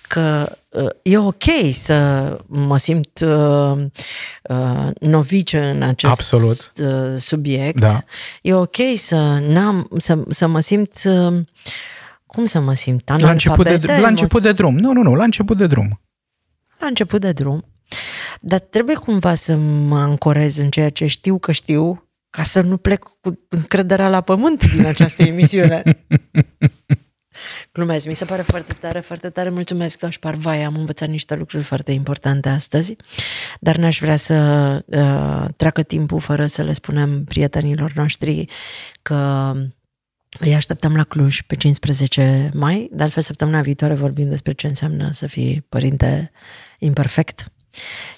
Că 0.00 0.56
uh, 0.68 0.88
e 1.02 1.18
ok 1.18 1.44
să 1.72 2.38
mă 2.46 2.76
simt 2.76 3.20
uh, 3.20 3.76
uh, 4.42 4.88
novice 5.00 5.58
în 5.58 5.82
acest 5.82 6.12
Absolut. 6.12 6.72
Uh, 6.80 7.18
subiect. 7.18 7.80
Da. 7.80 8.04
E 8.42 8.54
ok 8.54 8.76
să, 8.96 9.16
n-am, 9.48 9.90
să, 9.96 10.18
să 10.28 10.46
mă 10.46 10.60
simt... 10.60 11.00
Uh, 11.04 11.34
cum 12.26 12.46
să 12.46 12.60
mă 12.60 12.74
simt? 12.74 13.20
La 13.20 13.30
început, 13.30 13.64
de, 13.64 13.98
la 14.00 14.08
început 14.08 14.42
de 14.42 14.52
drum. 14.52 14.76
Nu, 14.76 14.92
nu, 14.92 15.02
nu, 15.02 15.14
la 15.14 15.24
început 15.24 15.56
de 15.56 15.66
drum. 15.66 16.00
La 16.78 16.86
început 16.86 17.20
de 17.20 17.32
drum. 17.32 17.64
Dar 18.40 18.60
trebuie 18.60 18.96
cumva 18.96 19.34
să 19.34 19.56
mă 19.56 19.98
ancorez 19.98 20.56
în 20.56 20.70
ceea 20.70 20.90
ce 20.90 21.06
știu 21.06 21.38
că 21.38 21.52
știu, 21.52 22.10
ca 22.30 22.42
să 22.42 22.60
nu 22.60 22.76
plec 22.76 23.02
cu 23.20 23.40
încrederea 23.48 24.08
la 24.08 24.20
pământ 24.20 24.72
din 24.72 24.86
această 24.86 25.22
emisiune. 25.22 25.82
Glumesc, 27.72 28.06
mi 28.06 28.14
se 28.14 28.24
pare 28.24 28.42
foarte 28.42 28.72
tare, 28.72 29.00
foarte 29.00 29.30
tare. 29.30 29.48
Mulțumesc, 29.48 29.98
Gașpar 29.98 30.34
Vai, 30.34 30.62
am 30.62 30.76
învățat 30.76 31.08
niște 31.08 31.34
lucruri 31.34 31.62
foarte 31.62 31.92
importante 31.92 32.48
astăzi, 32.48 32.96
dar 33.60 33.76
n-aș 33.76 33.98
vrea 34.00 34.16
să 34.16 34.34
uh, 34.86 35.48
treacă 35.56 35.82
timpul 35.82 36.20
fără 36.20 36.46
să 36.46 36.62
le 36.62 36.72
spunem 36.72 37.24
prietenilor 37.24 37.92
noștri 37.94 38.44
că 39.02 39.52
îi 40.40 40.54
așteptăm 40.54 40.96
la 40.96 41.04
Cluj 41.04 41.40
pe 41.42 41.54
15 41.54 42.50
mai, 42.54 42.88
de 42.92 43.02
altfel 43.02 43.22
săptămâna 43.22 43.60
viitoare 43.60 43.94
vorbim 43.94 44.28
despre 44.28 44.52
ce 44.52 44.66
înseamnă 44.66 45.10
să 45.12 45.26
fii 45.26 45.66
părinte 45.68 46.30
imperfect 46.78 47.44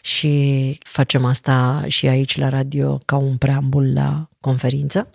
și 0.01 0.79
facem 0.83 1.25
asta 1.25 1.85
și 1.87 2.07
aici 2.07 2.37
la 2.37 2.49
radio 2.49 2.99
ca 3.05 3.17
un 3.17 3.37
preambul 3.37 3.93
la 3.93 4.29
conferință. 4.41 5.11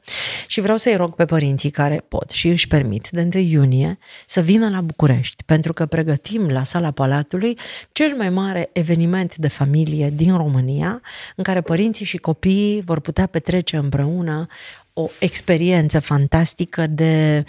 Și 0.47 0.61
vreau 0.61 0.77
să-i 0.77 0.95
rog 0.95 1.15
pe 1.15 1.25
părinții 1.25 1.69
care 1.69 2.05
pot 2.07 2.29
și 2.29 2.47
își 2.47 2.67
permit 2.67 3.09
de 3.11 3.29
1 3.33 3.43
iunie 3.43 3.97
să 4.25 4.41
vină 4.41 4.69
la 4.69 4.81
București 4.81 5.43
pentru 5.43 5.73
că 5.73 5.85
pregătim 5.85 6.49
la 6.49 6.63
sala 6.63 6.91
Palatului 6.91 7.57
cel 7.91 8.15
mai 8.17 8.29
mare 8.29 8.69
eveniment 8.73 9.35
de 9.35 9.47
familie 9.47 10.09
din 10.09 10.37
România 10.37 11.01
în 11.35 11.43
care 11.43 11.61
părinții 11.61 12.05
și 12.05 12.17
copiii 12.17 12.81
vor 12.81 12.99
putea 12.99 13.25
petrece 13.25 13.75
împreună 13.75 14.45
o 14.93 15.07
experiență 15.19 15.99
fantastică 15.99 16.87
de 16.87 17.45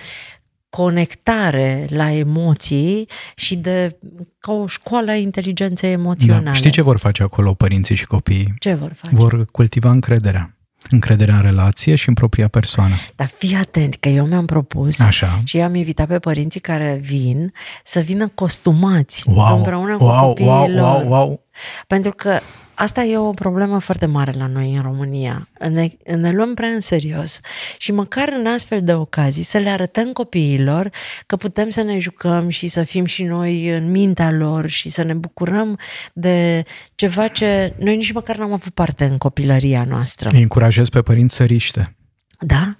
conectare 0.75 1.87
la 1.91 2.13
emoții 2.13 3.09
și 3.35 3.57
de 3.57 3.99
ca 4.39 4.53
o 4.53 4.67
școală 4.67 5.11
a 5.11 5.15
inteligenței 5.15 5.93
emoționale. 5.93 6.45
Da. 6.45 6.53
Știi 6.53 6.71
ce 6.71 6.83
vor 6.83 6.99
face 6.99 7.23
acolo 7.23 7.55
părinții 7.55 7.95
și 7.95 8.07
copiii? 8.07 8.55
Ce 8.59 8.75
vor 8.75 8.93
face? 8.93 9.15
Vor 9.15 9.45
cultiva 9.45 9.91
încrederea. 9.91 10.57
Încrederea 10.91 11.35
în 11.35 11.43
relație 11.43 11.95
și 11.95 12.09
în 12.09 12.15
propria 12.15 12.49
persoană. 12.49 12.95
Dar 13.17 13.31
fii 13.37 13.55
atent 13.55 13.95
că 13.95 14.09
eu 14.09 14.25
mi-am 14.25 14.47
propus 14.47 15.01
Așa. 15.01 15.41
și 15.45 15.61
am 15.61 15.75
invitat 15.75 16.07
pe 16.07 16.19
părinții 16.19 16.61
care 16.61 17.01
vin 17.03 17.53
să 17.85 18.01
vină 18.01 18.29
costumați 18.29 19.23
wow, 19.27 19.57
împreună 19.57 19.97
cu 19.97 20.05
wow, 20.05 20.27
copiii 20.27 20.49
wow, 20.49 20.69
lor. 20.69 21.03
wow, 21.03 21.09
wow. 21.09 21.47
Pentru 21.87 22.13
că 22.13 22.41
Asta 22.75 23.03
e 23.03 23.17
o 23.17 23.31
problemă 23.31 23.79
foarte 23.79 24.07
mare 24.07 24.33
la 24.33 24.47
noi 24.47 24.75
în 24.75 24.83
România. 24.83 25.49
Ne, 25.71 25.89
ne 26.17 26.31
luăm 26.31 26.55
prea 26.55 26.69
în 26.69 26.81
serios 26.81 27.41
și 27.79 27.93
măcar 27.93 28.29
în 28.39 28.47
astfel 28.47 28.83
de 28.83 28.95
ocazii 28.95 29.43
să 29.43 29.59
le 29.59 29.69
arătăm 29.69 30.13
copiilor 30.13 30.91
că 31.27 31.37
putem 31.37 31.71
să 31.71 31.83
ne 31.83 31.99
jucăm 31.99 32.49
și 32.49 32.69
să 32.69 32.85
fim 32.85 33.05
și 33.05 33.23
noi 33.23 33.69
în 33.69 33.91
mintea 33.91 34.31
lor 34.31 34.67
și 34.67 34.89
să 34.89 35.03
ne 35.03 35.15
bucurăm 35.15 35.79
de 36.13 36.65
ceva 36.95 37.29
ce 37.29 37.75
noi 37.79 37.97
nici 37.97 38.13
măcar 38.13 38.37
n-am 38.37 38.53
avut 38.53 38.73
parte 38.75 39.05
în 39.05 39.19
copilăria 39.19 39.85
noastră. 39.89 40.29
Îi 40.33 40.43
încurajez 40.43 40.89
pe 40.89 41.03
părinți 41.03 41.35
să 41.35 41.45
riște. 41.45 41.97
Da? 42.39 42.79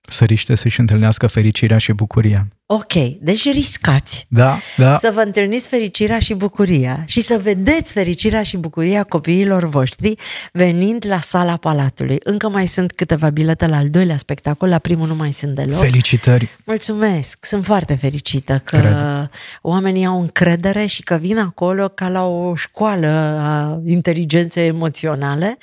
Să 0.00 0.24
riște 0.24 0.54
să-și 0.54 0.80
întâlnească 0.80 1.26
fericirea 1.26 1.78
și 1.78 1.92
bucuria. 1.92 2.48
Ok, 2.66 2.92
deci 3.20 3.52
riscați 3.52 4.26
Da, 4.28 4.58
da. 4.76 4.96
să 4.96 5.10
vă 5.14 5.20
întâlniți 5.20 5.68
fericirea 5.68 6.18
și 6.18 6.34
bucuria 6.34 7.04
și 7.06 7.20
să 7.20 7.40
vedeți 7.42 7.92
fericirea 7.92 8.42
și 8.42 8.56
bucuria 8.56 9.02
copiilor 9.02 9.64
voștri 9.64 10.14
venind 10.52 11.04
la 11.08 11.20
sala 11.20 11.56
Palatului. 11.56 12.18
Încă 12.22 12.48
mai 12.48 12.66
sunt 12.66 12.92
câteva 12.92 13.30
bilete 13.30 13.66
la 13.66 13.76
al 13.76 13.88
doilea 13.88 14.16
spectacol, 14.16 14.68
la 14.68 14.78
primul 14.78 15.06
nu 15.06 15.14
mai 15.14 15.32
sunt 15.32 15.54
deloc. 15.54 15.78
Felicitări! 15.78 16.48
Mulțumesc! 16.64 17.44
Sunt 17.44 17.64
foarte 17.64 17.94
fericită 17.94 18.60
că 18.64 18.76
Cred. 18.76 19.30
oamenii 19.62 20.04
au 20.06 20.20
încredere 20.20 20.86
și 20.86 21.02
că 21.02 21.14
vin 21.20 21.38
acolo 21.38 21.88
ca 21.88 22.08
la 22.08 22.26
o 22.26 22.54
școală 22.54 23.06
a 23.40 23.80
inteligenței 23.86 24.66
emoționale. 24.66 25.58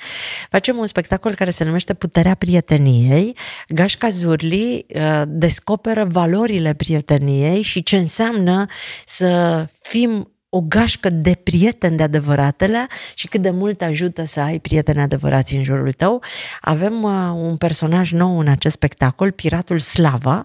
Facem 0.50 0.76
un 0.76 0.86
spectacol 0.86 1.34
care 1.34 1.50
se 1.50 1.64
numește 1.64 1.94
Puterea 1.94 2.34
prieteniei. 2.34 3.36
Gașca 3.68 4.08
Zurli 4.08 4.86
uh, 4.94 5.22
descoperă 5.26 6.06
valorile 6.10 6.74
prieteniei 6.74 6.89
prieteniei 6.90 7.62
și 7.62 7.82
ce 7.82 7.96
înseamnă 7.96 8.66
să 9.04 9.66
fim 9.80 10.34
o 10.48 10.60
gașcă 10.60 11.10
de 11.10 11.34
prieteni 11.42 11.96
de 11.96 12.02
adevăratele 12.02 12.86
și 13.14 13.26
cât 13.26 13.42
de 13.42 13.50
mult 13.50 13.82
ajută 13.82 14.24
să 14.24 14.40
ai 14.40 14.58
prieteni 14.58 15.00
adevărați 15.00 15.54
în 15.54 15.62
jurul 15.62 15.92
tău. 15.92 16.22
Avem 16.60 17.02
uh, 17.02 17.12
un 17.34 17.56
personaj 17.56 18.12
nou 18.12 18.38
în 18.38 18.48
acest 18.48 18.74
spectacol, 18.74 19.30
Piratul 19.30 19.78
Slava. 19.78 20.44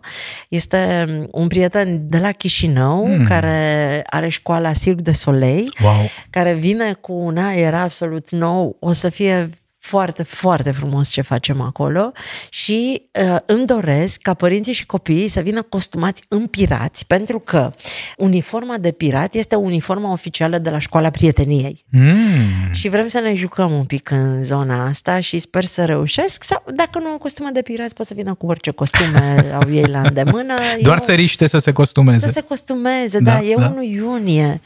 Este 0.49 1.05
un 1.31 1.47
prieten 1.47 2.07
de 2.07 2.17
la 2.17 2.31
Chișinău 2.31 3.07
mm. 3.07 3.25
care 3.25 4.01
are 4.09 4.29
școala 4.29 4.71
Cirque 4.71 5.01
de 5.01 5.11
Soleil, 5.11 5.73
wow. 5.83 6.09
care 6.29 6.53
vine 6.53 6.93
cu 6.93 7.13
un 7.13 7.37
aer 7.37 7.73
absolut 7.73 8.29
nou. 8.29 8.77
O 8.79 8.93
să 8.93 9.09
fie 9.09 9.49
foarte, 9.85 10.23
foarte 10.23 10.71
frumos 10.71 11.09
ce 11.09 11.21
facem 11.21 11.61
acolo 11.61 12.11
și 12.49 13.01
uh, 13.25 13.35
îmi 13.45 13.65
doresc 13.65 14.21
ca 14.21 14.33
părinții 14.33 14.73
și 14.73 14.85
copiii 14.85 15.27
să 15.27 15.39
vină 15.41 15.61
costumați 15.61 16.23
în 16.27 16.45
pirați, 16.47 17.05
pentru 17.05 17.39
că 17.39 17.73
uniforma 18.17 18.77
de 18.77 18.91
pirat 18.91 19.33
este 19.33 19.55
uniforma 19.55 20.11
oficială 20.11 20.57
de 20.57 20.69
la 20.69 20.77
școala 20.79 21.09
prieteniei. 21.09 21.83
Mm. 21.89 22.71
Și 22.71 22.89
vrem 22.89 23.07
să 23.07 23.19
ne 23.19 23.33
jucăm 23.33 23.71
un 23.71 23.83
pic 23.85 24.09
în 24.09 24.43
zona 24.43 24.85
asta 24.87 25.19
și 25.19 25.39
sper 25.39 25.63
să 25.65 25.85
reușesc. 25.85 26.43
Sau 26.43 26.63
dacă 26.75 26.99
nu 26.99 27.07
au 27.07 27.17
costume 27.17 27.49
de 27.53 27.61
pirați, 27.61 27.93
pot 27.93 28.05
să 28.05 28.13
vină 28.13 28.33
cu 28.33 28.45
orice 28.45 28.71
costume 28.71 29.45
au 29.61 29.71
ei 29.71 29.87
la 29.87 30.01
îndemână. 30.01 30.53
Doar 30.81 30.97
Eu- 30.97 31.03
țăriște 31.03 31.47
să 31.47 31.57
se 31.57 31.71
costumeze. 31.71 32.25
să 32.25 32.31
se 32.31 32.41
costumeze, 32.41 33.19
da, 33.19 33.31
Da, 33.31 33.39
da 33.39 33.45
e 33.47 33.55
da. 33.57 33.71
1 33.75 33.83
iunie. 33.83 34.61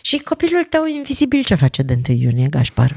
Și 0.00 0.18
copilul 0.18 0.64
tău 0.64 0.86
invizibil 0.86 1.42
ce 1.44 1.54
face 1.54 1.82
de 1.82 1.98
1 2.08 2.18
iunie, 2.18 2.46
Gașpar? 2.48 2.94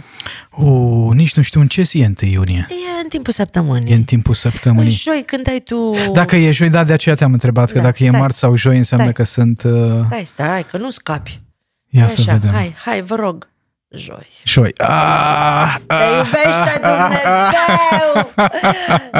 Uh, 0.58 1.14
nici 1.14 1.36
nu 1.36 1.42
știu 1.44 1.60
în 1.62 1.67
ce 1.68 1.82
zi 1.82 2.00
e 2.00 2.06
1 2.22 2.32
iunie. 2.32 2.68
E 2.70 3.02
în 3.04 3.10
timpul 3.10 3.34
săptămânii. 3.34 3.92
E 3.92 3.96
în 3.96 4.04
timpul 4.04 4.34
săptămânii. 4.34 4.92
Joi, 4.92 5.24
când 5.26 5.50
ai 5.50 5.60
tu... 5.60 5.94
Dacă 6.14 6.36
e 6.36 6.52
joi, 6.52 6.70
da, 6.70 6.84
de 6.84 6.94
aceea 6.94 7.16
te-am 7.16 7.34
întrebat, 7.34 7.72
că 7.72 7.78
Da, 7.78 7.84
dacă 7.84 8.04
e 8.04 8.08
stai. 8.08 8.20
marți 8.20 8.40
sau 8.40 8.56
joi 8.56 8.78
înseamnă 8.78 9.12
Stai. 9.12 9.16
că 9.16 9.32
sunt... 9.32 9.64
Uh... 9.64 10.06
Stai, 10.06 10.26
stai, 10.26 10.66
că 10.66 10.78
nu 10.78 10.90
scapi. 10.90 11.42
Ia 11.90 12.04
Așa, 12.06 12.14
să 12.14 12.32
vedem. 12.32 12.50
hai, 12.52 12.76
hai, 12.86 13.02
vă 13.02 13.16
rog. 13.16 13.50
Joi. 13.96 14.28
Joi. 14.44 14.72
Ah, 14.78 15.76
Te 15.88 15.94
iubește 16.16 16.80
Dumnezeu! 16.82 18.32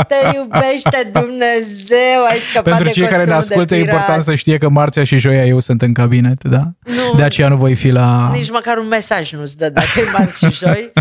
Te 0.08 0.16
iubește 0.38 1.10
Dumnezeu! 1.12 2.26
Ai 2.30 2.38
scăpat 2.38 2.64
Pentru 2.64 2.84
de 2.84 2.90
cei 2.92 3.08
care 3.08 3.24
ne 3.26 3.34
costumul 3.34 3.62
ascultă, 3.62 3.74
de 3.74 3.76
e 3.76 3.84
pirat. 3.84 3.94
important 3.96 4.24
să 4.24 4.36
știe 4.36 4.58
că 4.58 4.70
marțea 4.70 5.04
și 5.04 5.18
joia 5.18 5.46
eu 5.46 5.60
sunt 5.60 5.82
în 5.82 5.94
cabinet, 5.94 6.44
da? 6.44 6.64
Nu. 6.84 7.14
De 7.16 7.24
aceea 7.24 7.48
nu 7.48 7.56
voi 7.58 7.76
fi 7.76 7.90
la... 7.90 8.30
Nici 8.34 8.52
măcar 8.52 8.78
un 8.78 8.88
mesaj 8.88 9.32
nu-ți 9.32 9.58
dă 9.58 9.70
dacă 9.70 10.00
e 10.00 10.12
marți 10.18 10.46
și 10.46 10.52
joi. 10.52 10.92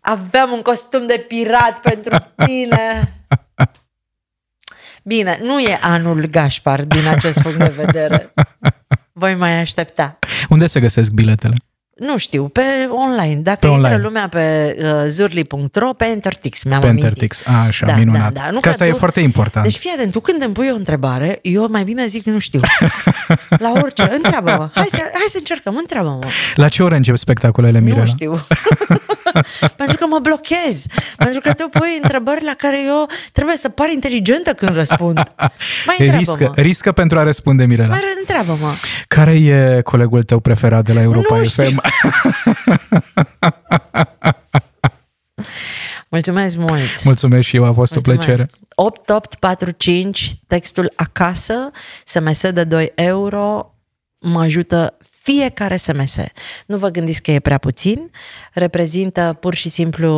Aveam 0.00 0.50
un 0.52 0.60
costum 0.62 1.06
de 1.06 1.24
pirat 1.28 1.78
pentru 1.82 2.16
tine. 2.46 3.12
Bine, 5.04 5.38
nu 5.42 5.58
e 5.60 5.78
anul 5.80 6.26
Gașpar 6.26 6.82
din 6.82 7.06
acest 7.06 7.42
punct 7.42 7.58
de 7.58 7.72
vedere. 7.76 8.32
Voi 9.12 9.34
mai 9.34 9.60
aștepta. 9.60 10.18
Unde 10.48 10.66
se 10.66 10.80
găsesc 10.80 11.10
biletele? 11.10 11.54
Nu 11.96 12.16
știu, 12.18 12.44
pe 12.48 12.60
online. 12.88 13.40
Dacă 13.40 13.58
Pe 13.60 13.66
intră 13.66 13.82
online. 13.82 14.02
lumea 14.02 14.28
pe 14.28 14.76
uh, 14.78 14.84
zurli.ro, 15.08 15.92
pe 15.92 16.04
Entertix, 16.04 16.62
mi-am 16.62 16.80
Pe 16.80 16.86
amintit. 16.86 17.04
Entertix. 17.04 17.46
A, 17.46 17.64
așa, 17.66 17.86
Da, 17.86 17.94
minunat. 17.96 18.32
da, 18.32 18.40
da. 18.40 18.46
Nu 18.50 18.54
că 18.54 18.60
că 18.60 18.68
asta 18.68 18.86
e 18.86 18.90
tu- 18.90 18.96
foarte 18.96 19.20
important. 19.20 19.64
Deci 19.64 19.76
fii 19.76 19.90
atent, 19.96 20.12
tu 20.12 20.20
când 20.20 20.42
îmi 20.42 20.52
pui 20.54 20.68
o 20.72 20.74
întrebare, 20.74 21.38
eu 21.42 21.66
mai 21.70 21.84
bine 21.84 22.06
zic 22.06 22.24
nu 22.26 22.38
știu. 22.38 22.60
La 23.64 23.72
orice, 23.82 24.10
întreabă-mă. 24.14 24.70
Hai 24.74 24.86
să, 24.90 24.96
hai 24.96 25.24
să 25.28 25.36
încercăm, 25.38 25.76
întreabă-mă. 25.80 26.26
La 26.54 26.68
ce 26.68 26.82
oră 26.82 26.94
încep 26.94 27.16
spectacolele, 27.16 27.80
Mirela? 27.80 28.00
Nu 28.02 28.06
știu. 28.06 28.40
Pentru 29.76 29.96
că 29.96 30.06
mă 30.08 30.18
blochez. 30.22 30.86
Pentru 31.16 31.40
că 31.40 31.52
tu 31.52 31.68
pui 31.68 31.98
întrebări 32.02 32.44
la 32.44 32.54
care 32.58 32.76
eu 32.86 33.08
trebuie 33.32 33.56
să 33.56 33.68
par 33.68 33.88
inteligentă 33.88 34.52
când 34.52 34.74
răspund. 34.74 35.14
Mai 35.86 35.96
riscă, 36.16 36.32
întreabă-mă. 36.32 36.62
riscă 36.62 36.92
pentru 36.92 37.18
a 37.18 37.22
răspunde, 37.22 37.64
Mirela. 37.64 37.88
Mai 37.88 38.00
întreabă-mă. 38.20 38.70
Care 39.08 39.32
e 39.34 39.80
colegul 39.84 40.22
tău 40.22 40.40
preferat 40.40 40.84
de 40.84 40.92
la 40.92 41.00
Europa 41.02 41.36
Nu 41.36 41.44
FM? 41.44 41.80
Mulțumesc 46.08 46.56
mult. 46.56 47.04
Mulțumesc 47.04 47.46
și 47.48 47.56
eu, 47.56 47.64
a 47.64 47.72
fost 47.72 47.92
o 47.92 47.94
Mulțumesc. 47.94 48.24
plăcere. 48.26 48.50
8845, 48.74 50.32
textul 50.46 50.92
acasă, 50.96 51.70
SMS 52.04 52.50
de 52.50 52.64
2 52.64 52.92
euro, 52.94 53.74
mă 54.18 54.40
ajută 54.40 54.96
fiecare 55.22 55.76
SMS. 55.76 56.16
Nu 56.66 56.76
vă 56.76 56.88
gândiți 56.88 57.22
că 57.22 57.30
e 57.30 57.38
prea 57.38 57.58
puțin, 57.58 58.10
reprezintă 58.52 59.36
pur 59.40 59.54
și 59.54 59.68
simplu 59.68 60.10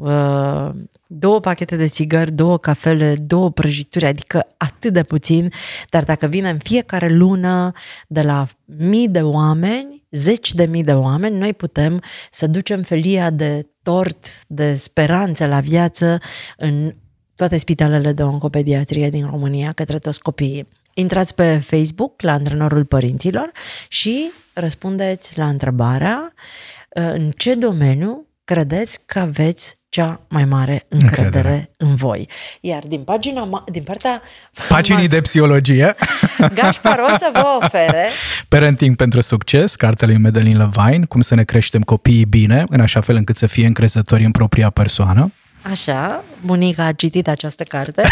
uh, 0.00 0.70
două 1.06 1.40
pachete 1.40 1.76
de 1.76 1.86
țigări, 1.86 2.32
două 2.32 2.58
cafele, 2.58 3.14
două 3.14 3.50
prăjituri, 3.50 4.06
adică 4.06 4.46
atât 4.56 4.92
de 4.92 5.02
puțin, 5.02 5.52
dar 5.90 6.04
dacă 6.04 6.26
vine 6.26 6.48
în 6.48 6.58
fiecare 6.58 7.08
lună 7.08 7.72
de 8.06 8.22
la 8.22 8.46
mii 8.64 9.08
de 9.08 9.22
oameni, 9.22 9.95
zeci 10.16 10.54
de 10.54 10.66
mii 10.66 10.82
de 10.82 10.92
oameni, 10.92 11.38
noi 11.38 11.54
putem 11.54 12.02
să 12.30 12.46
ducem 12.46 12.82
felia 12.82 13.30
de 13.30 13.66
tort, 13.82 14.26
de 14.46 14.74
speranță 14.76 15.46
la 15.46 15.60
viață 15.60 16.18
în 16.56 16.94
toate 17.34 17.56
spitalele 17.56 18.12
de 18.12 18.22
oncopediatrie 18.22 19.10
din 19.10 19.26
România 19.26 19.72
către 19.72 19.98
toți 19.98 20.20
copiii. 20.22 20.68
Intrați 20.94 21.34
pe 21.34 21.58
Facebook 21.58 22.22
la 22.22 22.32
antrenorul 22.32 22.84
părinților 22.84 23.50
și 23.88 24.30
răspundeți 24.52 25.38
la 25.38 25.48
întrebarea 25.48 26.32
uh, 26.34 27.10
în 27.12 27.30
ce 27.30 27.54
domeniu 27.54 28.26
credeți 28.44 28.98
că 29.06 29.18
aveți 29.18 29.78
cea 29.96 30.20
mai 30.28 30.44
mare 30.44 30.84
încredere, 30.88 31.24
Încredere. 31.26 31.70
în 31.76 31.94
voi. 31.94 32.28
Iar 32.60 32.82
din 32.86 33.00
pagina, 33.00 33.46
ma- 33.48 33.70
din 33.72 33.82
partea 33.82 34.22
Paginii 34.68 35.08
de 35.08 35.20
psihologie. 35.20 35.94
Gașpar 36.54 36.98
o 36.98 37.16
să 37.16 37.30
vă 37.32 37.44
ofere 37.62 38.04
Parenting 38.48 38.96
pentru 38.96 39.20
succes, 39.20 39.74
cartea 39.74 40.06
lui 40.06 40.16
Madeline 40.18 40.58
Levine, 40.64 41.04
cum 41.04 41.20
să 41.20 41.34
ne 41.34 41.44
creștem 41.44 41.82
copiii 41.82 42.24
bine, 42.24 42.64
în 42.68 42.80
așa 42.80 43.00
fel 43.00 43.16
încât 43.16 43.36
să 43.36 43.46
fie 43.46 43.66
încrezători 43.66 44.24
în 44.24 44.30
propria 44.30 44.70
persoană. 44.70 45.32
Așa, 45.70 46.24
bunica 46.40 46.84
a 46.84 46.92
citit 46.92 47.28
această 47.28 47.62
carte. 47.62 48.02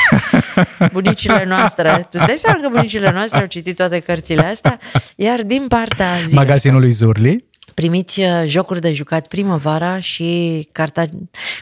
Bunicile 0.93 1.45
noastre, 1.47 1.89
tu 1.89 2.09
îți 2.11 2.27
dai 2.27 2.37
seama 2.39 2.61
că 2.61 2.69
bunicile 2.73 3.11
noastre 3.13 3.41
au 3.41 3.47
citit 3.47 3.77
toate 3.77 3.99
cărțile 3.99 4.43
astea? 4.47 4.79
Iar 5.17 5.43
din 5.43 5.65
partea 5.69 6.07
zilei 6.21 6.35
Magazinul 6.35 6.81
lui 6.81 6.91
Zurli. 6.91 7.45
Primiți 7.75 8.21
uh, 8.21 8.27
jocuri 8.47 8.81
de 8.81 8.93
jucat 8.93 9.27
primăvara 9.27 10.01
și 10.01 10.69
cartea... 10.73 11.09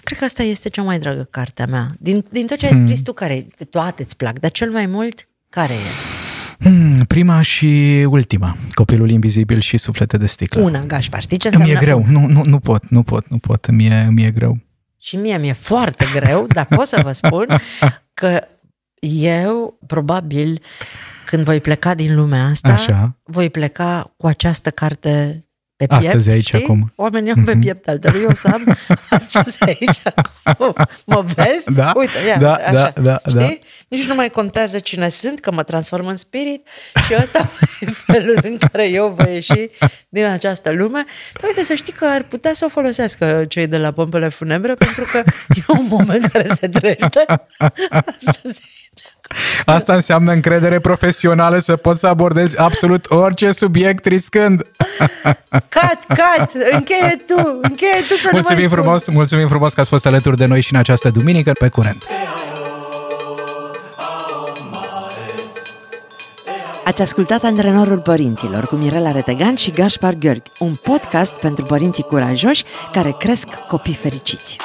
Cred 0.02 0.18
că 0.18 0.24
asta 0.24 0.42
este 0.42 0.68
cea 0.68 0.82
mai 0.82 0.98
dragă 0.98 1.26
cartea 1.30 1.66
mea. 1.66 1.90
Din, 1.98 2.24
din 2.30 2.46
tot 2.46 2.58
ce 2.58 2.66
ai 2.66 2.72
scris 2.84 3.02
tu, 3.02 3.12
care 3.12 3.46
toate 3.70 4.02
îți 4.02 4.16
plac, 4.16 4.38
dar 4.38 4.50
cel 4.50 4.70
mai 4.70 4.86
mult, 4.86 5.28
care 5.48 5.72
e? 5.72 6.20
Hmm, 6.68 7.04
prima 7.04 7.40
și 7.40 7.66
ultima. 8.08 8.56
Copilul 8.72 9.10
invizibil 9.10 9.60
și 9.60 9.78
suflete 9.78 10.16
de 10.16 10.26
sticlă. 10.26 10.60
Una, 10.60 10.84
Gașpar, 10.84 11.22
știi 11.22 11.36
ce 11.38 11.48
Îmi 11.48 11.56
înseamnă? 11.56 11.82
e 11.82 11.86
greu. 11.86 12.04
Nu, 12.20 12.26
nu, 12.26 12.42
nu 12.44 12.58
pot, 12.58 12.88
nu 12.88 13.02
pot, 13.02 13.28
nu 13.28 13.38
pot. 13.38 13.64
Îmi 13.64 13.86
e, 13.86 13.94
îmi 14.00 14.24
e 14.24 14.30
greu. 14.30 14.58
Și 14.98 15.16
mie 15.16 15.38
mi-e 15.38 15.52
foarte 15.52 16.06
greu, 16.14 16.46
dar 16.46 16.66
pot 16.66 16.86
să 16.86 17.00
vă 17.04 17.12
spun 17.12 17.46
că 18.20 18.40
eu, 19.20 19.78
probabil, 19.86 20.62
când 21.26 21.44
voi 21.44 21.60
pleca 21.60 21.94
din 21.94 22.14
lumea 22.14 22.44
asta, 22.44 22.72
Așa. 22.72 23.16
voi 23.22 23.50
pleca 23.50 24.12
cu 24.16 24.26
această 24.26 24.70
carte 24.70 25.44
pe 25.86 25.96
piept. 25.98 26.06
Astăzi 26.06 26.30
aici, 26.30 26.44
știi? 26.46 26.62
acum. 26.62 26.92
Oamenii 26.96 27.30
au 27.30 27.42
pe 27.44 27.50
Mhm. 27.50 27.60
piept 27.60 27.88
altele. 27.88 28.18
Eu 28.18 28.28
o 28.28 28.34
să 28.34 28.48
am 28.52 28.76
astăzi 29.10 29.56
aici 29.64 30.00
acum. 30.44 30.74
Mă 31.06 31.24
vezi? 31.34 31.72
Da, 31.72 31.92
Uite, 31.96 32.12
ia, 32.26 32.36
da, 32.36 32.54
așa. 32.54 32.72
da, 32.72 33.02
da, 33.02 33.20
Știi? 33.28 33.40
da. 33.40 33.66
Nici 33.88 34.06
nu 34.06 34.14
mai 34.14 34.28
contează 34.28 34.78
cine 34.78 35.08
sunt, 35.08 35.40
că 35.40 35.52
mă 35.52 35.62
transform 35.62 36.06
în 36.06 36.16
spirit 36.16 36.68
și 37.06 37.14
ăsta 37.22 37.50
e 37.80 37.86
felul 37.90 38.38
în 38.42 38.58
care 38.58 38.88
eu 38.88 39.14
voi 39.16 39.32
ieși 39.34 39.70
din 40.08 40.24
această 40.24 40.70
lume. 40.72 41.04
Dar 41.40 41.44
uite, 41.50 41.62
să 41.64 41.74
știi 41.74 41.92
că 41.92 42.04
ar 42.06 42.22
putea 42.22 42.52
să 42.52 42.64
o 42.64 42.68
folosească 42.68 43.44
cei 43.48 43.66
de 43.66 43.78
la 43.78 43.90
pompele 43.92 44.28
funebre, 44.28 44.74
pentru 44.74 45.04
că 45.12 45.22
e 45.48 45.62
un 45.66 45.86
moment 45.88 46.26
care 46.26 46.46
se 46.54 46.68
trece. 46.68 47.24
Astăzi. 48.18 48.60
Asta 49.64 49.94
înseamnă 49.94 50.32
încredere 50.32 50.78
profesională 50.78 51.58
să 51.58 51.76
poți 51.76 52.00
să 52.00 52.06
abordezi 52.06 52.58
absolut 52.58 53.10
orice 53.10 53.52
subiect 53.52 54.06
riscând. 54.06 54.62
Cat, 55.48 55.98
cat, 56.06 56.52
încheie 56.70 57.22
tu, 57.26 57.58
încheie 57.62 58.00
tu 58.08 58.14
să 58.14 58.28
nu 58.30 58.30
Mulțumim 58.32 58.60
mai 58.60 58.70
spun. 58.70 58.82
frumos, 58.82 59.08
mulțumim 59.08 59.48
frumos 59.48 59.72
că 59.72 59.80
ați 59.80 59.88
fost 59.88 60.06
alături 60.06 60.36
de 60.36 60.46
noi 60.46 60.60
și 60.60 60.72
în 60.72 60.78
această 60.78 61.10
duminică. 61.10 61.52
Pe 61.58 61.68
curent! 61.68 62.02
Ați 66.84 67.02
ascultat 67.02 67.42
Antrenorul 67.44 68.00
Părinților 68.00 68.66
cu 68.66 68.74
Mirela 68.74 69.12
Retegan 69.12 69.54
și 69.54 69.70
Gaspar 69.70 70.14
Gheorghe, 70.14 70.50
un 70.58 70.74
podcast 70.74 71.34
pentru 71.34 71.64
părinții 71.64 72.02
curajoși 72.02 72.64
care 72.92 73.14
cresc 73.18 73.48
copii 73.48 73.94
fericiți. 73.94 74.56